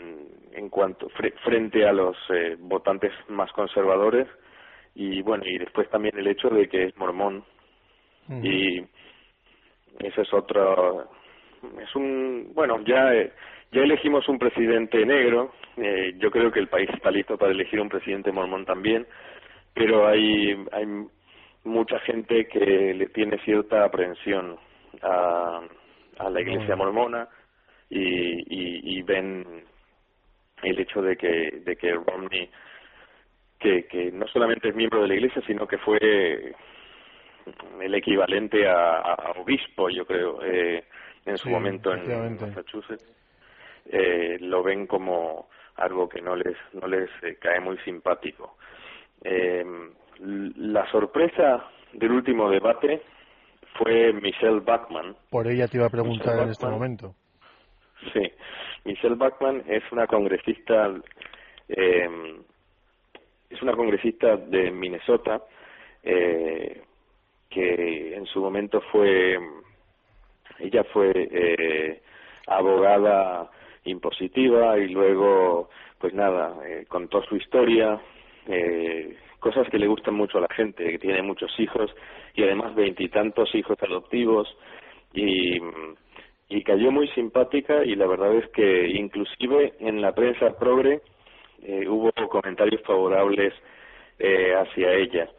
en 0.54 0.69
cuanto 0.69 1.10
fre 1.10 1.32
frente 1.43 1.86
a 1.88 1.93
los 1.93 2.15
eh, 2.30 2.56
votantes 2.60 3.12
más 3.30 3.51
conservadores. 3.54 4.28
Y 4.95 5.21
bueno 5.21 5.43
y 5.45 5.58
después 5.58 5.89
también 5.89 6.17
el 6.17 6.28
hecho 6.28 6.49
de 6.49 6.67
que 6.69 6.86
es 6.86 6.97
mormón. 6.97 7.43
Uh 8.28 8.34
-huh. 8.34 8.45
y 8.45 8.88
ese 9.99 10.21
es 10.21 10.34
otro 10.34 11.10
es 11.82 11.95
un 11.95 12.51
bueno 12.54 12.82
ya 12.86 13.13
eh, 13.13 13.32
ya 13.71 13.82
elegimos 13.82 14.28
un 14.30 14.39
presidente 14.39 15.06
negro. 15.06 15.54
Eh, 15.78 16.13
yo 16.17 16.32
creo 16.32 16.51
que 16.51 16.60
el 16.60 16.67
país 16.69 16.89
está 16.93 17.12
listo 17.12 17.38
para 17.38 17.51
elegir 17.51 17.80
un 17.82 17.89
presidente 17.89 18.32
mormón 18.32 18.65
también. 18.65 19.06
Pero 19.73 20.08
hay 20.08 20.56
hay 20.71 20.86
mucha 21.65 21.99
gente 21.99 22.47
que 22.47 22.93
le 22.93 23.07
tiene 23.07 23.38
cierta 23.39 23.84
aprehensión 23.84 24.57
a 25.01 25.61
a 26.18 26.30
la 26.30 26.41
iglesia 26.41 26.76
mormona 26.78 27.28
y, 27.89 27.99
y, 27.99 28.97
y 28.97 29.01
ven 29.01 29.63
el 30.63 30.80
hecho 30.80 31.01
de 31.01 31.18
que 31.18 31.61
de 31.66 31.76
que 31.76 31.93
Romney 31.93 32.49
que, 33.59 33.86
que 33.88 34.11
no 34.11 34.28
solamente 34.28 34.70
es 34.70 34.76
miembro 34.76 35.01
de 35.01 35.07
la 35.07 35.16
Iglesia, 35.16 35.41
sino 35.47 35.68
que 35.68 35.78
fue 35.78 36.53
el 37.82 37.95
equivalente 37.95 38.68
a, 38.68 39.34
obispo, 39.38 39.89
yo 39.89 40.05
creo, 40.05 40.43
eh, 40.43 40.84
en 41.26 41.38
su 41.38 41.49
momento 41.49 41.93
en 41.93 42.36
Massachusetts, 42.39 43.05
eh, 43.88 44.38
lo 44.41 44.63
ven 44.63 44.88
como 44.88 45.49
algo 45.76 46.07
que 46.07 46.22
no 46.22 46.36
les 46.36 46.55
no 46.74 46.88
les 46.88 47.09
eh, 47.22 47.38
cae 47.39 47.59
muy 47.59 47.78
simpático. 47.80 48.57
Eh, 49.24 49.63
la 50.20 50.89
sorpresa 50.91 51.66
del 51.93 52.11
último 52.11 52.49
debate 52.49 53.01
fue 53.78 54.13
Michelle 54.13 54.61
Bachmann. 54.61 55.16
Por 55.30 55.47
ella 55.47 55.68
te 55.68 55.78
iba 55.78 55.88
a 55.88 55.89
preguntar 55.89 56.39
en 56.39 56.49
este 56.49 56.68
momento. 56.68 57.16
Sí, 58.13 58.22
Michelle 58.84 59.16
Bachmann 59.16 59.63
es 59.68 59.84
una 59.91 60.07
congresista 60.07 60.93
eh, 61.70 62.09
es 63.49 63.61
una 63.61 63.74
congresista 63.74 64.38
de 64.38 64.72
Minnesota 64.72 65.41
eh, 66.03 66.82
que 67.49 68.16
en 68.16 68.26
su 68.26 68.41
momento 68.41 68.82
fue 68.91 69.39
ella 70.59 70.84
fue 70.93 71.11
eh, 71.16 72.01
abogada 72.47 73.49
impositiva 73.86 74.78
y 74.78 74.89
luego 74.89 75.70
pues 75.99 76.13
nada 76.13 76.55
eh, 76.66 76.86
contó 76.88 77.24
su 77.24 77.36
historia 77.36 77.99
eh, 78.47 79.18
cosas 79.45 79.69
que 79.69 79.77
le 79.77 79.85
gustan 79.85 80.15
mucho 80.15 80.39
a 80.39 80.41
la 80.41 80.55
gente 80.55 80.83
que 80.89 80.97
tiene 80.97 81.21
muchos 81.21 81.53
hijos 81.59 81.93
y 82.33 82.41
además 82.41 82.73
veintitantos 82.73 83.53
hijos 83.53 83.77
adoptivos 83.79 84.47
y 85.13 86.63
cayó 86.63 86.91
muy 86.91 87.07
simpática 87.09 87.85
y 87.85 87.95
la 87.95 88.07
verdad 88.07 88.33
es 88.33 88.47
que 88.49 88.87
inclusive 88.87 89.73
en 89.79 90.01
la 90.01 90.13
prensa 90.15 90.57
progre 90.57 91.01
eh, 91.61 91.87
hubo 91.87 92.11
comentarios 92.27 92.81
favorables 92.81 93.53
eh, 94.17 94.55
hacia 94.55 94.93
ella. 94.93 95.29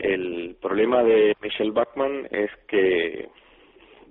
El 0.00 0.56
problema 0.60 1.04
de 1.04 1.36
Michelle 1.40 1.70
Bachmann 1.70 2.26
es 2.32 2.50
que 2.66 3.28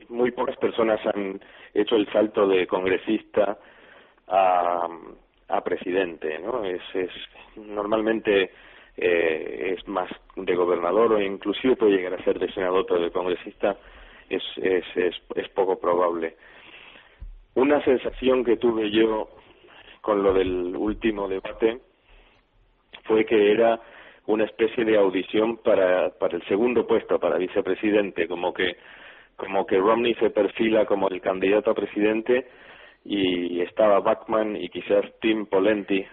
muy 0.07 0.31
pocas 0.31 0.55
personas 0.55 1.05
han 1.05 1.41
hecho 1.73 1.97
el 1.97 2.09
salto 2.13 2.47
de 2.47 2.65
congresista 2.65 3.57
a, 4.29 4.87
a 5.49 5.61
presidente, 5.65 6.39
¿no? 6.39 6.63
Es, 6.63 6.81
es 6.93 7.11
normalmente 7.57 8.51
eh, 8.97 9.75
es 9.77 9.87
más 9.87 10.09
de 10.35 10.55
gobernador 10.55 11.13
o 11.13 11.21
inclusive 11.21 11.75
puede 11.75 11.97
llegar 11.97 12.13
a 12.13 12.23
ser 12.23 12.39
de 12.39 12.51
senador, 12.53 12.85
pero 12.87 13.01
de 13.01 13.11
congresista 13.11 13.77
es, 14.29 14.43
es, 14.57 14.85
es, 14.95 15.15
es 15.35 15.49
poco 15.49 15.79
probable. 15.79 16.35
Una 17.55 17.83
sensación 17.83 18.43
que 18.43 18.57
tuve 18.57 18.91
yo 18.91 19.29
con 20.01 20.23
lo 20.23 20.33
del 20.33 20.75
último 20.75 21.27
debate 21.27 21.79
fue 23.05 23.25
que 23.25 23.51
era 23.51 23.79
una 24.25 24.45
especie 24.45 24.85
de 24.85 24.97
audición 24.97 25.57
para, 25.57 26.09
para 26.11 26.37
el 26.37 26.43
segundo 26.45 26.87
puesto, 26.87 27.19
para 27.19 27.37
vicepresidente, 27.37 28.27
como 28.27 28.53
que, 28.53 28.77
como 29.35 29.65
que 29.65 29.77
Romney 29.77 30.13
se 30.15 30.29
perfila 30.29 30.85
como 30.85 31.09
el 31.09 31.19
candidato 31.21 31.71
a 31.71 31.75
presidente 31.75 32.47
y 33.05 33.59
estaba 33.61 33.99
Bachman 33.99 34.55
y 34.55 34.69
quizás 34.69 35.05
Tim 35.19 35.45
Polenti, 35.45 36.05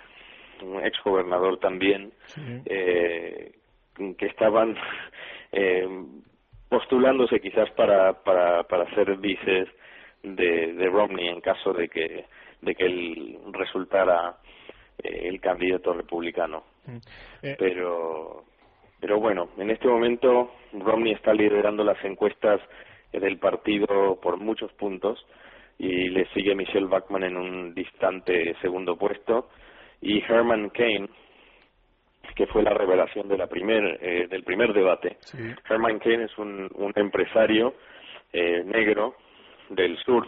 un 0.63 0.85
ex 0.85 0.99
gobernador 1.05 1.59
también, 1.59 2.13
eh, 2.67 3.53
que 4.17 4.27
estaban 4.27 4.77
eh, 5.53 5.89
postulándose 6.69 7.41
quizás 7.41 7.71
para, 7.73 8.13
para, 8.23 8.63
para 8.65 8.95
ser 8.95 9.17
vices 9.17 9.69
de, 10.23 10.73
de 10.75 10.87
Romney 10.89 11.29
en 11.29 11.41
caso 11.41 11.73
de 11.73 11.89
que 11.89 12.25
de 12.63 12.75
que 12.75 12.85
él 12.85 13.39
resultara 13.53 14.37
eh, 15.03 15.29
el 15.29 15.41
candidato 15.41 15.93
republicano. 15.93 16.65
Mm. 16.87 16.97
Eh, 17.43 17.57
pero, 17.59 18.45
pero 19.01 19.19
bueno, 19.19 19.49
en 19.57 19.71
este 19.71 19.89
momento 19.89 20.53
Romney 20.73 21.13
está 21.13 21.33
liderando 21.33 21.85
las 21.85 22.03
encuestas 22.05 22.61
del 23.13 23.39
partido 23.39 24.19
por 24.23 24.37
muchos 24.39 24.73
puntos 24.75 25.25
y 25.79 26.11
le 26.11 26.27
sigue 26.29 26.55
Michelle 26.55 26.87
Bachmann 26.87 27.25
en 27.25 27.37
un 27.37 27.75
distante 27.75 28.55
segundo 28.61 28.97
puesto 28.97 29.49
y 30.01 30.23
Herman 30.23 30.71
Kane 30.71 31.09
que 32.35 32.47
fue 32.47 32.63
la 32.63 32.73
revelación 32.73 33.29
de 33.29 33.37
la 33.37 33.47
primer, 33.47 33.99
eh, 34.01 34.27
del 34.29 34.45
primer 34.45 34.73
debate. 34.73 35.19
Herman 35.69 35.99
Kane 35.99 36.25
es 36.25 36.39
un, 36.39 36.71
un 36.75 36.93
empresario 36.97 37.75
eh, 38.33 38.63
negro 38.65 39.17
del 39.69 39.97
sur 39.99 40.27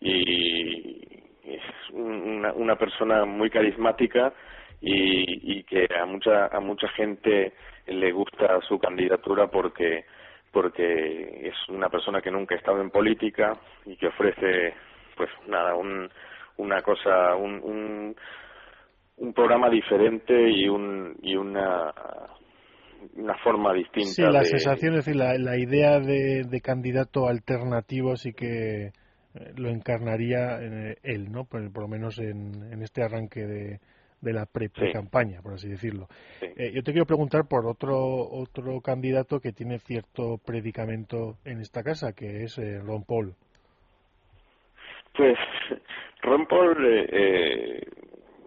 y 0.00 1.22
es 1.44 1.62
una, 1.92 2.52
una 2.52 2.76
persona 2.76 3.24
muy 3.24 3.50
carismática 3.50 4.32
y, 4.80 5.58
y 5.58 5.62
que 5.64 5.88
a 5.98 6.04
mucha 6.04 6.46
a 6.46 6.60
mucha 6.60 6.88
gente 6.88 7.54
le 7.86 8.12
gusta 8.12 8.60
su 8.62 8.78
candidatura 8.78 9.46
porque 9.46 10.04
porque 10.52 11.48
es 11.48 11.68
una 11.68 11.88
persona 11.88 12.20
que 12.20 12.30
nunca 12.30 12.54
ha 12.54 12.58
estado 12.58 12.80
en 12.80 12.90
política 12.90 13.56
y 13.86 13.96
que 13.96 14.08
ofrece 14.08 14.74
pues 15.16 15.30
nada 15.46 15.74
un, 15.74 16.10
una 16.58 16.82
cosa 16.82 17.34
un, 17.36 17.60
un, 17.62 18.16
un 19.18 19.32
programa 19.32 19.68
diferente 19.70 20.50
y 20.50 20.68
un 20.68 21.16
y 21.22 21.36
una 21.36 21.92
una 23.16 23.34
forma 23.42 23.72
distinta 23.72 24.10
sí 24.10 24.22
la 24.22 24.44
sensación 24.44 24.94
es 24.94 25.04
decir 25.04 25.16
la, 25.16 25.36
la 25.38 25.58
idea 25.58 26.00
de, 26.00 26.44
de 26.44 26.60
candidato 26.60 27.28
alternativo 27.28 28.16
sí 28.16 28.32
que 28.32 28.92
eh, 29.34 29.52
lo 29.56 29.68
encarnaría 29.68 30.60
eh, 30.60 30.96
él, 31.02 31.30
¿no? 31.30 31.44
Por, 31.44 31.60
lo 31.76 31.88
menos 31.88 32.18
en, 32.18 32.72
en, 32.72 32.82
este 32.82 33.02
arranque 33.02 33.44
de, 33.44 33.80
de 34.20 34.32
la 34.32 34.46
pre-campaña, 34.46 35.42
por 35.42 35.54
así 35.54 35.68
decirlo. 35.68 36.06
Eh, 36.40 36.70
yo 36.72 36.82
te 36.84 36.92
quiero 36.92 37.06
preguntar 37.06 37.46
por 37.48 37.66
otro 37.66 37.96
otro 37.98 38.80
candidato 38.80 39.40
que 39.40 39.52
tiene 39.52 39.80
cierto 39.80 40.38
predicamento 40.38 41.38
en 41.44 41.60
esta 41.60 41.82
casa, 41.82 42.12
que 42.12 42.44
es 42.44 42.56
Ron 42.84 43.02
Paul. 43.04 43.34
Pues 45.16 45.38
Ron 46.22 46.46
Paul 46.46 46.76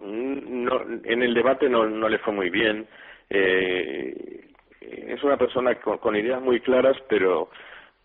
no, 0.02 0.82
en 1.04 1.24
el 1.24 1.34
debate 1.34 1.70
no, 1.70 1.86
no 1.86 2.10
le 2.10 2.20
fue 2.20 2.34
muy 2.34 2.50
bien. 2.50 2.88
es 3.30 5.24
una 5.24 5.38
persona 5.38 5.76
con 5.76 6.16
ideas 6.16 6.42
muy 6.42 6.60
claras, 6.62 6.98
pero 7.10 7.50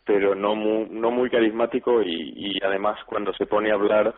pero 0.05 0.35
no 0.35 0.57
muy, 0.57 0.89
no 0.91 1.13
muy 1.13 1.31
carismático 1.31 2.03
y, 2.03 2.33
y 2.35 2.61
además 2.65 2.99
cuando 3.07 3.33
se 3.35 3.47
pone 3.47 3.71
a 3.71 3.75
hablar 3.75 4.13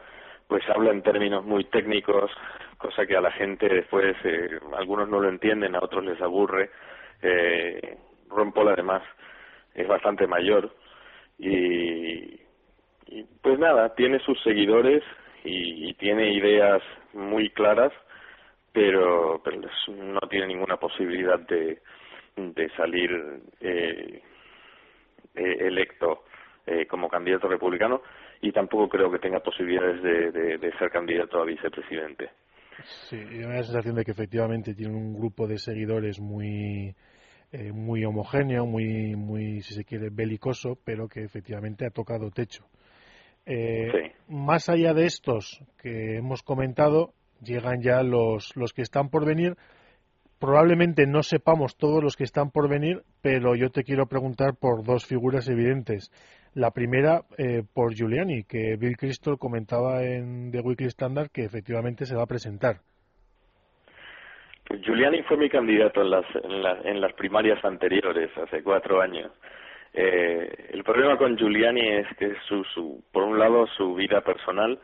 pues 0.48 0.62
habla 0.70 0.90
en 0.90 1.02
términos 1.02 1.44
muy 1.44 1.64
técnicos, 1.64 2.30
cosa 2.78 3.06
que 3.06 3.16
a 3.16 3.20
la 3.20 3.32
gente 3.32 3.68
después 3.68 4.14
eh, 4.24 4.58
algunos 4.76 5.08
no 5.08 5.20
lo 5.20 5.28
entienden, 5.28 5.74
a 5.74 5.80
otros 5.80 6.04
les 6.04 6.20
aburre. 6.20 6.70
Eh, 7.22 7.96
Ron 8.28 8.52
además 8.68 9.02
es 9.74 9.88
bastante 9.88 10.26
mayor 10.26 10.74
y, 11.38 12.40
y 13.06 13.24
pues 13.42 13.58
nada, 13.58 13.94
tiene 13.94 14.18
sus 14.20 14.40
seguidores 14.42 15.02
y, 15.44 15.92
tiene 15.94 16.32
ideas 16.32 16.82
muy 17.12 17.50
claras, 17.50 17.92
pero, 18.72 19.40
pero 19.44 19.60
no 19.88 20.20
tiene 20.28 20.48
ninguna 20.48 20.76
posibilidad 20.76 21.38
de, 21.40 21.78
de 22.36 22.68
salir 22.76 23.10
eh, 23.60 24.22
eh, 25.34 25.56
electo 25.60 26.24
eh, 26.66 26.86
como 26.86 27.08
candidato 27.08 27.48
republicano 27.48 28.02
y 28.40 28.52
tampoco 28.52 28.88
creo 28.88 29.10
que 29.10 29.18
tenga 29.18 29.40
posibilidades 29.40 30.02
de, 30.02 30.58
de, 30.58 30.72
ser 30.78 30.90
candidato 30.90 31.40
a 31.40 31.44
vicepresidente. 31.44 32.30
Sí, 32.82 33.16
y 33.16 33.38
me 33.38 33.48
da 33.48 33.56
la 33.56 33.62
sensación 33.62 33.94
de 33.94 34.04
que 34.04 34.10
efectivamente 34.10 34.74
tiene 34.74 34.94
un 34.94 35.14
grupo 35.14 35.46
de 35.46 35.58
seguidores 35.58 36.20
muy 36.20 36.94
eh, 37.52 37.72
muy 37.72 38.04
homogéneo, 38.04 38.66
muy 38.66 39.14
muy 39.14 39.62
si 39.62 39.74
se 39.74 39.84
quiere 39.84 40.08
belicoso, 40.10 40.78
pero 40.84 41.06
que 41.06 41.22
efectivamente 41.22 41.86
ha 41.86 41.90
tocado 41.90 42.30
techo. 42.30 42.64
Eh, 43.46 44.12
Más 44.28 44.68
allá 44.68 44.94
de 44.94 45.06
estos 45.06 45.60
que 45.82 46.16
hemos 46.16 46.42
comentado, 46.42 47.12
llegan 47.42 47.82
ya 47.82 48.02
los 48.02 48.56
los 48.56 48.72
que 48.72 48.82
están 48.82 49.10
por 49.10 49.26
venir 49.26 49.56
probablemente 50.44 51.06
no 51.06 51.22
sepamos 51.22 51.76
todos 51.78 52.02
los 52.02 52.16
que 52.16 52.24
están 52.24 52.50
por 52.50 52.68
venir, 52.68 53.02
pero 53.22 53.54
yo 53.54 53.70
te 53.70 53.82
quiero 53.82 54.06
preguntar 54.06 54.52
por 54.60 54.84
dos 54.84 55.06
figuras 55.06 55.48
evidentes. 55.48 56.10
La 56.54 56.70
primera, 56.70 57.22
eh, 57.38 57.62
por 57.74 57.94
Giuliani, 57.94 58.44
que 58.44 58.76
Bill 58.76 58.96
Crystal 58.98 59.38
comentaba 59.38 60.02
en 60.04 60.50
The 60.50 60.60
Weekly 60.60 60.88
Standard 60.88 61.30
que 61.30 61.44
efectivamente 61.44 62.04
se 62.04 62.14
va 62.14 62.24
a 62.24 62.26
presentar. 62.26 62.76
Pues 64.68 64.82
Giuliani 64.82 65.22
fue 65.22 65.38
mi 65.38 65.48
candidato 65.48 66.02
en 66.02 66.10
las, 66.10 66.26
en, 66.84 67.00
las 67.00 67.12
primarias 67.14 67.64
anteriores, 67.64 68.30
hace 68.36 68.62
cuatro 68.62 69.00
años. 69.00 69.32
Eh, 69.94 70.70
el 70.72 70.82
problema 70.82 71.16
con 71.16 71.36
Giuliani 71.38 71.88
es 71.88 72.06
que 72.18 72.34
su, 72.48 73.02
por 73.12 73.22
un 73.22 73.38
lado, 73.38 73.66
su 73.68 73.94
vida 73.94 74.20
personal 74.22 74.78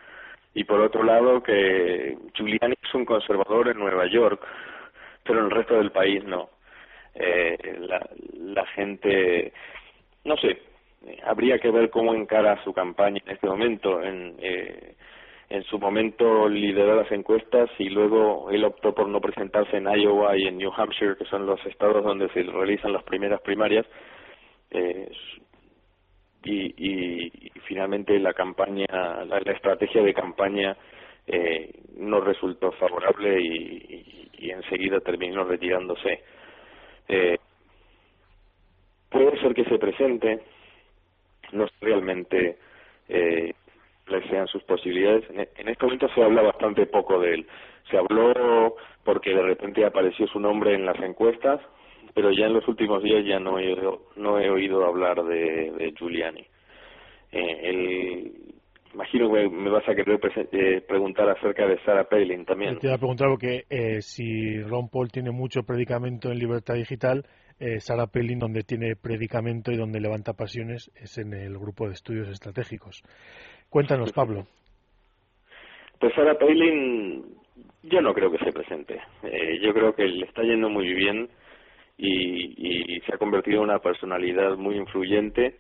y 0.55 0.65
por 0.65 0.81
otro 0.81 1.03
lado, 1.03 1.43
que 1.43 2.17
Giuliani 2.35 2.75
es 2.81 2.95
un 2.95 3.05
conservador 3.05 3.69
en 3.69 3.79
Nueva 3.79 4.07
York, 4.07 4.41
pero 5.25 5.41
en 5.41 5.47
el 5.47 5.51
resto 5.51 5.75
del 5.75 5.91
país 5.91 6.25
no. 6.25 6.51
Eh, 7.15 7.77
la, 7.81 8.09
la 8.35 8.67
gente, 8.67 9.53
no 10.25 10.37
sé, 10.37 10.59
habría 11.25 11.59
que 11.59 11.71
ver 11.71 11.91
cómo 11.91 12.15
encara 12.15 12.63
su 12.65 12.73
campaña 12.73 13.21
en 13.27 13.33
este 13.33 13.47
momento. 13.47 14.03
En, 14.03 14.37
eh, 14.39 14.95
en 15.49 15.65
su 15.65 15.79
momento 15.81 16.49
lideró 16.49 16.95
las 16.95 17.11
encuestas 17.11 17.69
y 17.79 17.89
luego 17.89 18.51
él 18.51 18.65
optó 18.65 18.95
por 18.95 19.09
no 19.09 19.21
presentarse 19.21 19.77
en 19.77 19.89
Iowa 19.89 20.37
y 20.37 20.47
en 20.47 20.59
New 20.59 20.71
Hampshire, 20.77 21.17
que 21.17 21.25
son 21.25 21.45
los 21.45 21.65
estados 21.67 22.05
donde 22.05 22.29
se 22.29 22.45
realizan 22.45 22.93
las 22.93 23.03
primeras 23.03 23.41
primarias. 23.41 23.85
Eh, 24.71 25.11
y, 26.45 26.75
y, 26.77 27.51
finalmente 27.67 28.19
la 28.19 28.33
campaña, 28.33 28.87
la, 29.25 29.39
estrategia 29.53 30.03
de 30.03 30.15
campaña 30.15 30.77
eh, 31.27 31.71
no 31.97 32.21
resultó 32.21 32.73
favorable 32.73 33.41
y, 33.41 34.29
y, 34.39 34.51
enseguida 34.51 35.01
terminó 35.01 35.45
retirándose. 35.45 36.23
Eh, 37.09 37.39
puede 39.11 39.39
ser 39.41 39.55
que 39.55 39.65
se 39.65 39.79
presente, 39.79 40.41
no 41.53 41.67
realmente 41.81 42.57
eh, 43.09 43.53
sean 44.29 44.47
sus 44.49 44.63
posibilidades. 44.65 45.25
En, 45.31 45.69
este 45.69 45.85
momento 45.85 46.09
se 46.15 46.23
habla 46.23 46.43
bastante 46.43 46.87
poco 46.87 47.21
de 47.21 47.35
él. 47.35 47.47
Se 47.91 47.97
habló 47.97 48.77
porque 49.05 49.35
de 49.35 49.43
repente 49.43 49.85
apareció 49.85 50.27
su 50.27 50.41
nombre 50.41 50.75
en 50.75 50.85
las 50.85 50.99
encuestas, 51.01 51.61
pero 52.15 52.31
ya 52.33 52.47
en 52.47 52.55
los 52.55 52.67
últimos 52.69 53.03
días 53.03 53.25
ya 53.25 53.39
no 53.39 53.59
he 53.59 53.73
oído, 53.73 54.03
no 54.17 54.39
he 54.39 54.51
oído 54.51 54.85
hablar 54.85 55.23
de, 55.25 55.71
de 55.73 55.93
Giuliani. 55.99 56.47
Eh, 57.33 58.33
imagino 58.95 59.33
que 59.33 59.49
me 59.49 59.71
vas 59.71 59.89
a 59.89 59.95
querer 59.95 60.19
eh, 60.53 60.83
preguntar 60.87 61.29
acerca 61.29 61.67
de 61.67 61.79
Sarah 61.85 62.05
Palin 62.05 62.45
también. 62.45 62.79
Te 62.79 62.89
iba 62.89 62.97
a 62.97 62.99
preguntar 62.99 63.29
porque 63.29 63.65
eh, 63.71 64.01
si 64.03 64.61
Ron 64.63 64.89
Paul 64.89 65.11
tiene 65.11 65.31
mucho 65.31 65.63
predicamento 65.63 66.31
en 66.31 66.39
libertad 66.39 66.75
digital, 66.75 67.25
eh, 67.59 67.79
Sarah 67.81 68.07
Palin 68.07 68.39
donde 68.39 68.63
tiene 68.63 68.97
predicamento 68.97 69.71
y 69.71 69.77
donde 69.77 70.01
levanta 70.01 70.33
pasiones 70.33 70.91
es 70.97 71.19
en 71.19 71.35
el 71.35 71.59
grupo 71.59 71.87
de 71.87 71.93
estudios 71.93 72.29
estratégicos. 72.29 73.03
Cuéntanos, 73.69 74.13
Pablo. 74.13 74.47
Pues 76.01 76.15
Sarah 76.15 76.39
Palin, 76.39 77.25
yo 77.83 78.01
no 78.01 78.15
creo 78.15 78.31
que 78.31 78.39
se 78.39 78.53
presente. 78.53 78.99
Eh, 79.23 79.61
yo 79.63 79.73
creo 79.73 79.95
que 79.95 80.05
le 80.05 80.27
está 80.27 80.43
yendo 80.43 80.69
muy 80.69 80.93
bien 80.95 81.29
y, 82.03 82.97
y 82.97 83.01
se 83.03 83.15
ha 83.15 83.19
convertido 83.19 83.59
en 83.59 83.65
una 83.65 83.79
personalidad 83.79 84.57
muy 84.57 84.77
influyente. 84.77 85.57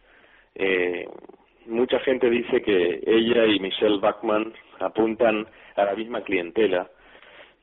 Eh, 0.55 1.07
mucha 1.67 2.01
gente 2.01 2.31
dice 2.31 2.63
que 2.63 3.01
ella 3.07 3.47
y 3.47 3.61
Michelle 3.61 4.01
Bachman 4.01 4.53
apuntan 4.79 5.47
a 5.77 5.85
la 5.85 5.95
misma 5.95 6.23
clientela 6.23 6.89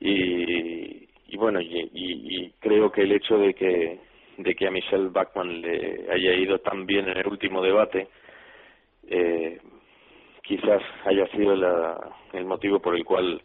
y, 0.00 1.08
y 1.26 1.36
bueno, 1.36 1.60
y, 1.60 1.90
y, 1.92 2.52
creo 2.60 2.90
que 2.92 3.02
el 3.02 3.12
hecho 3.12 3.38
de 3.38 3.54
que 3.54 3.98
de 4.38 4.54
que 4.54 4.68
a 4.68 4.70
Michelle 4.70 5.08
Bachman 5.08 5.60
le 5.60 6.06
haya 6.12 6.32
ido 6.34 6.60
tan 6.60 6.86
bien 6.86 7.08
en 7.08 7.18
el 7.18 7.26
último 7.26 7.60
debate 7.60 8.06
eh, 9.08 9.58
quizás 10.42 10.80
haya 11.04 11.26
sido 11.32 11.54
el 12.32 12.44
motivo 12.44 12.78
por 12.78 12.94
el 12.94 13.04
cual 13.04 13.42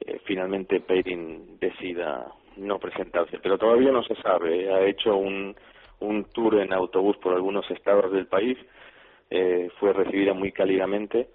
eh, 0.00 0.20
finalmente 0.24 0.78
Peyton 0.78 1.58
decida 1.58 2.32
no 2.56 2.78
presentarse, 2.78 3.38
pero 3.42 3.58
todavía 3.58 3.92
no 3.92 4.02
se 4.02 4.14
sabe. 4.16 4.72
Ha 4.72 4.82
hecho 4.86 5.16
un, 5.16 5.54
un 6.00 6.24
tour 6.32 6.60
en 6.60 6.72
autobús 6.72 7.16
por 7.18 7.34
algunos 7.34 7.70
estados 7.70 8.12
del 8.12 8.26
país, 8.26 8.58
eh, 9.30 9.68
fue 9.78 9.92
recibida 9.92 10.32
muy 10.34 10.52
cálidamente 10.52 11.28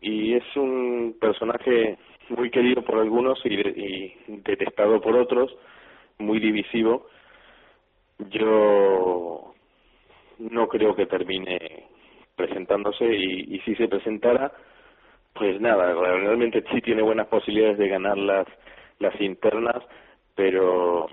y 0.00 0.34
es 0.34 0.44
un 0.56 1.16
personaje 1.20 1.98
muy 2.28 2.50
querido 2.50 2.82
por 2.82 2.98
algunos 2.98 3.40
y, 3.44 3.54
y 3.54 4.14
detestado 4.28 5.00
por 5.00 5.16
otros, 5.16 5.54
muy 6.18 6.38
divisivo. 6.38 7.06
Yo 8.30 9.54
no 10.38 10.68
creo 10.68 10.94
que 10.94 11.06
termine 11.06 11.84
presentándose 12.36 13.04
y, 13.04 13.54
y 13.54 13.60
si 13.60 13.74
se 13.74 13.88
presentara, 13.88 14.52
pues 15.34 15.60
nada, 15.60 15.92
realmente 15.94 16.64
sí 16.72 16.80
tiene 16.80 17.02
buenas 17.02 17.26
posibilidades 17.28 17.78
de 17.78 17.88
ganar 17.88 18.18
las, 18.18 18.46
las 18.98 19.18
internas, 19.20 19.82
pero 20.34 21.06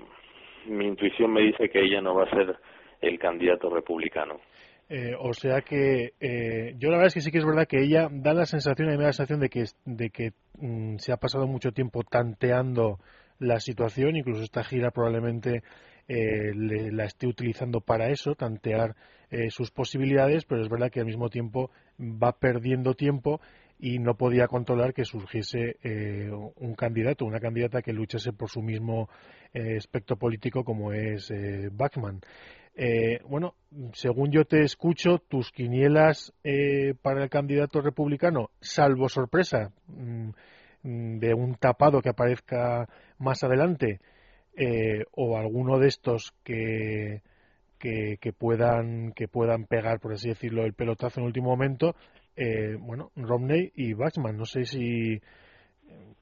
mi 0.66 0.86
intuición 0.86 1.32
me 1.32 1.42
dice 1.42 1.68
que 1.68 1.80
ella 1.80 2.00
no 2.00 2.14
va 2.14 2.24
a 2.24 2.30
ser 2.30 2.56
el 3.00 3.18
candidato 3.18 3.70
republicano. 3.70 4.40
Eh, 4.88 5.14
o 5.18 5.32
sea 5.32 5.60
que 5.60 6.14
eh, 6.20 6.74
yo 6.76 6.90
la 6.90 6.96
verdad 6.96 7.06
es 7.08 7.14
que 7.14 7.20
sí 7.20 7.30
que 7.30 7.38
es 7.38 7.46
verdad 7.46 7.68
que 7.68 7.80
ella 7.80 8.08
da 8.10 8.34
la 8.34 8.44
sensación, 8.44 8.88
a 8.88 8.90
mí 8.90 8.96
me 8.96 9.04
da 9.04 9.10
la 9.10 9.12
sensación 9.12 9.40
de 9.40 9.48
que, 9.48 9.64
de 9.84 10.10
que 10.10 10.32
mm, 10.58 10.96
se 10.96 11.12
ha 11.12 11.16
pasado 11.16 11.46
mucho 11.46 11.70
tiempo 11.70 12.02
tanteando 12.02 12.98
la 13.38 13.60
situación, 13.60 14.16
incluso 14.16 14.42
esta 14.42 14.64
gira 14.64 14.90
probablemente 14.90 15.62
eh, 16.08 16.52
la 16.54 17.04
esté 17.04 17.28
utilizando 17.28 17.80
para 17.80 18.08
eso, 18.10 18.34
tantear 18.34 18.96
eh, 19.30 19.50
sus 19.50 19.70
posibilidades, 19.70 20.44
pero 20.44 20.60
es 20.60 20.68
verdad 20.68 20.90
que 20.90 20.98
al 20.98 21.06
mismo 21.06 21.28
tiempo 21.28 21.70
va 22.00 22.32
perdiendo 22.32 22.94
tiempo 22.94 23.40
y 23.80 23.98
no 23.98 24.14
podía 24.14 24.46
controlar 24.46 24.92
que 24.92 25.04
surgiese 25.04 25.76
eh, 25.82 26.30
un 26.30 26.74
candidato, 26.74 27.24
una 27.24 27.40
candidata 27.40 27.82
que 27.82 27.92
luchase 27.92 28.32
por 28.32 28.50
su 28.50 28.62
mismo 28.62 29.08
aspecto 29.76 30.14
político 30.14 30.62
como 30.62 30.92
es 30.92 31.32
Bachman. 31.72 32.20
bueno, 33.28 33.56
según 33.94 34.30
yo 34.30 34.44
te 34.44 34.62
escucho, 34.62 35.18
tus 35.18 35.50
quinielas 35.50 36.32
para 37.02 37.24
el 37.24 37.30
candidato 37.30 37.80
republicano, 37.80 38.50
salvo 38.60 39.08
sorpresa 39.08 39.72
mm, 39.88 40.30
de 41.18 41.34
un 41.34 41.56
tapado 41.56 42.00
que 42.00 42.10
aparezca 42.10 42.88
más 43.18 43.42
adelante, 43.42 43.98
eh, 44.56 45.04
o 45.12 45.38
alguno 45.38 45.78
de 45.78 45.88
estos 45.88 46.34
que, 46.42 47.22
que, 47.78 48.32
puedan 48.36 49.12
que 49.12 49.28
puedan 49.28 49.64
pegar 49.64 50.00
por 50.00 50.12
así 50.12 50.28
decirlo 50.28 50.64
el 50.64 50.74
pelotazo 50.74 51.20
en 51.20 51.24
el 51.24 51.28
último 51.28 51.50
momento 51.50 51.94
eh, 52.40 52.76
bueno 52.78 53.10
Romney 53.16 53.70
y 53.74 53.94
Bachman 53.94 54.36
no 54.36 54.44
sé 54.44 54.64
si 54.64 55.20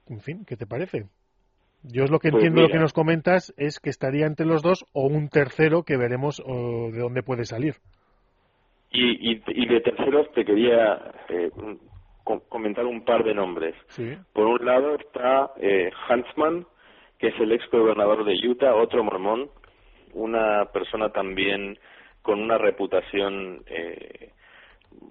en 0.08 0.20
fin 0.20 0.44
qué 0.44 0.56
te 0.56 0.66
parece 0.66 1.06
yo 1.82 2.04
es 2.04 2.10
lo 2.10 2.18
que 2.18 2.30
pues 2.30 2.42
entiendo 2.42 2.62
lo 2.62 2.72
que 2.72 2.80
nos 2.80 2.92
comentas 2.92 3.54
es 3.56 3.78
que 3.78 3.90
estaría 3.90 4.26
entre 4.26 4.46
los 4.46 4.62
dos 4.62 4.84
o 4.92 5.06
un 5.06 5.28
tercero 5.28 5.84
que 5.84 5.96
veremos 5.96 6.42
de 6.44 6.98
dónde 6.98 7.22
puede 7.22 7.44
salir. 7.44 7.76
Y, 8.90 9.30
y, 9.30 9.66
de 9.68 9.80
terceros 9.80 10.26
te 10.32 10.44
quería 10.44 11.12
eh, 11.28 11.50
comentar 12.48 12.84
un 12.84 13.04
par 13.04 13.22
de 13.22 13.32
nombres. 13.32 13.76
Por 14.32 14.46
un 14.46 14.66
lado 14.66 14.96
está 14.96 15.52
Huntsman 16.10 16.66
que 17.18 17.28
es 17.28 17.40
el 17.40 17.52
ex 17.52 17.68
gobernador 17.70 18.24
de 18.24 18.34
Utah, 18.48 18.74
otro 18.74 19.02
mormón, 19.02 19.50
una 20.14 20.66
persona 20.72 21.10
también 21.10 21.78
con 22.22 22.40
una 22.40 22.58
reputación, 22.58 23.62
eh, 23.66 24.32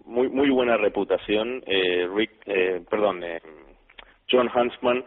muy, 0.05 0.30
muy 0.30 0.49
buena 0.49 0.78
reputación, 0.78 1.63
eh, 1.65 2.07
Rick, 2.13 2.32
eh, 2.45 2.82
perdón, 2.89 3.23
eh, 3.23 3.41
John 4.30 4.49
Huntsman, 4.53 5.03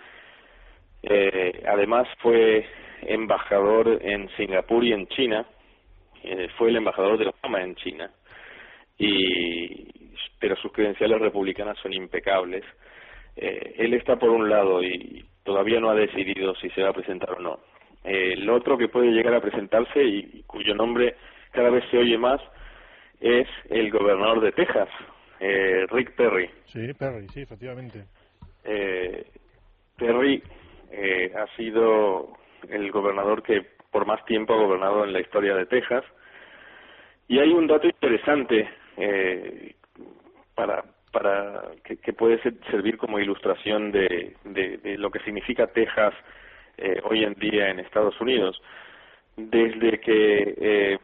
eh, 1.02 1.62
además 1.66 2.06
fue 2.18 2.66
embajador 3.02 3.98
en 4.02 4.28
Singapur 4.36 4.84
y 4.84 4.92
en 4.92 5.06
China, 5.08 5.46
eh, 6.22 6.48
fue 6.56 6.68
el 6.68 6.76
embajador 6.76 7.18
de 7.18 7.28
Obama 7.28 7.62
en 7.62 7.74
China, 7.76 8.10
y, 8.98 9.88
pero 10.38 10.56
sus 10.56 10.72
credenciales 10.72 11.20
republicanas 11.20 11.78
son 11.78 11.92
impecables. 11.92 12.64
Eh, 13.36 13.74
él 13.78 13.94
está 13.94 14.16
por 14.16 14.30
un 14.30 14.50
lado 14.50 14.82
y 14.82 15.24
todavía 15.44 15.80
no 15.80 15.90
ha 15.90 15.94
decidido 15.94 16.54
si 16.56 16.68
se 16.70 16.82
va 16.82 16.90
a 16.90 16.94
presentar 16.94 17.32
o 17.32 17.40
no. 17.40 17.60
el 18.04 18.48
otro 18.48 18.76
que 18.76 18.88
puede 18.88 19.10
llegar 19.10 19.34
a 19.34 19.40
presentarse 19.40 20.02
y, 20.02 20.42
cuyo 20.46 20.74
nombre 20.74 21.16
cada 21.52 21.70
vez 21.70 21.84
se 21.90 21.98
oye 21.98 22.18
más 22.18 22.40
es 23.20 23.48
el 23.68 23.90
gobernador 23.90 24.40
de 24.40 24.52
Texas, 24.52 24.88
eh, 25.38 25.86
Rick 25.90 26.14
Perry. 26.16 26.50
Sí, 26.66 26.92
Perry, 26.94 27.28
sí, 27.28 27.42
efectivamente. 27.42 28.04
Eh, 28.64 29.26
Perry 29.96 30.42
eh, 30.90 31.32
ha 31.36 31.46
sido 31.56 32.32
el 32.68 32.90
gobernador 32.90 33.42
que 33.42 33.66
por 33.90 34.06
más 34.06 34.24
tiempo 34.24 34.54
ha 34.54 34.58
gobernado 34.58 35.04
en 35.04 35.12
la 35.12 35.20
historia 35.20 35.54
de 35.54 35.66
Texas. 35.66 36.04
Y 37.28 37.38
hay 37.38 37.52
un 37.52 37.66
dato 37.66 37.86
interesante 37.86 38.68
eh, 38.96 39.74
para, 40.54 40.84
para 41.12 41.62
que, 41.84 41.96
que 41.98 42.12
puede 42.12 42.40
servir 42.70 42.96
como 42.96 43.18
ilustración 43.18 43.92
de, 43.92 44.34
de, 44.44 44.98
lo 44.98 45.10
que 45.10 45.20
significa 45.20 45.66
Texas 45.68 46.14
eh, 46.76 47.00
hoy 47.04 47.24
en 47.24 47.34
día 47.34 47.70
en 47.70 47.80
Estados 47.80 48.20
Unidos. 48.20 48.60
Desde 49.36 50.00
que 50.00 50.54
eh, 50.60 50.98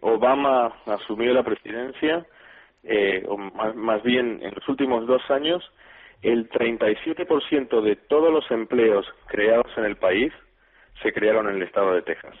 Obama 0.00 0.72
asumió 0.86 1.32
la 1.32 1.42
presidencia, 1.42 2.26
eh, 2.84 3.24
o 3.28 3.36
más, 3.36 3.74
más 3.74 4.02
bien 4.02 4.40
en 4.42 4.54
los 4.54 4.68
últimos 4.68 5.06
dos 5.06 5.22
años, 5.30 5.62
el 6.22 6.48
37% 6.48 7.80
de 7.80 7.96
todos 7.96 8.32
los 8.32 8.50
empleos 8.50 9.06
creados 9.26 9.70
en 9.76 9.84
el 9.84 9.96
país 9.96 10.32
se 11.02 11.12
crearon 11.12 11.48
en 11.48 11.56
el 11.56 11.62
estado 11.62 11.94
de 11.94 12.02
Texas. 12.02 12.34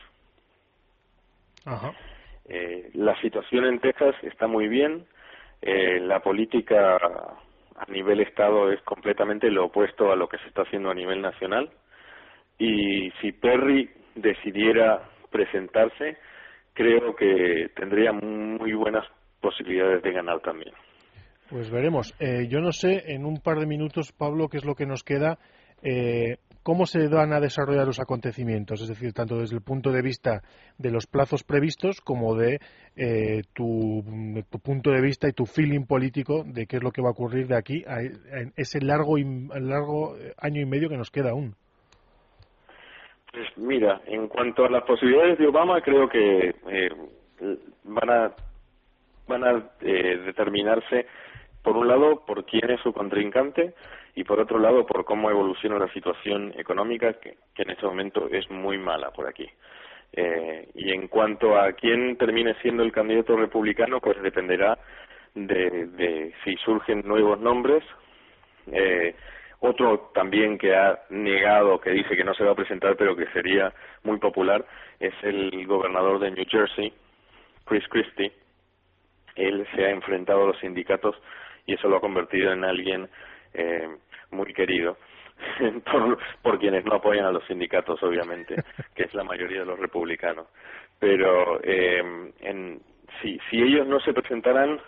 Ajá. 1.64 1.92
Eh, 2.48 2.90
la 2.94 3.20
situación 3.20 3.66
en 3.66 3.78
Texas 3.78 4.14
está 4.22 4.46
muy 4.46 4.68
bien 4.68 5.06
eh, 5.60 5.98
la 6.00 6.20
política 6.20 6.96
a 6.96 7.90
nivel 7.90 8.20
Estado 8.20 8.70
es 8.70 8.80
completamente 8.82 9.50
lo 9.50 9.66
opuesto 9.66 10.12
a 10.12 10.16
lo 10.16 10.28
que 10.28 10.38
se 10.38 10.48
está 10.48 10.62
haciendo 10.62 10.90
a 10.90 10.94
nivel 10.94 11.20
nacional. 11.20 11.70
Y 12.58 13.10
si 13.20 13.32
Perry 13.32 13.90
decidiera 14.14 15.02
presentarse, 15.30 16.16
creo 16.78 17.16
que 17.16 17.70
tendría 17.74 18.12
muy 18.12 18.72
buenas 18.72 19.04
posibilidades 19.40 20.00
de 20.00 20.12
ganar 20.12 20.40
también. 20.40 20.72
Pues 21.50 21.70
veremos. 21.70 22.14
Eh, 22.20 22.46
yo 22.48 22.60
no 22.60 22.70
sé, 22.70 23.12
en 23.14 23.24
un 23.24 23.40
par 23.40 23.58
de 23.58 23.66
minutos, 23.66 24.12
Pablo, 24.12 24.48
qué 24.48 24.58
es 24.58 24.64
lo 24.64 24.76
que 24.76 24.86
nos 24.86 25.02
queda. 25.02 25.38
Eh, 25.82 26.36
¿Cómo 26.62 26.86
se 26.86 27.08
van 27.08 27.32
a 27.32 27.40
desarrollar 27.40 27.86
los 27.86 27.98
acontecimientos? 27.98 28.80
Es 28.80 28.88
decir, 28.88 29.12
tanto 29.12 29.38
desde 29.38 29.56
el 29.56 29.62
punto 29.62 29.90
de 29.90 30.02
vista 30.02 30.42
de 30.76 30.90
los 30.90 31.06
plazos 31.06 31.42
previstos 31.42 32.00
como 32.00 32.36
de 32.36 32.60
eh, 32.94 33.42
tu, 33.54 34.04
punto 34.62 34.90
de 34.90 35.00
vista 35.00 35.28
y 35.28 35.32
tu 35.32 35.46
feeling 35.46 35.86
político 35.86 36.44
de 36.44 36.66
qué 36.66 36.76
es 36.76 36.82
lo 36.82 36.92
que 36.92 37.02
va 37.02 37.08
a 37.08 37.12
ocurrir 37.12 37.48
de 37.48 37.56
aquí 37.56 37.82
a, 37.88 38.02
ese 38.56 38.80
largo, 38.82 39.16
largo 39.16 40.14
año 40.36 40.60
y 40.60 40.66
medio 40.66 40.88
que 40.88 40.98
nos 40.98 41.10
queda 41.10 41.30
aún. 41.30 41.56
Mira, 43.56 44.00
en 44.06 44.28
cuanto 44.28 44.64
a 44.64 44.70
las 44.70 44.82
posibilidades 44.84 45.38
de 45.38 45.46
Obama, 45.46 45.80
creo 45.80 46.08
que 46.08 46.54
van 47.84 48.10
a 48.10 48.32
van 49.28 49.44
a 49.44 49.62
determinarse 49.80 51.06
por 51.62 51.76
un 51.76 51.86
lado, 51.86 52.24
por 52.24 52.44
quién 52.46 52.70
es 52.70 52.80
su 52.80 52.92
contrincante 52.92 53.74
y 54.14 54.24
por 54.24 54.40
otro 54.40 54.58
lado, 54.58 54.86
por 54.86 55.04
cómo 55.04 55.30
evoluciona 55.30 55.78
la 55.78 55.92
situación 55.92 56.52
económica, 56.56 57.12
que, 57.14 57.36
en 57.56 57.70
este 57.70 57.86
momento 57.86 58.28
es 58.30 58.50
muy 58.50 58.78
mala 58.78 59.10
por 59.10 59.28
aquí. 59.28 59.48
Eh, 60.12 60.68
y 60.74 60.90
en 60.92 61.08
cuanto 61.08 61.58
a 61.58 61.72
quién 61.72 62.16
termine 62.16 62.54
siendo 62.62 62.82
el 62.82 62.90
candidato 62.90 63.36
republicano, 63.36 64.00
pues 64.00 64.20
dependerá 64.22 64.78
de, 65.34 66.32
si 66.42 66.56
surgen 66.56 67.02
nuevos 67.06 67.38
nombres. 67.38 67.84
Eh, 68.72 69.14
otro 69.60 70.10
también 70.14 70.58
que 70.58 70.74
ha 70.74 71.00
negado, 71.10 71.80
que 71.80 71.90
dice 71.90 72.16
que 72.16 72.24
no 72.24 72.34
se 72.34 72.44
va 72.44 72.52
a 72.52 72.56
presentar, 72.56 72.96
pero 72.96 73.16
que 73.16 73.26
sería 73.28 73.72
muy 74.04 74.18
popular, 74.18 74.64
es 75.00 75.14
el 75.22 75.66
gobernador 75.66 76.20
de 76.20 76.30
New 76.30 76.44
Jersey, 76.48 76.92
Chris 77.64 77.86
Christie. 77.88 78.32
Él 79.34 79.66
se 79.74 79.84
ha 79.84 79.90
enfrentado 79.90 80.44
a 80.44 80.46
los 80.48 80.58
sindicatos 80.58 81.16
y 81.66 81.74
eso 81.74 81.88
lo 81.88 81.96
ha 81.96 82.00
convertido 82.00 82.52
en 82.52 82.64
alguien 82.64 83.08
eh, 83.54 83.88
muy 84.30 84.52
querido 84.52 84.96
por, 85.90 86.18
por 86.42 86.58
quienes 86.58 86.84
no 86.84 86.94
apoyan 86.94 87.24
a 87.24 87.32
los 87.32 87.44
sindicatos, 87.46 88.02
obviamente, 88.02 88.56
que 88.94 89.04
es 89.04 89.14
la 89.14 89.24
mayoría 89.24 89.60
de 89.60 89.66
los 89.66 89.78
republicanos. 89.78 90.46
Pero 90.98 91.60
eh, 91.62 92.32
en, 92.40 92.80
si, 93.22 93.38
si 93.50 93.62
ellos 93.62 93.86
no 93.86 94.00
se 94.00 94.12
presentaran, 94.12 94.80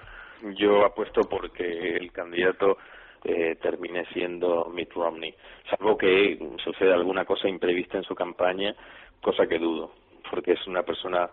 yo 0.57 0.85
apuesto 0.85 1.23
porque 1.23 1.97
el 1.97 2.11
candidato 2.12 2.79
eh, 3.25 3.57
termine 3.61 4.05
siendo 4.12 4.66
Mitt 4.73 4.93
Romney, 4.93 5.35
salvo 5.68 5.97
que 5.97 6.39
suceda 6.64 6.95
alguna 6.95 7.25
cosa 7.25 7.49
imprevista 7.49 7.99
en 7.99 8.05
su 8.05 8.14
campaña, 8.14 8.75
cosa 9.21 9.47
que 9.47 9.59
dudo, 9.59 9.93
porque 10.31 10.53
es 10.53 10.66
una 10.66 10.83
persona 10.83 11.31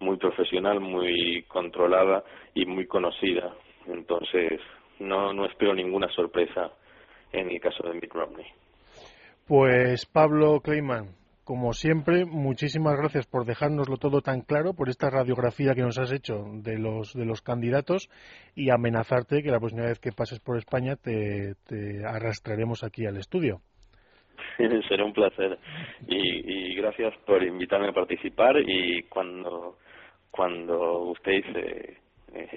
muy 0.00 0.16
profesional, 0.16 0.80
muy 0.80 1.44
controlada 1.48 2.24
y 2.54 2.66
muy 2.66 2.86
conocida. 2.86 3.54
Entonces, 3.86 4.60
no, 4.98 5.32
no 5.32 5.46
espero 5.46 5.74
ninguna 5.74 6.08
sorpresa 6.08 6.72
en 7.32 7.50
el 7.50 7.60
caso 7.60 7.86
de 7.88 7.94
Mitt 7.94 8.12
Romney. 8.12 8.46
Pues 9.46 10.06
Pablo 10.06 10.60
Kleiman, 10.60 11.08
como 11.50 11.72
siempre, 11.72 12.26
muchísimas 12.26 12.96
gracias 12.96 13.26
por 13.26 13.44
dejárnoslo 13.44 13.96
todo 13.96 14.20
tan 14.20 14.42
claro, 14.42 14.72
por 14.72 14.88
esta 14.88 15.10
radiografía 15.10 15.74
que 15.74 15.82
nos 15.82 15.98
has 15.98 16.12
hecho 16.12 16.44
de 16.62 16.78
los, 16.78 17.12
de 17.12 17.24
los 17.24 17.42
candidatos 17.42 18.08
y 18.54 18.70
amenazarte 18.70 19.42
que 19.42 19.50
la 19.50 19.58
próxima 19.58 19.82
vez 19.82 19.98
que 19.98 20.12
pases 20.12 20.38
por 20.38 20.58
España 20.58 20.94
te, 20.94 21.56
arrastraremos 22.06 22.84
aquí 22.84 23.04
al 23.04 23.16
estudio. 23.16 23.62
Será 24.88 25.04
un 25.04 25.12
placer 25.12 25.58
y, 26.06 26.70
y, 26.70 26.74
gracias 26.76 27.14
por 27.26 27.42
invitarme 27.42 27.88
a 27.88 27.94
participar 27.94 28.54
y 28.64 29.02
cuando, 29.08 29.78
cuando 30.30 31.12
dice 31.26 31.50
eh, 31.58 31.96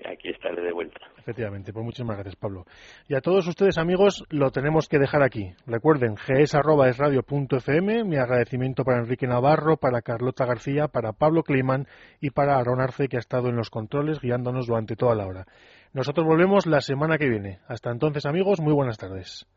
aquí 0.10 0.30
estaré 0.30 0.62
de 0.62 0.72
vuelta. 0.72 1.00
Efectivamente, 1.18 1.74
pues 1.74 1.86
muchísimas 1.86 2.18
gracias, 2.18 2.36
Pablo. 2.36 2.66
Y 3.08 3.16
a 3.16 3.22
todos 3.22 3.48
ustedes, 3.48 3.78
amigos, 3.78 4.24
lo 4.30 4.52
tenemos 4.52 4.88
que 4.88 5.00
dejar 5.00 5.24
aquí. 5.24 5.54
Recuerden, 5.66 6.16
gs.esradio.fm, 6.16 8.04
mi 8.04 8.18
agradecimiento 8.18 8.84
para 8.84 9.00
Enrique 9.00 9.28
Navarro, 9.28 9.78
para 9.78 10.02
Carlota 10.02 10.46
García, 10.46 10.88
para 10.88 11.14
Pablo 11.14 11.44
Kleiman 11.44 11.88
y 12.20 12.32
para 12.32 12.58
Aaron 12.58 12.82
Arce, 12.82 13.08
que 13.08 13.18
ha 13.18 13.20
estado 13.20 13.50
en 13.50 13.56
los 13.56 13.70
controles 13.70 14.20
guiándonos 14.20 14.68
durante 14.68 14.96
toda 14.96 15.16
la 15.16 15.26
hora. 15.26 15.46
Nosotros 15.94 16.26
volvemos 16.26 16.66
la 16.66 16.82
semana 16.82 17.18
que 17.18 17.30
viene. 17.30 17.60
Hasta 17.68 17.92
entonces, 17.92 18.26
amigos, 18.26 18.60
muy 18.60 18.74
buenas 18.74 18.98
tardes. 18.98 19.48